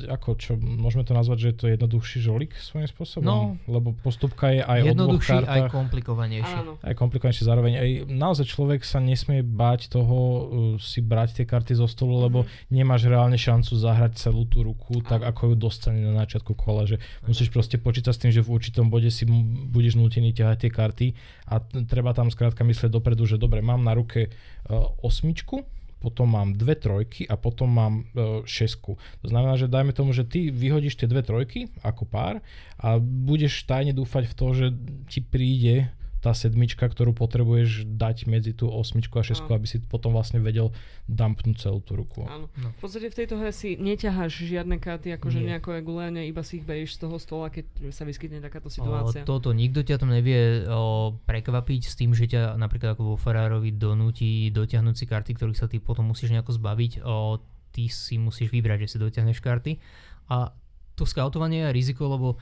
ako 0.00 0.28
čo, 0.34 0.52
môžeme 0.54 1.02
to 1.02 1.10
nazvať, 1.10 1.36
že 1.36 1.48
je 1.48 1.56
to 1.56 1.66
jednoduchší 1.68 2.18
žolík 2.20 2.52
svojím 2.54 2.86
spôsobom, 2.86 3.24
No. 3.24 3.36
lebo 3.64 3.90
postupka 3.96 4.48
je 4.48 4.60
aj 4.60 4.78
o 4.80 4.84
dvoch 4.86 4.90
Jednoduchší, 5.18 5.32
aj 5.32 5.40
kartách 5.40 5.72
komplikovanejší. 5.72 6.56
Áno. 6.56 6.72
aj 6.78 6.94
komplikovanejšie 6.94 7.44
zároveň. 7.44 7.72
Aj 7.74 7.90
naozaj 8.06 8.46
človek 8.46 8.80
sa 8.82 8.98
nesmie 8.98 9.40
báť 9.40 9.88
toho 9.88 10.16
uh, 10.16 10.40
si 10.76 11.00
brať 11.00 11.28
tie 11.32 11.44
karty 11.44 11.74
zo 11.74 11.86
stolu, 11.86 12.20
lebo 12.20 12.38
Mhm. 12.40 12.50
nemáš 12.70 13.02
reálne 13.04 13.36
šancu 13.36 13.72
zahrať 13.72 14.12
celú 14.16 14.44
tú 14.44 14.62
ruku 14.62 15.00
tak, 15.00 15.20
Áno. 15.20 15.28
ako 15.28 15.42
ju 15.48 15.54
dostane 15.56 16.00
na 16.00 16.22
začiatku 16.22 16.52
kola. 16.54 16.84
Že 16.84 16.96
musíš 17.24 17.48
proste 17.48 17.74
počítať 17.76 18.10
s 18.10 18.18
tým, 18.18 18.30
že 18.30 18.40
v 18.40 18.52
určitom 18.52 18.86
bode 18.86 19.08
si 19.08 19.24
m- 19.24 19.42
budeš 19.66 19.94
nútený 19.94 20.30
ťahať 20.32 20.58
tie 20.58 20.70
karty 20.70 21.06
a 21.46 21.58
t- 21.58 21.82
treba 21.82 22.10
tam 22.10 22.28
skrátka 22.28 22.60
myslieť 22.60 22.88
dopredu, 22.88 23.24
že 23.24 23.36
dobre, 23.36 23.58
mám 23.60 23.80
na 23.80 23.92
ruke 23.92 24.28
uh, 24.28 24.74
osmičku, 25.00 25.62
potom 26.00 26.32
mám 26.32 26.56
dve 26.56 26.74
trojky 26.74 27.28
a 27.28 27.36
potom 27.36 27.68
mám 27.68 27.94
e, 28.00 28.02
šesku. 28.48 28.96
To 28.96 29.26
znamená, 29.28 29.60
že 29.60 29.68
dajme 29.68 29.92
tomu, 29.92 30.16
že 30.16 30.24
ty 30.24 30.48
vyhodíš 30.48 30.96
tie 30.96 31.04
dve 31.06 31.20
trojky 31.20 31.68
ako 31.84 32.08
pár 32.08 32.40
a 32.80 32.96
budeš 32.98 33.68
tajne 33.68 33.92
dúfať 33.92 34.24
v 34.32 34.34
to, 34.34 34.46
že 34.56 34.66
ti 35.12 35.20
príde 35.20 35.92
tá 36.20 36.36
sedmička, 36.36 36.84
ktorú 36.84 37.16
potrebuješ 37.16 37.88
dať 37.88 38.28
medzi 38.28 38.52
tú 38.52 38.68
osmičku 38.68 39.16
a 39.16 39.24
šesku, 39.24 39.48
aby 39.48 39.64
si 39.64 39.80
potom 39.80 40.12
vlastne 40.12 40.36
vedel 40.36 40.68
dumpnúť 41.08 41.56
celú 41.56 41.80
tú 41.80 41.96
ruku. 41.96 42.28
Áno. 42.28 42.52
No. 42.60 42.76
V 42.76 42.80
podstate 42.84 43.08
v 43.08 43.16
tejto 43.24 43.40
hre 43.40 43.48
si 43.50 43.80
neťaháš 43.80 44.44
žiadne 44.44 44.76
karty 44.76 45.16
akože 45.16 45.40
Nie. 45.40 45.56
nejako 45.56 45.80
regulárne, 45.80 46.28
iba 46.28 46.44
si 46.44 46.60
ich 46.60 46.68
berieš 46.68 47.00
z 47.00 47.08
toho 47.08 47.16
stola, 47.16 47.48
keď 47.48 47.88
sa 47.88 48.04
vyskytne 48.04 48.44
takáto 48.44 48.68
O, 48.68 48.72
situácia. 48.72 49.24
toto 49.24 49.56
nikto 49.56 49.80
ťa 49.80 49.96
tam 49.96 50.12
nevie 50.12 50.68
o, 50.68 51.16
prekvapiť 51.24 51.88
s 51.88 51.96
tým, 51.96 52.12
že 52.12 52.28
ťa 52.28 52.60
napríklad 52.60 52.92
ako 52.94 53.14
vo 53.14 53.16
Ferrarovi 53.16 53.72
donúti 53.72 54.52
dotiahnuť 54.52 54.94
si 54.94 55.04
karty, 55.08 55.30
ktorých 55.40 55.56
sa 55.56 55.72
ty 55.72 55.80
potom 55.80 56.12
musíš 56.12 56.36
nejako 56.36 56.52
zbaviť. 56.52 57.00
O, 57.00 57.40
ty 57.72 57.88
si 57.88 58.20
musíš 58.20 58.52
vybrať, 58.52 58.84
že 58.84 58.90
si 58.92 58.96
dotiahneš 59.00 59.40
karty. 59.40 59.80
A 60.28 60.52
to 60.94 61.08
skautovanie 61.08 61.64
je 61.64 61.72
riziko, 61.72 62.12
lebo 62.12 62.36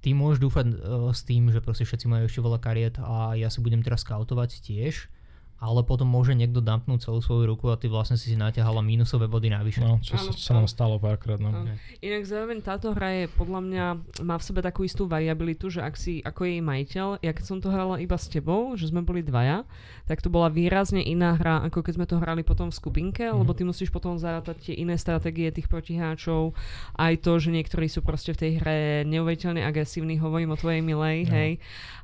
ty 0.00 0.14
môžeš 0.14 0.38
dúfať 0.38 0.66
o, 0.78 1.10
s 1.10 1.26
tým, 1.26 1.50
že 1.50 1.62
proste 1.62 1.84
všetci 1.84 2.06
majú 2.06 2.24
ešte 2.26 2.40
veľa 2.42 2.58
kariet 2.62 2.94
a 3.02 3.34
ja 3.34 3.50
si 3.50 3.58
budem 3.58 3.82
teraz 3.82 4.06
skautovať 4.06 4.62
tiež, 4.62 5.10
ale 5.58 5.82
potom 5.82 6.06
môže 6.06 6.32
niekto 6.32 6.58
dumpnúť 6.58 7.02
celú 7.02 7.18
svoju 7.18 7.50
ruku 7.50 7.66
a 7.66 7.74
ty 7.74 7.90
vlastne 7.90 8.14
si 8.14 8.30
si 8.30 8.36
naťahala 8.38 8.78
mínusové 8.78 9.26
body 9.26 9.50
navyše. 9.50 9.82
No, 9.82 9.98
čo 9.98 10.14
Áno, 10.14 10.30
sa, 10.30 10.38
sa 10.38 10.52
nám 10.54 10.70
stalo 10.70 10.96
párkrát. 10.96 11.36
No. 11.36 11.50
Áno. 11.50 11.74
Inak 11.98 12.22
zároveň 12.24 12.62
táto 12.62 12.94
hra 12.94 13.10
je 13.12 13.24
podľa 13.28 13.60
mňa, 13.60 13.84
má 14.22 14.38
v 14.38 14.46
sebe 14.46 14.62
takú 14.62 14.86
istú 14.86 15.04
variabilitu, 15.04 15.66
že 15.66 15.82
ak 15.82 15.94
si 15.94 16.22
ako 16.22 16.46
jej 16.46 16.62
majiteľ, 16.62 17.18
ja 17.18 17.34
keď 17.34 17.44
som 17.44 17.58
to 17.58 17.68
hrala 17.68 17.98
iba 17.98 18.14
s 18.14 18.30
tebou, 18.30 18.72
že 18.72 18.86
sme 18.86 19.02
boli 19.02 19.18
dvaja, 19.20 19.66
tak 20.06 20.22
to 20.22 20.30
bola 20.30 20.46
výrazne 20.46 21.02
iná 21.02 21.34
hra, 21.34 21.66
ako 21.66 21.82
keď 21.82 21.92
sme 21.98 22.06
to 22.06 22.16
hrali 22.16 22.40
potom 22.40 22.70
v 22.70 22.78
skupinke, 22.78 23.26
Mhm. 23.26 23.36
lebo 23.36 23.50
ty 23.50 23.66
musíš 23.66 23.90
potom 23.90 24.14
zarátať 24.14 24.62
tie 24.62 24.74
iné 24.78 24.94
stratégie 24.94 25.50
tých 25.50 25.66
protiháčov, 25.66 26.54
aj 26.94 27.18
to, 27.18 27.32
že 27.36 27.50
niektorí 27.50 27.90
sú 27.90 28.00
proste 28.00 28.30
v 28.30 28.38
tej 28.38 28.52
hre 28.62 28.78
neuveriteľne 29.04 29.60
agresívni, 29.60 30.16
hovorím 30.16 30.54
o 30.54 30.56
tvojej 30.56 30.80
milej, 30.80 31.26
No. 31.26 31.30
hej, 31.34 31.50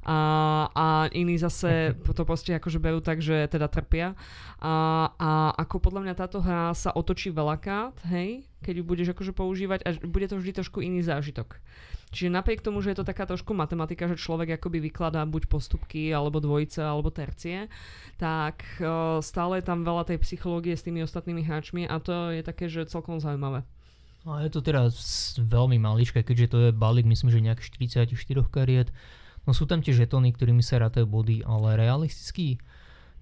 a, 0.03 0.19
a 0.69 0.87
iní 1.11 1.39
zase 1.39 1.95
to 2.19 2.23
proste 2.27 2.53
akože 2.53 2.77
berú 2.77 2.99
tak, 2.99 3.23
že 3.23 3.44
teda 3.49 3.69
trpia. 3.69 4.19
A, 4.61 5.09
a 5.17 5.31
ako 5.59 5.91
podľa 5.91 6.01
mňa 6.09 6.15
táto 6.15 6.39
hra 6.41 6.73
sa 6.73 6.93
otočí 6.93 7.31
veľakrát, 7.31 7.97
hej, 8.09 8.45
keď 8.65 8.75
ju 8.81 8.85
budeš 8.85 9.09
akože 9.13 9.33
používať 9.37 9.81
a 9.85 9.89
bude 10.05 10.27
to 10.29 10.41
vždy 10.41 10.53
trošku 10.57 10.81
iný 10.81 11.05
zážitok. 11.05 11.61
Čiže 12.15 12.31
napriek 12.31 12.63
tomu, 12.63 12.79
že 12.79 12.95
je 12.95 13.03
to 13.03 13.11
taká 13.11 13.27
trošku 13.27 13.59
matematika, 13.59 14.07
že 14.07 14.15
človek 14.15 14.63
akoby 14.63 14.87
vykladá 14.87 15.27
buď 15.27 15.51
postupky, 15.51 16.15
alebo 16.15 16.39
dvojice, 16.39 16.79
alebo 16.79 17.11
tercie, 17.11 17.67
tak 18.23 18.63
uh, 18.79 19.19
stále 19.19 19.59
je 19.59 19.67
tam 19.67 19.83
veľa 19.83 20.07
tej 20.07 20.23
psychológie 20.23 20.79
s 20.79 20.87
tými 20.87 21.03
ostatnými 21.03 21.43
hráčmi 21.43 21.91
a 21.91 21.99
to 21.99 22.31
je 22.31 22.47
také, 22.47 22.71
že 22.71 22.87
celkom 22.87 23.19
zaujímavé. 23.19 23.67
A 24.25 24.47
je 24.47 24.51
to 24.55 24.63
teraz 24.63 24.95
veľmi 25.37 25.77
maličké, 25.77 26.23
keďže 26.23 26.47
to 26.49 26.59
je 26.69 26.71
balík, 26.71 27.05
myslím, 27.05 27.29
že 27.35 27.45
nejak 27.45 27.61
44 27.61 28.15
kariet. 28.49 28.89
No 29.45 29.53
sú 29.53 29.69
tam 29.69 29.85
tie 29.85 29.93
žetóny, 29.93 30.33
ktorými 30.33 30.65
sa 30.65 30.81
rátajú 30.81 31.05
body, 31.05 31.45
ale 31.45 31.77
realisticky 31.77 32.57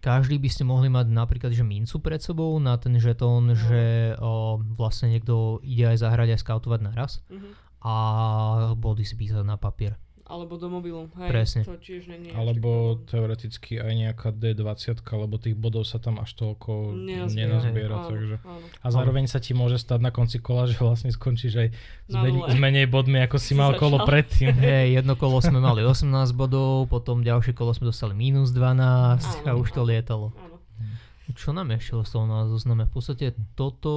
každý 0.02 0.36
by 0.36 0.48
ste 0.48 0.62
mohli 0.62 0.88
mať 0.88 1.06
napríklad, 1.08 1.48
že 1.48 1.62
mincu 1.62 1.96
pred 1.96 2.18
sebou 2.18 2.58
na 2.58 2.74
ten 2.74 2.92
žetón, 2.96 3.46
No. 3.46 3.54
že 3.54 3.82
o, 4.18 4.32
vlastne 4.74 5.08
niekto 5.08 5.32
ide 5.62 5.86
aj 5.86 6.02
zahrať 6.02 6.34
aj 6.34 6.40
skautovať 6.42 6.80
naraz 6.82 7.22
Mhm. 7.30 7.50
a 7.80 7.94
body 8.74 9.02
si 9.02 9.14
písať 9.14 9.42
na 9.42 9.54
papier. 9.54 9.94
Alebo 10.32 10.56
do 10.56 10.64
mobilu, 10.66 11.12
hej, 11.14 11.28
Presne. 11.28 11.60
to 11.60 11.76
tiež 11.76 12.08
nie 12.08 12.24
je 12.24 12.32
až 12.32 12.40
Alebo 12.40 12.70
tak 12.96 13.12
teoreticky 13.12 13.76
aj 13.76 13.92
nejaká 13.92 14.28
D20, 14.32 14.96
lebo 15.04 15.36
tých 15.36 15.52
bodov 15.54 15.84
sa 15.84 15.98
tam 15.98 16.16
až 16.16 16.32
toľko 16.32 16.96
Nenazbiera. 16.96 17.36
nenazbiera. 17.52 17.94
Áno, 17.94 18.08
takže. 18.08 18.36
áno. 18.40 18.64
A 18.64 18.86
zároveň 18.88 19.24
sa 19.26 19.36
ti 19.36 19.52
môže 19.52 19.76
stať 19.76 20.00
na 20.00 20.08
konci 20.08 20.38
kola, 20.38 20.64
že 20.64 20.78
vlastne 20.78 21.10
skončíš 21.10 21.54
aj 21.54 21.68
s, 22.08 22.14
men- 22.14 22.42
s 22.42 22.56
menej 22.56 22.86
bodmi, 22.86 23.20
ako 23.20 23.36
si 23.36 23.52
Si 23.52 23.54
mal 23.54 23.76
kolo 23.76 24.00
začal. 24.00 24.08
predtým. 24.08 24.48
Hej, 24.64 24.86
jedno 24.96 25.14
kolo 25.14 25.36
sme 25.38 25.58
mali 25.58 25.82
18 25.82 26.08
bodov, 26.32 26.88
potom 26.88 27.20
ďalšie 27.20 27.52
kolo 27.52 27.70
sme 27.70 27.86
dostali 27.86 28.12
minus 28.12 28.48
12 28.50 28.80
a 28.80 29.20
Áno, 29.44 29.60
už 29.60 29.68
to 29.70 29.82
lietalo. 29.82 30.32
Áno. 30.34 30.51
Čo 31.30 31.54
nám 31.54 31.70
ešte 31.70 31.94
ostalo 31.94 32.26
na 32.26 32.50
zozname? 32.50 32.90
V 32.90 32.98
podstate 32.98 33.38
toto 33.54 33.94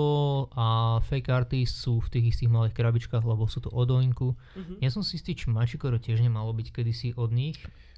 a 0.54 1.02
fake 1.02 1.34
arty 1.34 1.66
sú 1.66 1.98
v 1.98 2.12
tých 2.14 2.26
istých 2.38 2.54
malých 2.54 2.78
krabičkách, 2.78 3.26
lebo 3.26 3.50
sú 3.50 3.66
to 3.66 3.74
od 3.74 3.90
Oinku. 3.90 4.38
Mhm. 4.54 4.86
Ja 4.86 4.94
som 4.94 5.02
si 5.02 5.18
istý, 5.18 5.34
či 5.34 5.50
Machikoro 5.50 5.98
tiež 5.98 6.22
nemalo 6.22 6.54
byť 6.54 6.68
kedysi 6.70 7.18
od 7.18 7.34
nich, 7.34 7.58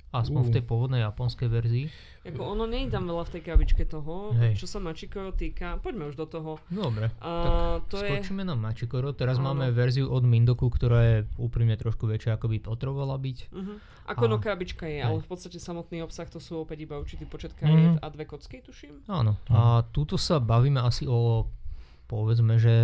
aspoň 0.10 0.42
v 0.42 0.50
Uh. 0.50 0.56
tej 0.56 0.64
pôvodnej 0.64 1.02
japonskej 1.02 1.48
verzii. 1.48 1.86
Ako 2.24 2.44
ono 2.50 2.64
nie 2.64 2.84
je 2.84 2.92
tam 2.92 3.06
veľa 3.06 3.24
v 3.24 3.32
tej 3.34 3.42
krabičke 3.42 3.84
toho, 3.84 4.32
Hej. 4.34 4.56
čo 4.56 4.66
sa 4.66 4.78
Machikoro 4.78 5.32
týka. 5.32 5.78
Poďme 5.78 6.08
už 6.08 6.16
do 6.18 6.26
toho. 6.26 6.60
Dobre, 6.68 7.08
A 7.18 7.32
to 7.88 7.98
je... 7.98 8.10
skočíme 8.14 8.42
na 8.42 8.52
Machikoro. 8.54 9.12
Teraz 9.12 9.36
Áno. 9.38 9.52
máme 9.54 9.70
verziu 9.70 10.06
od 10.06 10.22
Mindoku, 10.22 10.68
ktorá 10.68 11.00
je 11.02 11.18
úprimne 11.38 11.74
trošku 11.74 12.04
väčšia, 12.04 12.36
ako 12.36 12.48
by 12.48 12.58
potrebovala 12.62 13.16
byť. 13.16 13.38
Uh-huh. 13.50 13.80
Ako 14.06 14.24
A- 14.26 14.30
no 14.30 14.38
krabička 14.38 14.84
je, 14.86 14.98
Hej. 14.98 15.06
ale 15.06 15.18
v 15.18 15.28
podstate 15.28 15.56
samotný 15.58 16.00
obsah 16.02 16.26
to 16.26 16.38
sú 16.38 16.60
opäť 16.60 16.84
iba 16.84 16.96
určitý 16.96 17.24
počet 17.24 17.52
kariet 17.54 17.96
Mhm. 17.96 18.00
a 18.00 18.08
dve 18.08 18.24
kocky, 18.26 18.60
tuším. 18.60 19.08
Áno. 19.08 19.40
A 19.48 19.84
túto 19.86 20.16
sa 20.16 20.38
bavíme 20.38 20.80
asi 20.80 21.04
o 21.06 21.48
povedzme, 22.08 22.56
že 22.58 22.76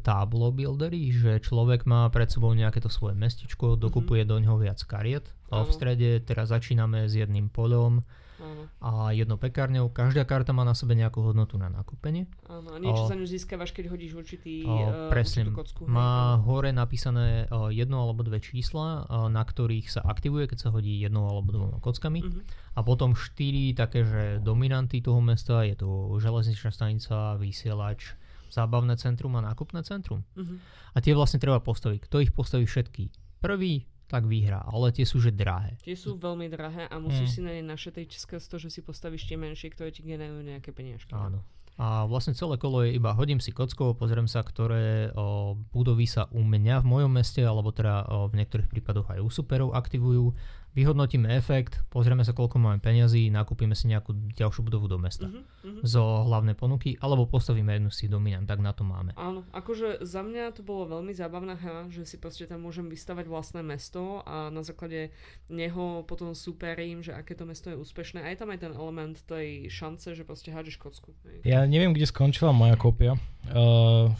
tablo 0.00 0.50
buildery, 0.50 1.12
že 1.12 1.38
človek 1.40 1.84
má 1.84 2.08
pred 2.08 2.32
sebou 2.32 2.50
nejaké 2.56 2.80
to 2.80 2.88
svoje 2.88 3.12
mestičko, 3.14 3.76
dokupuje 3.76 4.24
do 4.24 4.40
ňoho 4.40 4.64
viac 4.64 4.80
kariet. 4.84 5.28
A 5.52 5.62
v 5.62 5.70
strede 5.70 6.18
teraz 6.24 6.50
začíname 6.50 7.06
s 7.06 7.14
jedným 7.14 7.46
poľom 7.52 8.02
Áno, 8.34 8.66
a 8.82 9.14
jednou 9.14 9.38
pekárňou. 9.38 9.94
Každá 9.94 10.26
karta 10.26 10.50
má 10.50 10.66
na 10.66 10.74
sebe 10.74 10.98
nejakú 10.98 11.22
hodnotu 11.22 11.54
na 11.54 11.70
nakúpenie. 11.70 12.26
áno. 12.50 12.76
Niečo 12.82 13.06
O. 13.06 13.08
za 13.08 13.14
ňu 13.14 13.26
získavaš, 13.30 13.70
keď 13.70 13.94
hodíš 13.94 14.18
určitý, 14.18 14.66
O, 14.66 14.74
uh, 14.74 15.08
presne. 15.08 15.46
určitú 15.46 15.54
kocku. 15.54 15.80
hej. 15.86 15.94
Má 15.94 16.42
hore 16.42 16.74
napísané 16.74 17.46
o, 17.48 17.70
jedno 17.70 18.02
alebo 18.02 18.26
dve 18.26 18.42
čísla, 18.42 19.06
o, 19.06 19.30
na 19.30 19.46
ktorých 19.46 19.86
sa 19.86 20.02
aktivuje, 20.02 20.50
keď 20.50 20.58
sa 20.66 20.68
hodí 20.74 20.98
jednou 20.98 21.30
alebo 21.30 21.54
dvoma 21.54 21.78
kockami. 21.78 22.20
Mhm. 22.26 22.40
A 22.74 22.80
potom 22.82 23.14
štyri 23.14 23.70
také, 23.72 24.02
že 24.02 24.42
dominanty 24.42 24.98
toho 24.98 25.22
mesta, 25.22 25.62
je 25.62 25.78
to 25.78 26.18
železničná 26.18 26.74
stanica, 26.74 27.38
vysielač, 27.38 28.18
zábavné 28.54 28.94
centrum 28.94 29.34
a 29.34 29.42
nákupné 29.42 29.82
centrum. 29.82 30.22
Mhm. 30.38 30.56
A 30.94 30.98
tie 31.02 31.10
vlastne 31.10 31.42
treba 31.42 31.58
postaviť. 31.58 32.06
Kto 32.06 32.22
ich 32.22 32.30
postaví 32.30 32.64
všetky? 32.64 33.10
Prvý, 33.42 33.84
tak 34.06 34.30
vyhrá, 34.30 34.62
ale 34.62 34.94
tie 34.94 35.02
sú 35.02 35.18
že 35.18 35.34
drahé. 35.34 35.74
Tie 35.82 35.98
sú 35.98 36.14
veľmi 36.14 36.46
drahé 36.46 36.86
a 36.86 36.96
Mm. 36.96 37.02
musíš 37.02 37.28
si 37.34 37.40
na 37.42 37.50
ne 37.50 37.66
našetriť 37.66 38.14
skrz 38.14 38.46
to, 38.46 38.62
že 38.62 38.70
si 38.70 38.80
postavíš 38.80 39.26
tie 39.26 39.34
menšie, 39.34 39.74
ktoré 39.74 39.90
ti 39.90 40.06
generujú 40.06 40.44
nejaké 40.46 40.70
peniažky. 40.70 41.10
Áno. 41.10 41.42
A 41.74 42.06
vlastne 42.06 42.38
celé 42.38 42.54
kolo 42.54 42.86
je 42.86 42.94
iba 42.94 43.10
hodím 43.18 43.42
si 43.42 43.50
kockou, 43.50 43.98
pozriem 43.98 44.30
sa, 44.30 44.46
ktoré 44.46 45.10
o, 45.10 45.58
budovy 45.74 46.06
sa 46.06 46.30
u 46.30 46.46
mňa 46.46 46.86
v 46.86 46.86
mojom 46.86 47.10
meste, 47.10 47.42
alebo 47.42 47.74
teda 47.74 48.06
o, 48.06 48.30
v 48.30 48.38
niektorých 48.38 48.70
prípadoch 48.70 49.10
aj 49.10 49.18
u 49.18 49.26
superov 49.26 49.74
aktivujú. 49.74 50.38
Vyhodnotíme 50.74 51.30
efekt, 51.30 51.86
pozrieme 51.86 52.26
sa, 52.26 52.34
koľko 52.34 52.58
máme 52.58 52.82
peňazí, 52.82 53.30
nakúpime 53.30 53.78
si 53.78 53.86
nejakú 53.86 54.10
ďalšiu 54.34 54.66
budovu 54.66 54.90
do 54.90 54.98
mesta. 54.98 55.30
Mhm. 55.30 55.86
Zo 55.86 56.26
hlavnej 56.26 56.58
ponuky, 56.58 56.98
alebo 56.98 57.30
postavíme 57.30 57.70
jednu 57.78 57.94
si 57.94 58.10
dominant, 58.10 58.42
tak 58.42 58.58
na 58.58 58.74
to 58.74 58.82
máme. 58.82 59.14
Áno, 59.14 59.46
akože 59.54 60.02
za 60.02 60.26
mňa 60.26 60.50
to 60.58 60.66
bolo 60.66 60.98
veľmi 60.98 61.14
zábavná 61.14 61.54
hra, 61.54 61.86
že 61.94 62.02
si 62.02 62.18
proste 62.18 62.50
tam 62.50 62.66
môžem 62.66 62.90
vystavať 62.90 63.30
vlastné 63.30 63.62
mesto 63.62 64.26
a 64.26 64.50
na 64.50 64.66
základe 64.66 65.14
neho 65.46 66.02
potom 66.10 66.34
superím, 66.34 67.06
že 67.06 67.14
aké 67.14 67.38
to 67.38 67.46
mesto 67.46 67.70
je 67.70 67.78
úspešné. 67.78 68.26
A 68.26 68.34
je 68.34 68.38
tam 68.42 68.50
aj 68.50 68.66
ten 68.66 68.74
element 68.74 69.14
tej 69.30 69.70
šance, 69.70 70.10
že 70.10 70.26
proste 70.26 70.50
hádžeš 70.50 70.82
kocku. 70.82 71.14
Ja 71.46 71.62
neviem, 71.70 71.94
kde 71.94 72.10
skončila 72.10 72.50
moja 72.50 72.74
kópia. 72.74 73.14
Uh, 73.46 74.10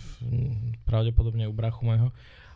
pravdepodobne 0.87 1.51
u 1.51 1.55
brachu 1.57 1.83
môjho. 1.83 2.15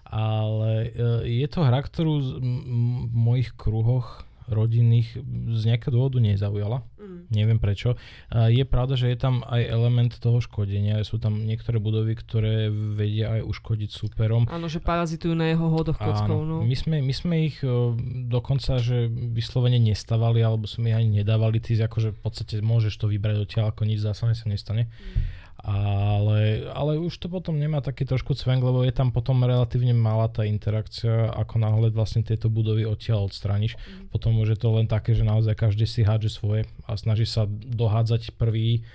Ale 0.08 0.70
uh, 0.88 1.22
je 1.24 1.46
to 1.48 1.60
hra, 1.64 1.80
ktorú 1.84 2.40
v 2.40 3.14
mojich 3.14 3.52
kruhoch 3.54 4.28
rodinných 4.48 5.12
z 5.52 5.62
nejakého 5.68 5.92
dôvodu 5.92 6.18
nezaujala. 6.18 6.80
Mm. 6.96 7.20
Neviem 7.28 7.58
prečo. 7.60 8.00
Je 8.32 8.64
pravda, 8.64 8.96
že 8.96 9.12
je 9.12 9.18
tam 9.20 9.44
aj 9.44 9.62
element 9.68 10.12
toho 10.16 10.40
škodenia. 10.40 11.04
Sú 11.04 11.20
tam 11.20 11.44
niektoré 11.44 11.76
budovy, 11.76 12.16
ktoré 12.16 12.72
vedia 12.72 13.38
aj 13.38 13.40
uškodiť 13.44 13.90
superom. 13.92 14.48
Áno, 14.48 14.66
že 14.66 14.80
parazitujú 14.80 15.36
na 15.36 15.52
jeho 15.52 15.68
hodoch 15.68 16.00
kockou. 16.00 16.48
No. 16.48 16.64
My, 16.64 16.76
sme, 16.76 17.04
my 17.04 17.14
sme 17.14 17.52
ich 17.52 17.60
o, 17.60 17.92
dokonca, 18.28 18.80
že 18.80 19.12
vyslovene 19.12 19.76
nestavali, 19.76 20.40
alebo 20.40 20.64
sme 20.64 20.90
ich 20.90 20.96
ani 20.96 21.20
nedávali. 21.22 21.60
Ty 21.60 21.84
akože 21.84 22.16
v 22.16 22.20
podstate 22.24 22.54
môžeš 22.64 22.96
to 22.96 23.06
vybrať 23.12 23.44
odtiaľ, 23.44 23.76
ako 23.76 23.84
nič 23.84 24.00
zásadne 24.00 24.32
sa 24.32 24.48
nestane. 24.48 24.88
Mm 24.88 25.38
ale, 25.58 26.70
ale 26.70 27.02
už 27.02 27.18
to 27.18 27.26
potom 27.26 27.58
nemá 27.58 27.82
taký 27.82 28.06
trošku 28.06 28.38
cvenk, 28.38 28.62
lebo 28.62 28.86
je 28.86 28.94
tam 28.94 29.10
potom 29.10 29.42
relatívne 29.42 29.90
malá 29.90 30.30
tá 30.30 30.46
interakcia, 30.46 31.34
ako 31.34 31.58
náhle 31.58 31.90
vlastne 31.90 32.22
tieto 32.22 32.46
budovy 32.46 32.86
odtiaľ 32.86 33.26
odstrániš. 33.26 33.74
Mm. 33.74 34.06
Potom 34.14 34.38
už 34.38 34.54
je 34.54 34.58
to 34.62 34.70
len 34.78 34.86
také, 34.86 35.18
že 35.18 35.26
naozaj 35.26 35.58
každý 35.58 35.82
si 35.82 36.06
hádže 36.06 36.30
svoje 36.30 36.62
a 36.86 36.94
snaží 36.94 37.26
sa 37.26 37.50
dohádzať 37.50 38.38
prvý 38.38 38.86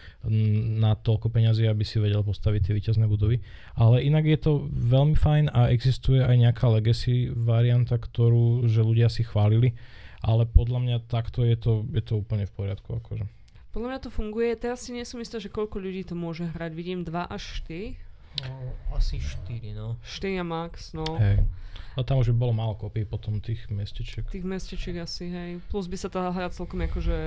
na 0.79 0.95
toľko 0.95 1.27
peňazí, 1.35 1.67
aby 1.67 1.83
si 1.83 1.99
vedel 1.99 2.23
postaviť 2.23 2.71
tie 2.71 2.73
víťazné 2.79 3.11
budovy. 3.11 3.43
Ale 3.75 3.99
inak 3.99 4.23
je 4.23 4.39
to 4.39 4.51
veľmi 4.71 5.19
fajn 5.19 5.51
a 5.51 5.67
existuje 5.67 6.23
aj 6.23 6.47
nejaká 6.47 6.71
legacy 6.71 7.27
varianta, 7.27 7.99
ktorú 7.99 8.71
že 8.71 8.87
ľudia 8.87 9.11
si 9.11 9.27
chválili, 9.27 9.75
ale 10.23 10.47
podľa 10.47 10.79
mňa 10.79 10.97
takto 11.11 11.43
je 11.43 11.59
to, 11.59 11.83
je 11.91 11.99
to 11.99 12.23
úplne 12.23 12.47
v 12.47 12.55
poriadku. 12.55 12.95
Akože. 13.03 13.42
Podľa 13.73 13.89
mňa 13.89 14.01
to 14.05 14.13
funguje. 14.13 14.53
Teraz 14.53 14.85
si 14.85 14.93
nie 14.93 15.01
som 15.01 15.17
istá, 15.17 15.41
že 15.41 15.49
koľko 15.49 15.81
ľudí 15.81 16.05
to 16.05 16.13
môže 16.13 16.45
hrať. 16.45 16.71
Vidím 16.77 17.01
2 17.01 17.25
až 17.25 17.65
4. 17.65 18.12
No, 18.41 18.73
asi 18.97 19.21
4, 19.21 19.77
no. 19.77 20.01
4 20.01 20.41
max, 20.41 20.97
no. 20.97 21.05
Hej. 21.21 21.45
A 21.93 22.01
tam 22.01 22.17
už 22.17 22.33
by 22.33 22.37
bolo 22.49 22.53
málo 22.57 22.73
kopí 22.73 23.05
potom 23.05 23.37
tých 23.37 23.69
mestečiek. 23.69 24.25
Tých 24.25 24.41
mestečiek 24.41 24.97
asi, 24.97 25.29
hej. 25.29 25.61
Plus 25.69 25.85
by 25.85 25.97
sa 26.01 26.09
tá 26.09 26.25
hra 26.33 26.49
celkom 26.49 26.81
akože 26.81 27.17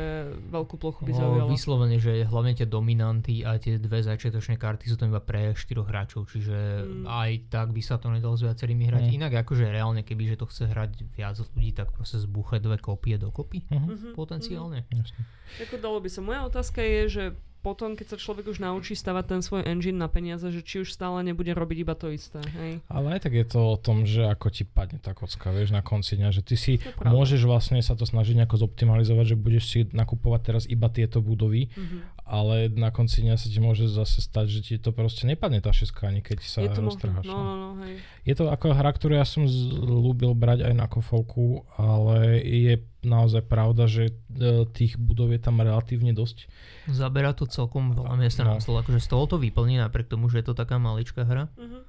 veľkú 0.50 0.74
plochu 0.74 1.06
by 1.06 1.14
no, 1.14 1.18
zaujala. 1.22 1.50
Vyslovene, 1.54 1.96
že 2.02 2.26
hlavne 2.26 2.58
tie 2.58 2.66
dominanty 2.66 3.46
a 3.46 3.62
tie 3.62 3.78
dve 3.78 4.02
začiatočné 4.02 4.58
karty 4.58 4.90
sú 4.90 4.98
tam 4.98 5.14
iba 5.14 5.22
pre 5.22 5.54
4 5.54 5.70
hráčov, 5.86 6.26
čiže 6.26 6.82
mm. 6.82 7.06
aj 7.06 7.30
tak 7.46 7.70
by 7.70 7.78
sa 7.78 8.02
to 8.02 8.10
nedalo 8.10 8.34
s 8.34 8.42
viacerými 8.42 8.90
hrať. 8.90 9.06
Mm. 9.06 9.14
Inak 9.22 9.32
akože 9.46 9.70
reálne, 9.70 10.02
keby 10.02 10.34
že 10.34 10.36
to 10.42 10.50
chce 10.50 10.66
hrať 10.66 11.06
viac 11.14 11.38
ľudí, 11.38 11.70
tak 11.70 11.94
proste 11.94 12.18
zbúchať 12.18 12.58
dve 12.58 12.82
kopie 12.82 13.22
dokopy. 13.22 13.62
Mm-hmm. 13.70 14.18
Potenciálne. 14.18 14.82
Mm-hmm. 14.82 14.98
Jasne. 14.98 15.22
Ako 15.62 15.78
dalo 15.78 16.02
by 16.02 16.10
sa. 16.10 16.20
Moja 16.26 16.42
otázka 16.42 16.82
je, 16.82 17.00
že 17.06 17.24
potom, 17.66 17.98
keď 17.98 18.14
sa 18.14 18.22
človek 18.22 18.46
už 18.46 18.62
naučí 18.62 18.94
stavať 18.94 19.24
ten 19.26 19.40
svoj 19.42 19.66
engine 19.66 19.98
na 19.98 20.06
peniaze, 20.06 20.46
že 20.46 20.62
či 20.62 20.86
už 20.86 20.94
stále 20.94 21.26
nebude 21.26 21.50
robiť 21.50 21.78
iba 21.82 21.98
to 21.98 22.14
isté. 22.14 22.38
Hej? 22.38 22.78
Ale 22.86 23.18
aj 23.18 23.26
tak 23.26 23.34
je 23.34 23.42
to 23.42 23.74
o 23.74 23.74
tom, 23.74 24.06
že 24.06 24.22
ako 24.22 24.54
ti 24.54 24.62
padne 24.62 25.02
tá 25.02 25.10
kocka, 25.18 25.50
vieš, 25.50 25.74
na 25.74 25.82
konci 25.82 26.14
dňa, 26.14 26.30
že 26.30 26.46
ty 26.46 26.54
si 26.54 26.78
môžeš 27.02 27.42
vlastne 27.42 27.82
sa 27.82 27.98
to 27.98 28.06
snažiť 28.06 28.38
nejako 28.38 28.70
zoptimalizovať, 28.70 29.34
že 29.34 29.36
budeš 29.36 29.64
si 29.66 29.80
nakupovať 29.90 30.40
teraz 30.46 30.62
iba 30.70 30.86
tieto 30.86 31.18
budovy, 31.18 31.66
mm-hmm. 31.66 32.15
Ale 32.26 32.66
na 32.74 32.90
konci 32.90 33.22
dňa 33.22 33.38
sa 33.38 33.46
ti 33.46 33.62
môže 33.62 33.86
zase 33.86 34.18
stať, 34.18 34.46
že 34.50 34.60
ti 34.66 34.74
to 34.82 34.90
proste 34.90 35.30
nepadne 35.30 35.62
tá 35.62 35.70
šeska, 35.70 36.10
ani 36.10 36.26
keď 36.26 36.42
sa 36.42 36.66
roztrháš. 36.66 37.22
No, 37.22 37.38
no, 37.38 37.54
no, 37.54 37.68
hej. 37.86 38.02
Je 38.26 38.34
to 38.34 38.50
ako 38.50 38.74
hra, 38.74 38.90
ktorú 38.90 39.14
ja 39.14 39.22
som 39.22 39.46
zlúbil 39.46 40.34
brať 40.34 40.66
aj 40.66 40.74
na 40.74 40.90
kofolku, 40.90 41.62
ale 41.78 42.42
je 42.42 42.82
naozaj 43.06 43.46
pravda, 43.46 43.86
že 43.86 44.10
e, 44.10 44.66
tých 44.66 44.98
budov 44.98 45.30
je 45.30 45.38
tam 45.38 45.62
relatívne 45.62 46.10
dosť. 46.10 46.50
Zaberá 46.90 47.30
to 47.30 47.46
celkom 47.46 47.94
veľa 47.94 48.18
miesta 48.18 48.42
no. 48.42 48.58
na 48.58 48.60
stôl, 48.60 48.82
akože 48.82 48.98
z 48.98 49.06
toho 49.06 49.30
to 49.30 49.36
vyplní 49.38 49.78
napriek 49.78 50.10
tomu, 50.10 50.26
že 50.26 50.42
je 50.42 50.50
to 50.50 50.58
taká 50.58 50.82
maličká 50.82 51.22
hra. 51.22 51.46
Uh-huh. 51.54 51.86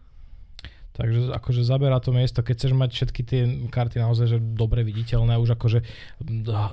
Takže 0.97 1.29
akože 1.29 1.61
zaberá 1.61 2.01
to 2.01 2.09
miesto, 2.09 2.41
keď 2.41 2.55
chceš 2.57 2.73
mať 2.73 2.89
všetky 2.89 3.21
tie 3.21 3.41
karty 3.69 4.01
naozaj 4.01 4.33
že 4.33 4.37
dobre 4.41 4.81
viditeľné, 4.81 5.37
už 5.37 5.53
akože 5.53 5.85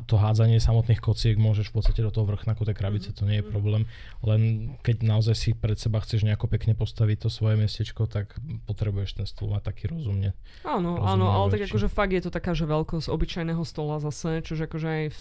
to 0.08 0.14
hádzanie 0.16 0.56
samotných 0.56 0.96
kociek 0.96 1.36
môžeš 1.36 1.68
v 1.68 1.74
podstate 1.76 2.00
do 2.00 2.08
toho 2.08 2.24
vrchnaku 2.24 2.64
tej 2.64 2.72
krabice, 2.72 3.12
to 3.12 3.28
nie 3.28 3.44
je 3.44 3.44
problém. 3.44 3.84
Len 4.24 4.72
keď 4.80 5.04
naozaj 5.04 5.36
si 5.36 5.50
pred 5.52 5.76
seba 5.76 6.00
chceš 6.00 6.24
nejako 6.24 6.48
pekne 6.48 6.72
postaviť 6.72 7.16
to 7.20 7.28
svoje 7.28 7.60
miestečko, 7.60 8.08
tak 8.08 8.32
potrebuješ 8.64 9.20
ten 9.20 9.26
stôl 9.28 9.52
mať 9.52 9.68
taký 9.68 9.92
rozumne. 9.92 10.32
Áno, 10.64 11.04
áno, 11.04 11.28
ale 11.28 11.52
tak 11.52 11.68
akože 11.68 11.92
fakt 11.92 12.16
je 12.16 12.24
to 12.24 12.32
taká, 12.32 12.56
že 12.56 12.64
veľkosť 12.64 13.12
obyčajného 13.12 13.60
stola 13.68 14.00
zase, 14.00 14.40
čože 14.40 14.64
akože 14.64 14.88
aj 14.88 15.04
v, 15.12 15.18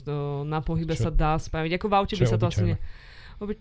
na 0.47 0.63
pohybe 0.63 0.95
čo? 0.95 1.07
sa 1.07 1.11
dá 1.11 1.35
spraviť. 1.35 1.75
Ako 1.75 1.91
v 1.91 1.95
aute 1.99 2.15
by 2.15 2.23
sa 2.23 2.39
to 2.39 2.47
asi... 2.47 2.79
Ne... 2.79 2.79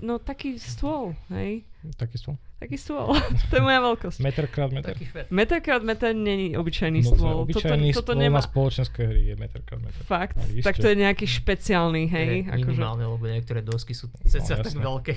No 0.03 0.19
taký 0.23 0.59
stôl, 0.59 1.15
hej. 1.31 1.67
Taký 1.99 2.17
stôl. 2.19 2.37
Taký 2.63 2.79
stôl. 2.79 3.11
to 3.51 3.59
je 3.59 3.63
moja 3.63 3.83
veľkosť. 3.83 4.19
Meter 4.23 4.47
krát 4.47 4.71
meter. 4.71 4.95
Meter 5.35 5.59
krát 5.59 5.83
meter 5.83 6.15
není 6.15 6.55
obyčajný 6.55 7.03
no, 7.03 7.11
stôl. 7.11 7.37
Obyčajný 7.43 7.91
toto, 7.91 8.07
toto 8.07 8.13
stôl 8.15 8.23
nemá... 8.23 8.39
na 8.39 8.47
spoločenské 8.47 9.03
hry 9.03 9.23
je 9.31 9.35
meter 9.35 9.61
krát 9.67 9.83
meter. 9.83 10.03
Fakt? 10.07 10.39
Tak 10.39 10.79
to 10.79 10.87
je 10.87 10.97
nejaký 11.03 11.27
špeciálny, 11.27 12.07
hej. 12.07 12.47
Je, 12.47 12.55
akože... 12.55 12.79
Minimálne, 12.79 13.05
lebo 13.11 13.25
niektoré 13.27 13.67
dosky 13.67 13.99
sú 13.99 14.07
ceca 14.31 14.59
no, 14.59 14.63
tak 14.63 14.75
veľké. 14.79 15.13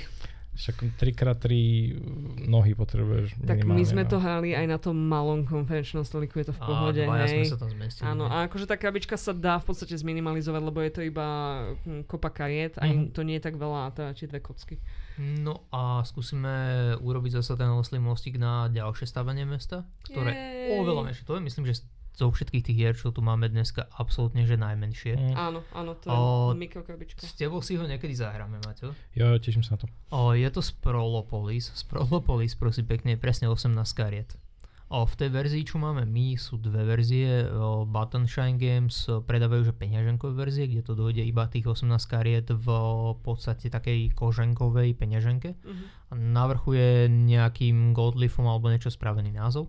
Však 0.56 0.96
3x3 0.96 1.46
nohy 2.48 2.72
potrebuješ 2.72 3.36
Tak 3.44 3.68
my 3.68 3.84
sme 3.84 4.08
no. 4.08 4.10
to 4.10 4.16
hrali 4.16 4.56
aj 4.56 4.66
na 4.66 4.78
tom 4.80 4.96
malom 4.96 5.44
konferenčnom 5.44 6.02
stoliku, 6.02 6.40
je 6.40 6.48
to 6.48 6.54
v 6.56 6.60
pohode, 6.64 7.02
a, 7.04 7.28
hej. 7.28 7.44
sme 7.44 7.52
sa 7.52 7.60
tam 7.60 7.70
zmestili. 7.70 8.04
Áno, 8.08 8.24
a 8.26 8.48
akože 8.48 8.64
tá 8.64 8.80
krabička 8.80 9.20
sa 9.20 9.36
dá 9.36 9.60
v 9.60 9.68
podstate 9.68 9.92
zminimalizovať, 9.94 10.62
lebo 10.64 10.80
je 10.80 10.92
to 10.92 11.00
iba 11.04 11.28
hm, 11.84 12.08
kopa 12.08 12.32
kariet, 12.32 12.80
mm-hmm. 12.80 13.12
a 13.12 13.14
to 13.14 13.20
nie 13.20 13.36
je 13.36 13.44
tak 13.44 13.60
veľa, 13.60 13.92
teda 13.92 14.10
tie 14.16 14.26
dve 14.26 14.40
kocky. 14.40 14.80
No 15.16 15.64
a 15.72 16.04
skúsime 16.04 16.92
urobiť 17.00 17.40
zase 17.40 17.56
ten 17.56 17.72
oslý 17.72 18.00
mostík 18.00 18.36
na 18.36 18.68
ďalšie 18.68 19.08
stavenie 19.08 19.48
mesta, 19.48 19.88
ktoré 20.04 20.32
Jej. 20.32 20.80
oveľa 20.80 21.02
menšie. 21.08 21.24
To 21.24 21.40
je 21.40 21.42
myslím, 21.44 21.64
že 21.64 21.84
zo 22.16 22.32
všetkých 22.32 22.64
tých 22.64 22.76
hier, 22.80 22.94
čo 22.96 23.12
tu 23.12 23.20
máme 23.20 23.52
dneska, 23.52 23.92
absolútne 24.00 24.48
že 24.48 24.56
najmenšie. 24.56 25.20
Mm. 25.20 25.34
Áno, 25.36 25.60
áno, 25.76 25.92
to 26.00 26.08
je 26.08 26.16
o, 26.16 26.56
mikrokrabička. 26.56 27.20
S 27.20 27.36
tebou 27.36 27.60
si 27.60 27.76
ho 27.76 27.84
niekedy 27.84 28.16
zahráme, 28.16 28.56
Maťo. 28.64 28.96
Jo, 29.12 29.36
teším 29.36 29.60
sa 29.60 29.76
na 29.76 29.84
to. 29.84 29.86
O, 30.08 30.32
je 30.32 30.48
to 30.48 30.64
Sprolopolis. 30.64 31.68
Sprolopolis, 31.76 32.56
prosím 32.56 32.88
pekne, 32.88 33.14
je 33.14 33.20
presne 33.20 33.52
18 33.52 33.76
kariet. 33.92 34.32
O, 34.88 35.04
v 35.04 35.14
tej 35.18 35.28
verzii, 35.34 35.62
čo 35.68 35.76
máme 35.76 36.08
my, 36.08 36.40
sú 36.40 36.56
dve 36.56 36.88
verzie. 36.88 37.44
O, 37.52 37.84
Button 37.84 38.24
Shine 38.24 38.56
Games 38.56 38.96
predávajú 39.28 39.68
že 39.68 39.74
peňaženkové 39.76 40.32
verzie, 40.32 40.72
kde 40.72 40.88
to 40.88 40.96
dojde 40.96 41.20
iba 41.20 41.44
tých 41.52 41.68
18 41.68 41.84
kariet 42.08 42.48
v 42.48 42.68
podstate 43.20 43.68
takej 43.68 44.16
koženkovej 44.16 44.96
peňaženke. 44.96 45.52
A 46.08 46.12
na 46.16 46.48
vrchu 46.48 46.80
je 46.80 46.90
nejakým 47.12 47.92
goldleafom 47.92 48.48
alebo 48.48 48.72
niečo 48.72 48.88
spravený 48.88 49.36
názov. 49.36 49.68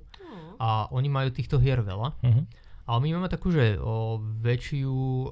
A 0.58 0.90
oni 0.90 1.10
majú 1.10 1.30
týchto 1.30 1.62
hier 1.62 1.80
veľa. 1.82 2.10
Uh-huh. 2.22 2.44
Ale 2.88 3.00
my 3.04 3.20
máme 3.20 3.30
takú, 3.30 3.52
že 3.52 3.76
o, 3.78 4.22
väčšiu 4.22 4.94
o, 4.94 5.26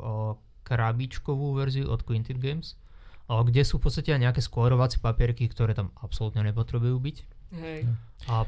krabičkovú 0.66 1.56
verziu 1.56 1.88
od 1.88 2.04
Quinted 2.04 2.42
Games, 2.42 2.76
o, 3.32 3.42
kde 3.48 3.64
sú 3.64 3.80
v 3.80 3.88
podstate 3.88 4.12
aj 4.12 4.28
nejaké 4.28 4.42
skórovacie 4.44 5.00
papierky, 5.00 5.48
ktoré 5.48 5.72
tam 5.72 5.96
absolútne 6.04 6.44
nepotrebujú 6.44 6.98
byť. 7.00 7.18
Hej. 7.56 7.88
A 8.28 8.44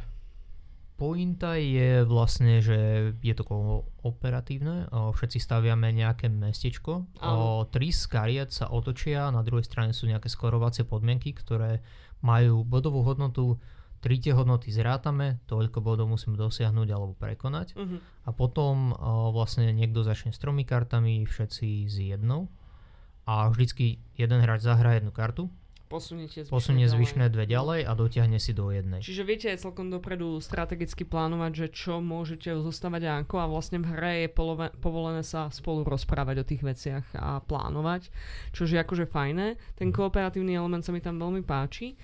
pointa 1.00 1.56
je 1.56 2.04
vlastne, 2.04 2.60
že 2.60 3.14
je 3.22 3.34
to 3.38 3.48
operatívne. 4.04 4.92
O, 4.92 5.16
všetci 5.16 5.40
staviame 5.40 5.94
nejaké 5.96 6.28
mestečko. 6.28 7.08
O, 7.24 7.64
tri 7.72 7.96
z 7.96 8.04
kariet 8.12 8.52
sa 8.52 8.68
otočia, 8.68 9.32
na 9.32 9.40
druhej 9.40 9.64
strane 9.64 9.96
sú 9.96 10.10
nejaké 10.10 10.28
skorovacie 10.28 10.84
podmienky, 10.84 11.32
ktoré 11.32 11.80
majú 12.20 12.66
bodovú 12.66 13.06
hodnotu 13.06 13.62
tri 14.08 14.24
tie 14.24 14.32
hodnoty 14.32 14.72
zrátame, 14.72 15.44
toľko 15.52 15.84
bodov 15.84 16.08
musíme 16.08 16.40
dosiahnuť 16.40 16.88
alebo 16.96 17.12
prekonať. 17.20 17.76
Uh-huh. 17.76 18.00
a 18.24 18.32
potom 18.32 18.96
uh, 18.96 19.28
vlastne 19.36 19.76
niekto 19.76 20.00
začne 20.08 20.32
s 20.32 20.40
tromi 20.40 20.64
kartami, 20.64 21.28
všetci 21.28 21.92
s 21.92 21.96
jednou. 22.00 22.48
A 23.28 23.52
vždycky 23.52 24.00
jeden 24.16 24.40
hráč 24.40 24.64
zahrá 24.64 24.96
jednu 24.96 25.12
kartu 25.12 25.52
Posuniete 25.88 26.44
zvyšné, 26.44 26.52
posunie 26.52 26.86
zvyšné 26.92 27.32
dve 27.32 27.48
ďalej 27.48 27.88
a 27.88 27.92
dotiahne 27.96 28.44
si 28.44 28.52
do 28.52 28.68
jednej. 28.76 29.00
Čiže 29.00 29.24
viete 29.24 29.48
aj 29.48 29.64
celkom 29.64 29.88
dopredu 29.88 30.44
strategicky 30.44 31.08
plánovať, 31.08 31.52
že 31.56 31.68
čo 31.72 32.04
môžete 32.04 32.52
zostávať 32.60 33.08
a 33.08 33.14
ako 33.24 33.36
a 33.40 33.48
vlastne 33.48 33.80
v 33.80 33.96
hre 33.96 34.14
je 34.28 34.30
polove, 34.30 34.68
povolené 34.84 35.24
sa 35.24 35.48
spolu 35.48 35.88
rozprávať 35.88 36.44
o 36.44 36.48
tých 36.48 36.60
veciach 36.60 37.06
a 37.16 37.40
plánovať, 37.40 38.12
čo 38.52 38.68
je 38.68 38.76
akože 38.76 39.08
fajné. 39.08 39.56
Ten 39.80 39.90
mhm. 39.90 39.96
kooperatívny 39.96 40.60
element 40.60 40.84
sa 40.84 40.92
mi 40.92 41.00
tam 41.00 41.16
veľmi 41.24 41.48
páči. 41.48 41.96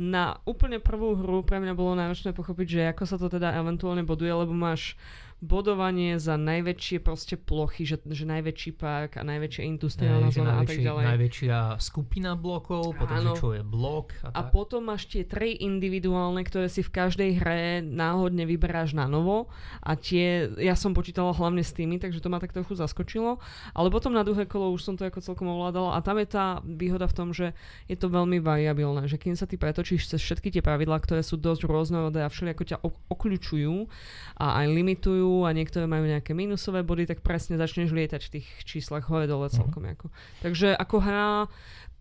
Na 0.00 0.36
úplne 0.44 0.80
prvú 0.80 1.16
hru 1.16 1.44
pre 1.44 1.60
mňa 1.60 1.72
bolo 1.76 1.96
náročné 1.96 2.32
pochopiť, 2.32 2.66
že 2.68 2.80
ako 2.92 3.04
sa 3.04 3.16
to 3.20 3.28
teda 3.28 3.56
eventuálne 3.56 4.04
boduje, 4.04 4.32
lebo 4.32 4.52
máš 4.52 4.96
bodovanie 5.40 6.20
za 6.20 6.36
najväčšie 6.36 7.00
proste 7.00 7.40
plochy, 7.40 7.88
že, 7.88 7.96
že 8.12 8.28
najväčší 8.28 8.76
park 8.76 9.16
a 9.16 9.24
najväčšia 9.24 9.62
industriálna 9.72 10.28
zóna 10.28 10.60
a 10.60 10.68
tak 10.68 10.84
ďalej. 10.84 11.04
Najväčšia 11.16 11.56
skupina 11.80 12.36
blokov, 12.36 12.92
potom 12.92 13.24
Áno. 13.24 13.32
čo 13.32 13.56
je 13.56 13.64
blok. 13.64 14.12
A, 14.20 14.36
a 14.36 14.40
potom 14.52 14.92
máš 14.92 15.08
tie 15.08 15.24
tri 15.24 15.56
individuálne, 15.56 16.44
ktoré 16.44 16.68
si 16.68 16.84
v 16.84 16.92
každej 16.92 17.30
hre 17.40 17.80
náhodne 17.80 18.44
vyberáš 18.44 18.92
na 18.92 19.08
novo 19.08 19.48
a 19.80 19.96
tie, 19.96 20.52
ja 20.60 20.76
som 20.76 20.92
počítala 20.92 21.32
hlavne 21.32 21.64
s 21.64 21.72
tými, 21.72 21.96
takže 21.96 22.20
to 22.20 22.28
ma 22.28 22.36
tak 22.36 22.52
trochu 22.52 22.76
zaskočilo, 22.76 23.40
ale 23.72 23.88
potom 23.88 24.12
na 24.12 24.20
druhé 24.20 24.44
kolo 24.44 24.68
už 24.76 24.84
som 24.84 24.94
to 25.00 25.08
ako 25.08 25.24
celkom 25.24 25.48
ovládala 25.48 25.96
a 25.96 26.04
tam 26.04 26.20
je 26.20 26.28
tá 26.28 26.60
výhoda 26.68 27.08
v 27.08 27.16
tom, 27.16 27.32
že 27.32 27.56
je 27.88 27.96
to 27.96 28.12
veľmi 28.12 28.44
variabilné, 28.44 29.08
že 29.08 29.16
kým 29.16 29.32
sa 29.32 29.48
ty 29.48 29.56
pretočíš 29.56 30.04
cez 30.04 30.20
všetky 30.20 30.52
tie 30.52 30.60
pravidlá, 30.60 31.00
ktoré 31.00 31.24
sú 31.24 31.40
dosť 31.40 31.64
rôznorodé 31.64 32.20
a 32.20 32.28
všelijako 32.28 32.64
ťa 32.68 32.78
okľúčujú 33.08 33.88
a 34.36 34.60
aj 34.60 34.66
limitujú 34.68 35.29
a 35.46 35.50
niektoré 35.54 35.86
majú 35.86 36.04
nejaké 36.06 36.34
minusové 36.36 36.82
body, 36.82 37.06
tak 37.08 37.22
presne 37.24 37.56
začneš 37.56 37.94
lietať 37.94 38.20
v 38.26 38.32
tých 38.38 38.46
číslach 38.66 39.06
hore 39.08 39.26
dole 39.30 39.48
celkom. 39.50 39.82
Uh-huh. 39.86 39.94
Ako. 39.96 40.06
Takže 40.44 40.74
ako 40.76 40.96
hra 41.02 41.28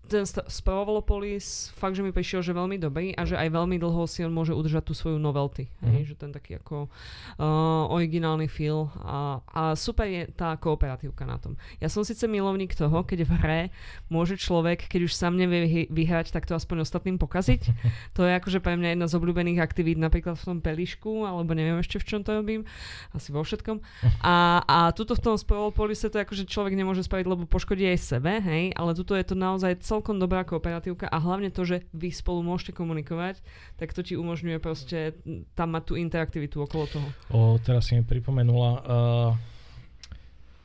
ten 0.10 0.26
Sprovolopolis 0.26 1.70
fakt, 1.78 1.94
že 1.94 2.02
mi 2.02 2.10
prišiel, 2.10 2.42
že 2.42 2.58
veľmi 2.58 2.82
dobrý 2.82 3.14
a 3.14 3.24
že 3.24 3.38
aj 3.38 3.54
veľmi 3.54 3.78
dlho 3.78 4.10
si 4.10 4.26
on 4.26 4.34
môže 4.34 4.52
udržať 4.52 4.90
tú 4.90 4.94
svoju 4.98 5.22
novelty. 5.22 5.70
Mm-hmm. 5.70 5.92
Hej, 5.94 6.04
že 6.10 6.16
ten 6.18 6.34
taký 6.34 6.58
ako 6.58 6.90
uh, 6.90 7.86
originálny 7.94 8.50
feel 8.50 8.90
a, 9.06 9.46
a 9.54 9.78
super 9.78 10.10
je 10.10 10.26
tá 10.34 10.58
kooperatívka 10.58 11.30
na 11.30 11.38
tom. 11.38 11.54
Ja 11.78 11.88
som 11.88 12.02
síce 12.02 12.26
milovník 12.26 12.74
toho, 12.74 13.06
keď 13.06 13.30
v 13.30 13.32
hre 13.38 13.62
môže 14.10 14.36
človek, 14.36 14.90
keď 14.90 15.06
už 15.06 15.14
sám 15.14 15.38
nevie 15.38 15.86
vyhrať, 15.94 16.34
tak 16.34 16.50
to 16.50 16.58
aspoň 16.58 16.82
ostatným 16.82 17.22
pokaziť. 17.22 17.62
to 18.18 18.26
je 18.26 18.34
akože 18.34 18.60
pre 18.66 18.74
mňa 18.74 18.98
jedna 18.98 19.06
z 19.06 19.14
obľúbených 19.22 19.62
aktivít, 19.62 20.02
napríklad 20.02 20.34
v 20.42 20.44
tom 20.44 20.58
pelišku, 20.66 21.30
alebo 21.30 21.54
neviem 21.54 21.78
ešte 21.78 22.02
v 22.02 22.08
čom 22.10 22.22
to 22.26 22.34
robím, 22.34 22.66
asi 23.14 23.30
vo 23.30 23.46
všetkom. 23.46 23.78
A, 24.26 24.66
a 24.66 24.78
tuto 24.98 25.14
v 25.14 25.22
tom 25.22 25.36
Sprovolopolise 25.38 26.10
to 26.10 26.18
je 26.18 26.26
akože 26.26 26.44
človek 26.50 26.74
nemôže 26.74 27.06
spraviť, 27.06 27.26
lebo 27.30 27.46
poškodí 27.46 27.86
aj 27.86 28.00
sebe, 28.02 28.42
hej, 28.42 28.74
ale 28.74 28.98
tuto 28.98 29.14
je 29.14 29.26
to 29.28 29.36
naozaj 29.38 29.78
cel 29.86 29.99
celkom 30.00 30.16
dobrá 30.16 30.48
kooperatívka 30.48 31.12
a 31.12 31.20
hlavne 31.20 31.52
to, 31.52 31.68
že 31.68 31.84
vy 31.92 32.08
spolu 32.16 32.40
môžete 32.40 32.72
komunikovať, 32.72 33.44
tak 33.76 33.92
to 33.92 34.00
ti 34.00 34.16
umožňuje 34.16 34.56
proste 34.64 35.20
tam 35.60 35.76
mať 35.76 35.84
tú 35.92 35.94
interaktivitu 36.00 36.64
okolo 36.64 36.88
toho. 36.88 37.08
O, 37.36 37.60
teraz 37.60 37.92
si 37.92 38.00
mi 38.00 38.08
pripomenula, 38.08 38.72
uh, 38.80 39.32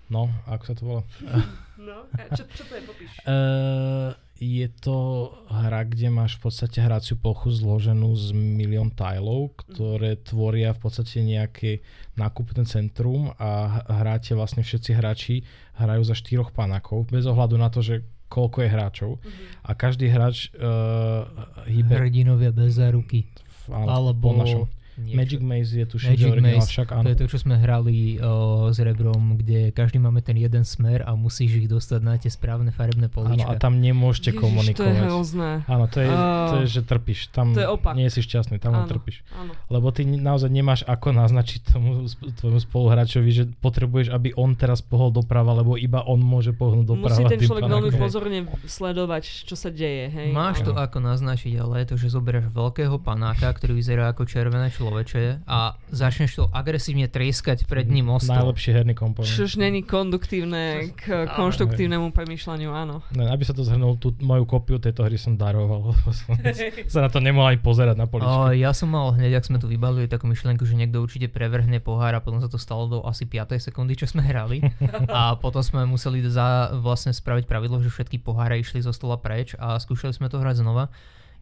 no, 0.06 0.30
ako 0.46 0.62
sa 0.62 0.74
to 0.78 0.82
volá? 0.86 1.02
no, 1.82 2.06
čo, 2.38 2.46
čo 2.46 2.62
to 2.62 2.78
je, 2.78 2.82
popíš? 2.86 3.10
Uh, 3.26 4.14
je 4.38 4.70
to 4.78 5.30
hra, 5.50 5.82
kde 5.82 6.14
máš 6.14 6.38
v 6.38 6.46
podstate 6.46 6.78
hraciu 6.78 7.18
plochu 7.18 7.50
zloženú 7.50 8.14
z 8.14 8.30
milión 8.38 8.94
tajlov, 8.94 9.58
ktoré 9.66 10.14
mm. 10.14 10.22
tvoria 10.30 10.70
v 10.70 10.78
podstate 10.78 11.26
nejaké 11.26 11.82
nákupné 12.14 12.62
centrum 12.70 13.34
a 13.34 13.82
hráte 13.82 14.38
vlastne 14.38 14.62
všetci 14.62 14.90
hráči 14.94 15.42
hrajú 15.74 16.06
za 16.06 16.14
štyroch 16.14 16.54
panákov, 16.54 17.10
bez 17.10 17.26
ohľadu 17.26 17.58
na 17.58 17.66
to, 17.66 17.82
že 17.82 18.06
koľko 18.34 18.66
je 18.66 18.68
hráčov 18.68 19.10
mm-hmm. 19.22 19.46
a 19.62 19.70
každý 19.78 20.10
hráč 20.10 20.50
uh, 20.58 21.22
hýbe... 21.70 21.94
Hrdinovia 21.94 22.50
bez 22.50 22.74
záruky. 22.74 23.30
Alebo... 23.70 24.34
Po 24.34 24.42
našom. 24.42 24.66
Niečo. 24.94 25.18
Magic 25.18 25.40
Maze 25.42 25.74
je 25.74 25.86
tuším, 25.90 26.14
Magic 26.14 26.34
Maze, 26.38 26.70
však 26.70 26.88
áno. 26.94 27.02
To 27.02 27.10
je 27.10 27.18
to, 27.18 27.26
čo 27.26 27.38
sme 27.42 27.58
hrali 27.58 28.22
o, 28.22 28.70
s 28.70 28.78
Rebrom, 28.78 29.34
kde 29.42 29.74
každý 29.74 29.98
máme 29.98 30.22
ten 30.22 30.38
jeden 30.38 30.62
smer 30.62 31.02
a 31.02 31.18
musíš 31.18 31.58
ich 31.58 31.66
dostať 31.66 32.00
na 32.00 32.14
tie 32.14 32.30
správne 32.30 32.70
farebné 32.70 33.10
políčka. 33.10 33.50
Áno, 33.50 33.58
a 33.58 33.58
tam 33.58 33.82
nemôžete 33.82 34.30
Ježiš, 34.30 34.42
komunikovať. 34.46 34.78
to 34.78 34.84
je 34.86 34.94
hrozné. 35.02 35.50
Áno, 35.66 35.84
to 35.90 35.98
je, 35.98 36.06
uh, 36.06 36.46
to 36.46 36.56
je, 36.62 36.66
že 36.78 36.80
trpíš. 36.86 37.20
Tam 37.34 37.50
to 37.50 37.60
je 37.60 37.68
opak. 37.68 37.98
nie 37.98 38.06
si 38.06 38.22
šťastný, 38.22 38.62
tam 38.62 38.78
áno, 38.78 38.86
trpíš. 38.86 39.26
Áno. 39.34 39.50
Lebo 39.66 39.90
ty 39.90 40.06
naozaj 40.06 40.50
nemáš 40.54 40.86
ako 40.86 41.10
naznačiť 41.10 41.74
tomu 41.74 42.06
tvojmu 42.38 42.62
spoluhráčovi, 42.62 43.30
že 43.34 43.44
potrebuješ, 43.58 44.14
aby 44.14 44.30
on 44.38 44.54
teraz 44.54 44.78
pohol 44.78 45.10
doprava, 45.10 45.58
lebo 45.58 45.74
iba 45.74 46.06
on 46.06 46.22
môže 46.22 46.54
pohnúť 46.54 46.86
doprava. 46.86 47.18
Musí 47.18 47.34
ten 47.34 47.42
človek 47.42 47.66
veľmi 47.66 47.90
pozorne 47.98 48.46
sledovať, 48.62 49.42
čo 49.42 49.58
sa 49.58 49.74
deje. 49.74 50.06
Hej? 50.06 50.30
Máš 50.30 50.62
áno. 50.62 50.70
to 50.70 50.72
ako 50.78 50.98
naznačiť, 51.02 51.52
ale 51.58 51.82
je 51.82 51.86
to, 51.90 51.96
že 51.98 52.14
zoberieš 52.14 52.54
veľkého 52.54 52.94
panáka, 53.02 53.50
ktorý 53.50 53.74
vyzerá 53.74 54.14
ako 54.14 54.22
červené 54.30 54.70
človek 54.70 54.83
človeče 54.84 55.48
a 55.48 55.80
začneš 55.88 56.30
to 56.36 56.44
agresívne 56.52 57.08
trieskať 57.08 57.64
pred 57.64 57.88
ním 57.88 58.12
mostom. 58.12 58.36
Najlepší 58.36 58.70
herný 58.76 58.92
komponent. 58.92 59.32
Čož 59.32 59.56
není 59.56 59.80
konduktívne 59.80 60.92
k 60.92 61.24
konštruktívnemu 61.32 62.12
premýšľaniu, 62.12 62.68
áno. 62.68 63.00
Ne, 63.16 63.32
aby 63.32 63.42
sa 63.48 63.56
to 63.56 63.64
zhrnul, 63.64 63.96
tú 63.96 64.12
moju 64.20 64.44
kopiu 64.44 64.76
tejto 64.76 65.08
hry 65.08 65.16
som 65.16 65.40
daroval, 65.40 65.96
som 66.20 66.36
sa 66.92 67.00
na 67.00 67.08
to 67.08 67.24
nemohol 67.24 67.48
ani 67.48 67.60
pozerať 67.64 67.96
na 67.96 68.04
poličku. 68.04 68.52
ja 68.52 68.76
som 68.76 68.92
mal 68.92 69.16
hneď, 69.16 69.40
ak 69.40 69.48
sme 69.48 69.56
tu 69.56 69.66
vybavili 69.66 70.04
takú 70.04 70.28
myšlienku, 70.28 70.68
že 70.68 70.76
niekto 70.76 71.00
určite 71.00 71.32
prevrhne 71.32 71.80
pohár 71.80 72.12
a 72.12 72.20
potom 72.20 72.44
sa 72.44 72.52
to 72.52 72.60
stalo 72.60 72.84
do 72.86 72.98
asi 73.08 73.24
5. 73.24 73.56
sekundy, 73.56 73.96
čo 73.96 74.04
sme 74.04 74.20
hrali. 74.20 74.60
a 75.08 75.40
potom 75.40 75.64
sme 75.64 75.88
museli 75.88 76.20
za, 76.28 76.76
vlastne 76.76 77.16
spraviť 77.16 77.48
pravidlo, 77.48 77.80
že 77.80 77.88
všetky 77.88 78.20
poháre 78.20 78.60
išli 78.60 78.84
zo 78.84 78.92
stola 78.92 79.16
preč 79.16 79.56
a 79.56 79.80
skúšali 79.80 80.12
sme 80.12 80.28
to 80.28 80.36
hrať 80.36 80.60
znova. 80.60 80.92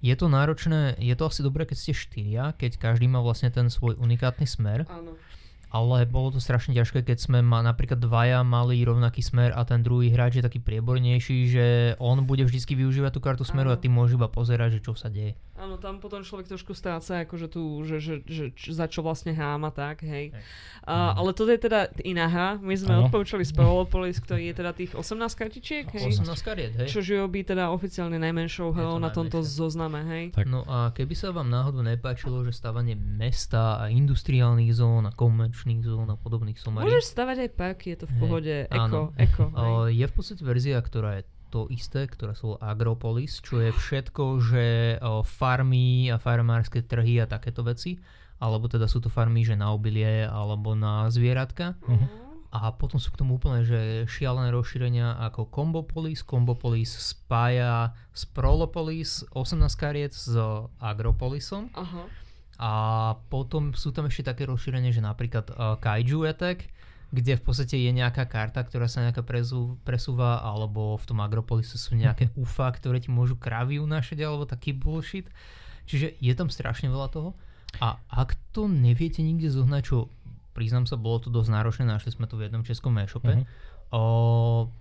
Je 0.03 0.15
to 0.19 0.27
náročné, 0.27 0.99
je 0.99 1.15
to 1.15 1.31
asi 1.31 1.47
dobré, 1.47 1.63
keď 1.63 1.79
ste 1.79 1.95
štyria, 1.95 2.51
keď 2.59 2.77
každý 2.77 3.07
má 3.07 3.23
vlastne 3.23 3.55
ten 3.55 3.71
svoj 3.71 3.95
unikátny 4.03 4.51
smer. 4.51 4.83
Áno 4.91 5.15
ale 5.73 6.05
bolo 6.05 6.37
to 6.37 6.39
strašne 6.39 6.77
ťažké, 6.77 7.01
keď 7.01 7.19
sme 7.19 7.41
ma, 7.41 7.65
napríklad 7.65 7.97
dvaja 7.97 8.45
mali 8.45 8.85
rovnaký 8.85 9.25
smer 9.25 9.57
a 9.57 9.65
ten 9.65 9.81
druhý 9.81 10.13
hráč 10.13 10.39
je 10.39 10.45
taký 10.45 10.61
priebornejší, 10.61 11.49
že 11.49 11.67
on 11.97 12.29
bude 12.29 12.45
vždycky 12.45 12.77
využívať 12.77 13.17
tú 13.17 13.25
kartu 13.25 13.41
smeru 13.41 13.73
Áno. 13.73 13.81
a 13.81 13.81
ty 13.81 13.89
môžeš 13.89 14.21
iba 14.21 14.29
pozerať, 14.29 14.79
že 14.79 14.85
čo 14.85 14.93
sa 14.93 15.09
deje. 15.09 15.33
Áno, 15.53 15.77
tam 15.77 16.01
potom 16.01 16.25
človek 16.25 16.49
trošku 16.49 16.73
stráca, 16.73 17.29
akože 17.29 17.47
tu, 17.53 17.85
že, 17.85 18.01
že, 18.01 18.15
že, 18.25 18.57
že 18.57 18.71
za 18.73 18.89
čo 18.89 19.05
vlastne 19.05 19.37
hrám 19.37 19.69
a 19.69 19.71
tak, 19.71 20.01
hej. 20.01 20.33
hej. 20.33 20.45
Uh, 20.89 21.13
ale 21.13 21.37
toto 21.37 21.53
je 21.53 21.61
teda 21.61 21.93
iná 22.09 22.25
hra, 22.25 22.57
my 22.57 22.73
sme 22.73 22.97
ano. 22.97 23.05
odporúčali 23.07 23.45
Spavolopolis, 23.45 24.17
ktorý 24.25 24.49
je 24.49 24.55
teda 24.57 24.73
tých 24.73 24.97
18 24.97 25.13
kartičiek, 25.37 25.85
hej. 25.93 26.25
18 26.25 26.25
kariet, 26.41 26.73
hej. 26.81 26.89
Čo 26.89 27.05
robí 27.05 27.45
teda 27.45 27.69
oficiálne 27.69 28.17
najmenšou 28.17 28.73
hrou 28.73 28.97
na 28.97 29.13
tomto 29.13 29.45
zozname, 29.45 30.01
hej. 30.09 30.25
Tak. 30.33 30.49
No 30.49 30.65
a 30.65 30.89
keby 30.97 31.13
sa 31.13 31.37
vám 31.37 31.53
náhodou 31.53 31.85
nepáčilo, 31.85 32.41
že 32.49 32.57
stavanie 32.57 32.97
mesta 32.97 33.77
a 33.77 33.93
industriálnych 33.93 34.73
zón 34.73 35.05
a 35.05 35.13
komerčných 35.13 35.85
zón 35.85 36.09
a 36.09 36.17
podobných 36.17 36.57
somarí. 36.57 36.89
Môžeš 36.89 37.13
stavať 37.13 37.37
aj 37.45 37.51
parky, 37.53 37.87
je 37.93 37.99
to 38.01 38.07
v 38.09 38.15
pohode, 38.17 38.55
eko, 38.73 39.13
eko. 39.21 39.45
Hej. 39.93 40.01
Je 40.01 40.07
v 40.09 40.15
podstate 40.17 40.43
verzia, 40.43 40.81
ktorá 40.81 41.21
je 41.21 41.23
to 41.53 41.69
isté, 41.69 42.09
ktorá 42.09 42.33
sú 42.33 42.57
Agropolis, 42.57 43.45
čo 43.45 43.61
je 43.61 43.69
všetko, 43.69 44.25
že 44.41 44.67
farmy 45.29 46.09
a 46.09 46.17
farmárske 46.17 46.81
trhy 46.81 47.21
a 47.21 47.29
takéto 47.29 47.61
veci, 47.61 48.01
alebo 48.41 48.67
teda 48.73 48.89
sú 48.89 49.05
to 49.05 49.13
farmy, 49.13 49.45
že 49.45 49.55
na 49.55 49.71
obilie 49.71 50.25
alebo 50.25 50.73
na 50.73 51.07
zvieratka. 51.13 51.77
Uh-huh. 51.85 52.09
A 52.53 52.69
potom 52.75 53.01
sú 53.01 53.15
k 53.15 53.21
tomu 53.23 53.41
úplne, 53.41 53.65
že 53.65 54.05
šialené 54.05 54.53
rozšírenia 54.53 55.21
ako 55.31 55.49
Combopolis. 55.49 56.21
Combopolis 56.21 56.91
spája 56.91 57.97
z 58.13 58.29
Prolopolis 58.35 59.25
18 59.33 59.63
kariet 59.77 60.13
s 60.13 60.37
Agropolisom. 60.83 61.73
Uh-huh. 61.73 62.05
A 62.61 62.73
potom 63.33 63.73
sú 63.73 63.95
tam 63.95 64.11
ešte 64.11 64.29
také 64.35 64.45
rozšírenie, 64.45 64.93
že 64.93 65.01
napríklad 65.01 65.49
uh, 65.55 65.81
Kaiju 65.81 66.29
Attack, 66.29 66.69
kde 67.13 67.37
v 67.37 67.45
podstate 67.45 67.77
je 67.77 67.93
nejaká 67.93 68.25
karta, 68.25 68.65
ktorá 68.65 68.89
sa 68.89 69.05
nejaká 69.05 69.21
presú, 69.21 69.77
presúva, 69.85 70.41
alebo 70.41 70.97
v 70.97 71.05
tom 71.05 71.21
Agropolise 71.21 71.77
sú 71.77 71.93
nejaké 71.93 72.33
UFA, 72.41 72.73
ktoré 72.73 73.05
ti 73.05 73.13
môžu 73.13 73.37
kravy 73.37 73.77
unášať, 73.77 74.25
alebo 74.25 74.49
taký 74.49 74.73
bullshit. 74.73 75.29
Čiže 75.85 76.17
je 76.17 76.33
tam 76.33 76.49
strašne 76.49 76.89
veľa 76.89 77.13
toho. 77.13 77.37
A 77.85 78.01
ak 78.09 78.33
to 78.57 78.65
neviete 78.65 79.21
nikde 79.21 79.53
zohnať, 79.53 79.83
čo 79.85 80.09
priznám 80.57 80.89
sa, 80.89 80.97
bolo 80.97 81.21
to 81.21 81.29
dosť 81.29 81.53
náročné, 81.53 81.85
našli 81.85 82.17
sme 82.17 82.25
to 82.25 82.41
v 82.41 82.49
jednom 82.49 82.65
českom 82.65 82.97
e-shope. 83.01 83.29
Uh-huh. 83.29 83.45
O, 83.93 84.03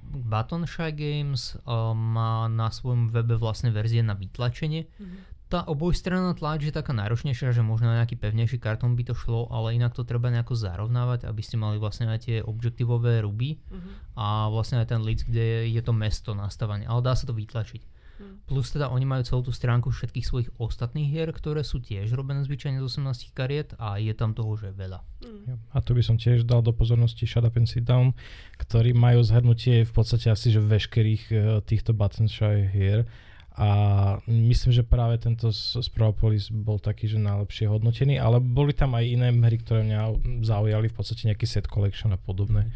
Button 0.07 0.63
Shy 0.63 0.95
Games 0.95 1.59
o, 1.67 1.91
má 1.91 2.47
na 2.47 2.71
svojom 2.71 3.11
webe 3.11 3.35
vlastne 3.35 3.75
verzie 3.75 3.99
na 3.99 4.15
vytlačenie. 4.15 4.87
Uh-huh 4.87 5.30
tá 5.51 5.67
obojstranná 5.67 6.31
tlač 6.39 6.63
je 6.63 6.71
taká 6.71 6.95
náročnejšia, 6.95 7.51
že 7.51 7.59
možno 7.59 7.91
na 7.91 7.99
nejaký 7.99 8.15
pevnejší 8.15 8.55
kartón 8.63 8.95
by 8.95 9.03
to 9.03 9.11
šlo, 9.11 9.51
ale 9.51 9.75
inak 9.75 9.91
to 9.91 10.07
treba 10.07 10.31
nejako 10.31 10.55
zarovnávať, 10.55 11.27
aby 11.27 11.41
ste 11.43 11.59
mali 11.59 11.75
vlastne 11.75 12.07
aj 12.07 12.19
tie 12.23 12.37
objektívové 12.39 13.19
ruby 13.27 13.59
uh-huh. 13.67 14.15
a 14.15 14.47
vlastne 14.47 14.79
aj 14.79 14.95
ten 14.95 15.03
list, 15.03 15.27
kde 15.27 15.67
je 15.67 15.81
to 15.83 15.91
mesto 15.91 16.31
nastavenie, 16.31 16.87
ale 16.87 17.03
dá 17.03 17.19
sa 17.19 17.27
to 17.27 17.35
vytlačiť. 17.35 17.83
Uh-huh. 17.83 18.39
Plus 18.47 18.71
teda 18.71 18.87
oni 18.87 19.03
majú 19.03 19.27
celú 19.27 19.41
tú 19.43 19.51
stránku 19.51 19.91
všetkých 19.91 20.23
svojich 20.23 20.49
ostatných 20.55 21.11
hier, 21.11 21.27
ktoré 21.35 21.67
sú 21.67 21.83
tiež 21.83 22.15
robené 22.15 22.47
zvyčajne 22.47 22.79
z 22.79 22.87
18 22.87 23.35
kariet 23.35 23.75
a 23.75 23.99
je 23.99 24.15
tam 24.15 24.31
toho, 24.31 24.55
že 24.55 24.71
veľa. 24.71 25.03
Uh-huh. 25.03 25.59
A 25.75 25.83
tu 25.83 25.91
by 25.91 25.99
som 25.99 26.15
tiež 26.15 26.47
dal 26.47 26.63
do 26.63 26.71
pozornosti 26.71 27.27
Shut 27.27 27.43
Up 27.43 27.59
and 27.59 27.67
Sit 27.67 27.83
Down, 27.83 28.15
ktorí 28.55 28.95
majú 28.95 29.19
zhrnutie 29.19 29.83
v 29.83 29.91
podstate 29.91 30.31
asi 30.31 30.47
že 30.47 30.63
veškerých 30.63 31.23
uh, 31.35 31.39
týchto 31.59 31.91
Button 31.91 32.31
Shy 32.31 32.71
hier 32.71 33.03
a 33.51 33.69
myslím, 34.31 34.71
že 34.71 34.87
práve 34.87 35.19
tento 35.19 35.51
Spropolis 35.83 36.47
bol 36.47 36.79
taký, 36.79 37.11
že 37.11 37.19
najlepšie 37.19 37.67
hodnotený, 37.67 38.15
ale 38.15 38.39
boli 38.39 38.71
tam 38.71 38.95
aj 38.95 39.03
iné 39.03 39.27
hry, 39.35 39.59
ktoré 39.59 39.83
mňa 39.83 39.99
zaujali, 40.47 40.87
v 40.87 40.95
podstate 40.95 41.27
nejaký 41.27 41.43
set 41.43 41.67
collection 41.67 42.15
a 42.15 42.19
podobné. 42.19 42.71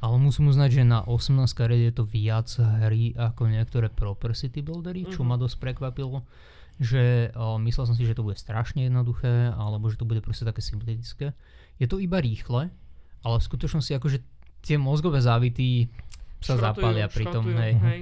Ale 0.00 0.16
musím 0.16 0.48
uznať, 0.48 0.80
že 0.80 0.82
na 0.84 1.04
18 1.04 1.44
kariet 1.52 1.92
je 1.92 1.94
to 1.96 2.04
viac 2.04 2.48
hry 2.60 3.12
ako 3.16 3.48
niektoré 3.52 3.92
Proper 3.92 4.32
City 4.32 4.64
Buildery, 4.64 5.08
čo 5.08 5.24
mm-hmm. 5.24 5.28
ma 5.28 5.36
dosť 5.36 5.56
prekvapilo. 5.60 6.24
Že 6.80 7.32
o, 7.36 7.56
myslel 7.60 7.84
som 7.88 7.96
si, 7.96 8.04
že 8.04 8.16
to 8.16 8.24
bude 8.24 8.36
strašne 8.36 8.84
jednoduché, 8.84 9.52
alebo 9.56 9.88
že 9.88 10.00
to 10.00 10.08
bude 10.08 10.20
proste 10.24 10.44
také 10.44 10.60
sympatické. 10.60 11.32
Je 11.80 11.86
to 11.88 12.00
iba 12.00 12.20
rýchle, 12.20 12.72
ale 13.24 13.36
v 13.40 13.48
skutočnosti 13.48 13.92
akože 13.96 14.18
tie 14.64 14.76
mozgové 14.80 15.20
závity 15.20 15.88
sa 16.40 16.56
šrotujú, 16.56 16.64
zapália 16.64 17.06
pri 17.08 17.24
tom. 17.32 17.44
Hej. 17.48 17.74
hej. 17.80 18.00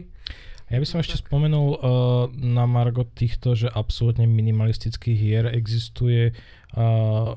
Ja 0.72 0.80
by 0.80 0.88
som 0.88 1.04
ešte 1.04 1.20
spomenul 1.20 1.68
uh, 1.76 1.78
na 2.32 2.64
Margo 2.64 3.04
týchto, 3.04 3.52
že 3.52 3.68
absolútne 3.68 4.24
minimalistických 4.24 5.18
hier 5.20 5.44
existuje 5.52 6.32
uh, 6.32 7.36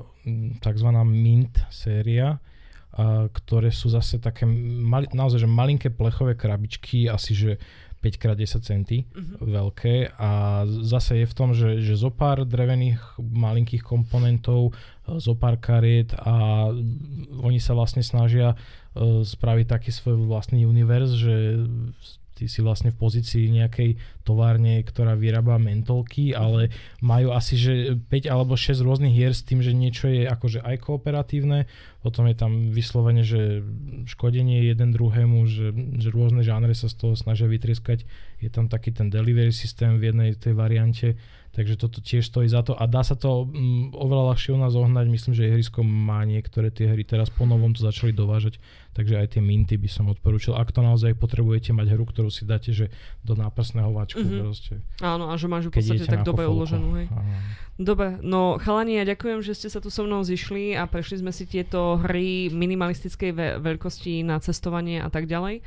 tzv. 0.64 0.88
Mint 1.04 1.60
séria, 1.68 2.40
uh, 2.40 3.28
ktoré 3.28 3.68
sú 3.68 3.92
zase 3.92 4.24
také 4.24 4.48
mali, 4.48 5.12
naozaj 5.12 5.44
že 5.44 5.52
malinké 5.52 5.92
plechové 5.92 6.32
krabičky, 6.32 7.12
asi 7.12 7.36
že 7.36 7.60
5x10 8.00 8.64
centy 8.64 8.98
Mhm. 9.04 9.36
veľké 9.44 10.16
a 10.16 10.64
zase 10.84 11.20
je 11.20 11.26
v 11.28 11.36
tom, 11.36 11.52
že, 11.52 11.84
že 11.84 11.92
zo 11.92 12.08
pár 12.08 12.48
drevených 12.48 13.20
malinkých 13.20 13.84
komponentov, 13.84 14.72
zo 15.04 15.34
pár 15.36 15.60
kariet 15.60 16.16
a 16.16 16.68
oni 17.40 17.60
sa 17.60 17.76
vlastne 17.76 18.00
snažia 18.00 18.56
spraviť 18.96 19.66
taký 19.68 19.90
svoj 19.92 20.24
vlastný 20.24 20.64
univerz, 20.64 21.18
že 21.18 21.66
ty 22.36 22.52
si 22.52 22.60
vlastne 22.60 22.92
v 22.92 23.00
pozícii 23.00 23.48
nejakej 23.48 23.96
továrne, 24.20 24.84
ktorá 24.84 25.16
vyrába 25.16 25.56
mentolky, 25.56 26.36
ale 26.36 26.68
majú 27.00 27.32
asi 27.32 27.56
že 27.56 27.96
5 27.96 28.28
alebo 28.28 28.60
6 28.60 28.84
rôznych 28.84 29.16
hier 29.16 29.32
s 29.32 29.40
tým, 29.40 29.64
že 29.64 29.72
niečo 29.72 30.12
je 30.12 30.28
akože 30.28 30.60
aj 30.60 30.76
kooperatívne, 30.84 31.64
potom 32.04 32.28
je 32.28 32.36
tam 32.38 32.70
vyslovene, 32.70 33.24
že 33.24 33.64
škodenie 34.04 34.68
jeden 34.68 34.92
druhému, 34.92 35.48
že, 35.48 35.74
že 35.98 36.14
rôzne 36.14 36.44
žánre 36.44 36.76
sa 36.76 36.86
z 36.86 36.94
toho 36.94 37.18
snažia 37.18 37.50
vytrieskať. 37.50 38.06
Je 38.38 38.46
tam 38.46 38.70
taký 38.70 38.92
ten 38.92 39.10
delivery 39.10 39.50
systém 39.50 39.98
v 39.98 40.14
jednej 40.14 40.38
tej 40.38 40.54
variante, 40.54 41.18
takže 41.56 41.74
toto 41.74 41.98
tiež 41.98 42.28
stojí 42.28 42.46
za 42.46 42.62
to 42.62 42.76
a 42.76 42.84
dá 42.86 43.02
sa 43.02 43.18
to 43.18 43.48
mm, 43.48 43.96
oveľa 43.96 44.36
ľahšie 44.36 44.54
u 44.54 44.60
nás 44.60 44.76
ohnať. 44.76 45.08
Myslím, 45.08 45.34
že 45.34 45.48
ihrisko 45.48 45.82
má 45.82 46.22
niektoré 46.28 46.68
tie 46.68 46.92
hry 46.92 47.02
teraz 47.02 47.32
po 47.32 47.42
novom 47.42 47.72
to 47.72 47.82
začali 47.82 48.12
dovážať, 48.14 48.62
takže 48.96 49.14
aj 49.14 49.28
tie 49.30 49.42
minty 49.42 49.76
by 49.76 49.86
som 49.86 50.08
odporúčil. 50.08 50.52
Ak 50.52 50.72
to 50.72 50.80
naozaj 50.80 51.12
potrebujete 51.14 51.70
mať 51.70 51.92
hru, 51.92 52.02
ktorú 52.02 52.26
si 52.26 52.42
dáte, 52.42 52.72
že 52.72 52.88
do 53.20 53.34
náprsného 53.34 53.92
váčku 53.92 54.18
Mhm. 54.18 54.38
proste. 54.40 54.80
Áno, 54.98 55.28
a 55.28 55.36
že 55.36 55.46
máš 55.46 55.64
ju 55.64 55.70
v 55.70 55.76
podstate 55.76 56.06
tak 56.06 56.24
dobe 56.24 56.42
uloženú, 56.42 56.96
hej. 56.96 57.06
Áno. 57.06 57.36
Dobre, 57.76 58.16
no 58.18 58.56
chalani, 58.56 58.96
ja 58.96 59.04
ďakujem, 59.04 59.44
že 59.44 59.52
ste 59.52 59.68
sa 59.68 59.78
tu 59.78 59.92
so 59.92 60.00
mnou 60.00 60.24
zišli 60.24 60.72
a 60.72 60.88
prešli 60.88 61.20
sme 61.20 61.28
si 61.28 61.44
tieto 61.44 62.00
hry 62.00 62.48
minimalistickej 62.48 63.30
ve- 63.30 63.56
veľkosti 63.60 64.24
na 64.24 64.40
cestovanie 64.40 64.96
a 64.96 65.06
tak 65.06 65.28
ďalej. 65.28 65.60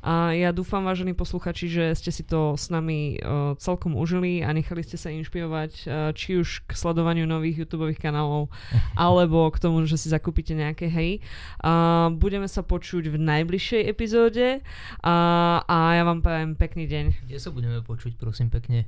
A 0.00 0.30
ja 0.30 0.54
dúfam, 0.54 0.80
vážení 0.80 1.10
posluchači, 1.10 1.66
že 1.66 1.90
ste 1.92 2.08
si 2.08 2.22
to 2.22 2.54
s 2.54 2.70
nami 2.70 3.18
uh, 3.18 3.58
celkom 3.58 3.92
užili 3.92 4.40
a 4.40 4.54
nechali 4.54 4.78
ste 4.80 4.94
sa 4.94 5.10
inšpirovať 5.10 5.72
uh, 5.80 5.90
či 6.12 6.38
už 6.38 6.62
k 6.62 6.72
sledovaniu 6.72 7.26
nových 7.26 7.66
YouTube 7.66 7.90
kanálov, 7.92 8.46
alebo 8.96 9.50
k 9.50 9.58
tomu, 9.58 9.82
že 9.82 9.96
si 9.96 10.06
zakúpite 10.06 10.52
nejaké 10.52 10.86
hry. 10.86 11.18
Uh, 11.58 12.12
budeme 12.12 12.46
sa 12.46 12.62
počuť 12.76 13.08
v 13.08 13.16
najbližšej 13.16 13.82
epizóde 13.88 14.60
a, 15.00 15.16
a 15.64 15.76
ja 15.96 16.04
vám 16.04 16.20
prajem 16.20 16.52
pekný 16.52 16.84
deň 16.84 17.04
Kde 17.24 17.40
sa 17.40 17.48
budeme 17.48 17.80
počuť, 17.80 18.20
prosím 18.20 18.52
pekne? 18.52 18.84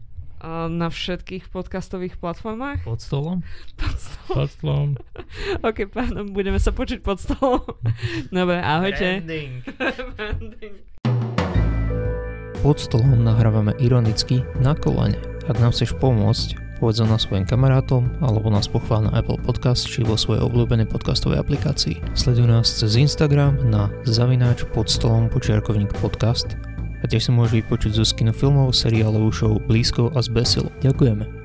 na 0.71 0.87
všetkých 0.87 1.51
podcastových 1.51 2.15
platformách. 2.23 2.87
Pod 2.87 3.03
stolom? 3.03 3.43
Pod 3.75 3.99
stolom. 3.99 4.39
Pod 4.39 4.49
stolom. 4.55 4.91
OK, 5.67 5.91
pardon, 5.91 6.31
budeme 6.31 6.63
sa 6.63 6.71
počuť 6.71 7.03
pod 7.03 7.19
stolom. 7.19 7.67
Dobre, 8.31 8.63
ahojte. 8.63 9.19
Branding. 9.19 9.67
Branding. 10.15 10.77
Pod 12.63 12.79
stolom 12.79 13.19
nahrávame 13.27 13.75
ironicky 13.83 14.47
na 14.63 14.79
kolene. 14.79 15.19
Ak 15.51 15.59
nám 15.59 15.75
chceš 15.75 15.99
pomôcť, 15.99 16.68
povedz 16.79 17.03
na 17.03 17.19
svojim 17.19 17.45
kamarátom 17.45 18.07
alebo 18.23 18.49
nás 18.49 18.71
pochvál 18.71 19.11
na 19.11 19.13
Apple 19.19 19.39
Podcast 19.43 19.85
či 19.85 20.07
vo 20.07 20.15
svojej 20.15 20.43
obľúbenej 20.47 20.87
podcastovej 20.87 21.43
aplikácii. 21.43 21.99
Sleduj 22.15 22.47
nás 22.47 22.67
cez 22.71 22.95
Instagram 22.95 23.59
na 23.67 23.91
zavináč 24.07 24.65
pod 24.71 24.87
stolom 24.87 25.27
počiarkovník 25.27 25.91
podcast 25.99 26.55
a 27.03 27.05
tiež 27.07 27.29
si 27.29 27.31
môžeš 27.31 27.63
vypočuť 27.63 27.93
zo 27.99 28.05
skinu 28.07 28.35
filmov, 28.35 28.75
seriálovú 28.75 29.31
show 29.31 29.55
Blízko 29.59 30.11
a 30.15 30.23
z 30.23 30.31
Besilu. 30.35 30.71
Ďakujeme. 30.83 31.38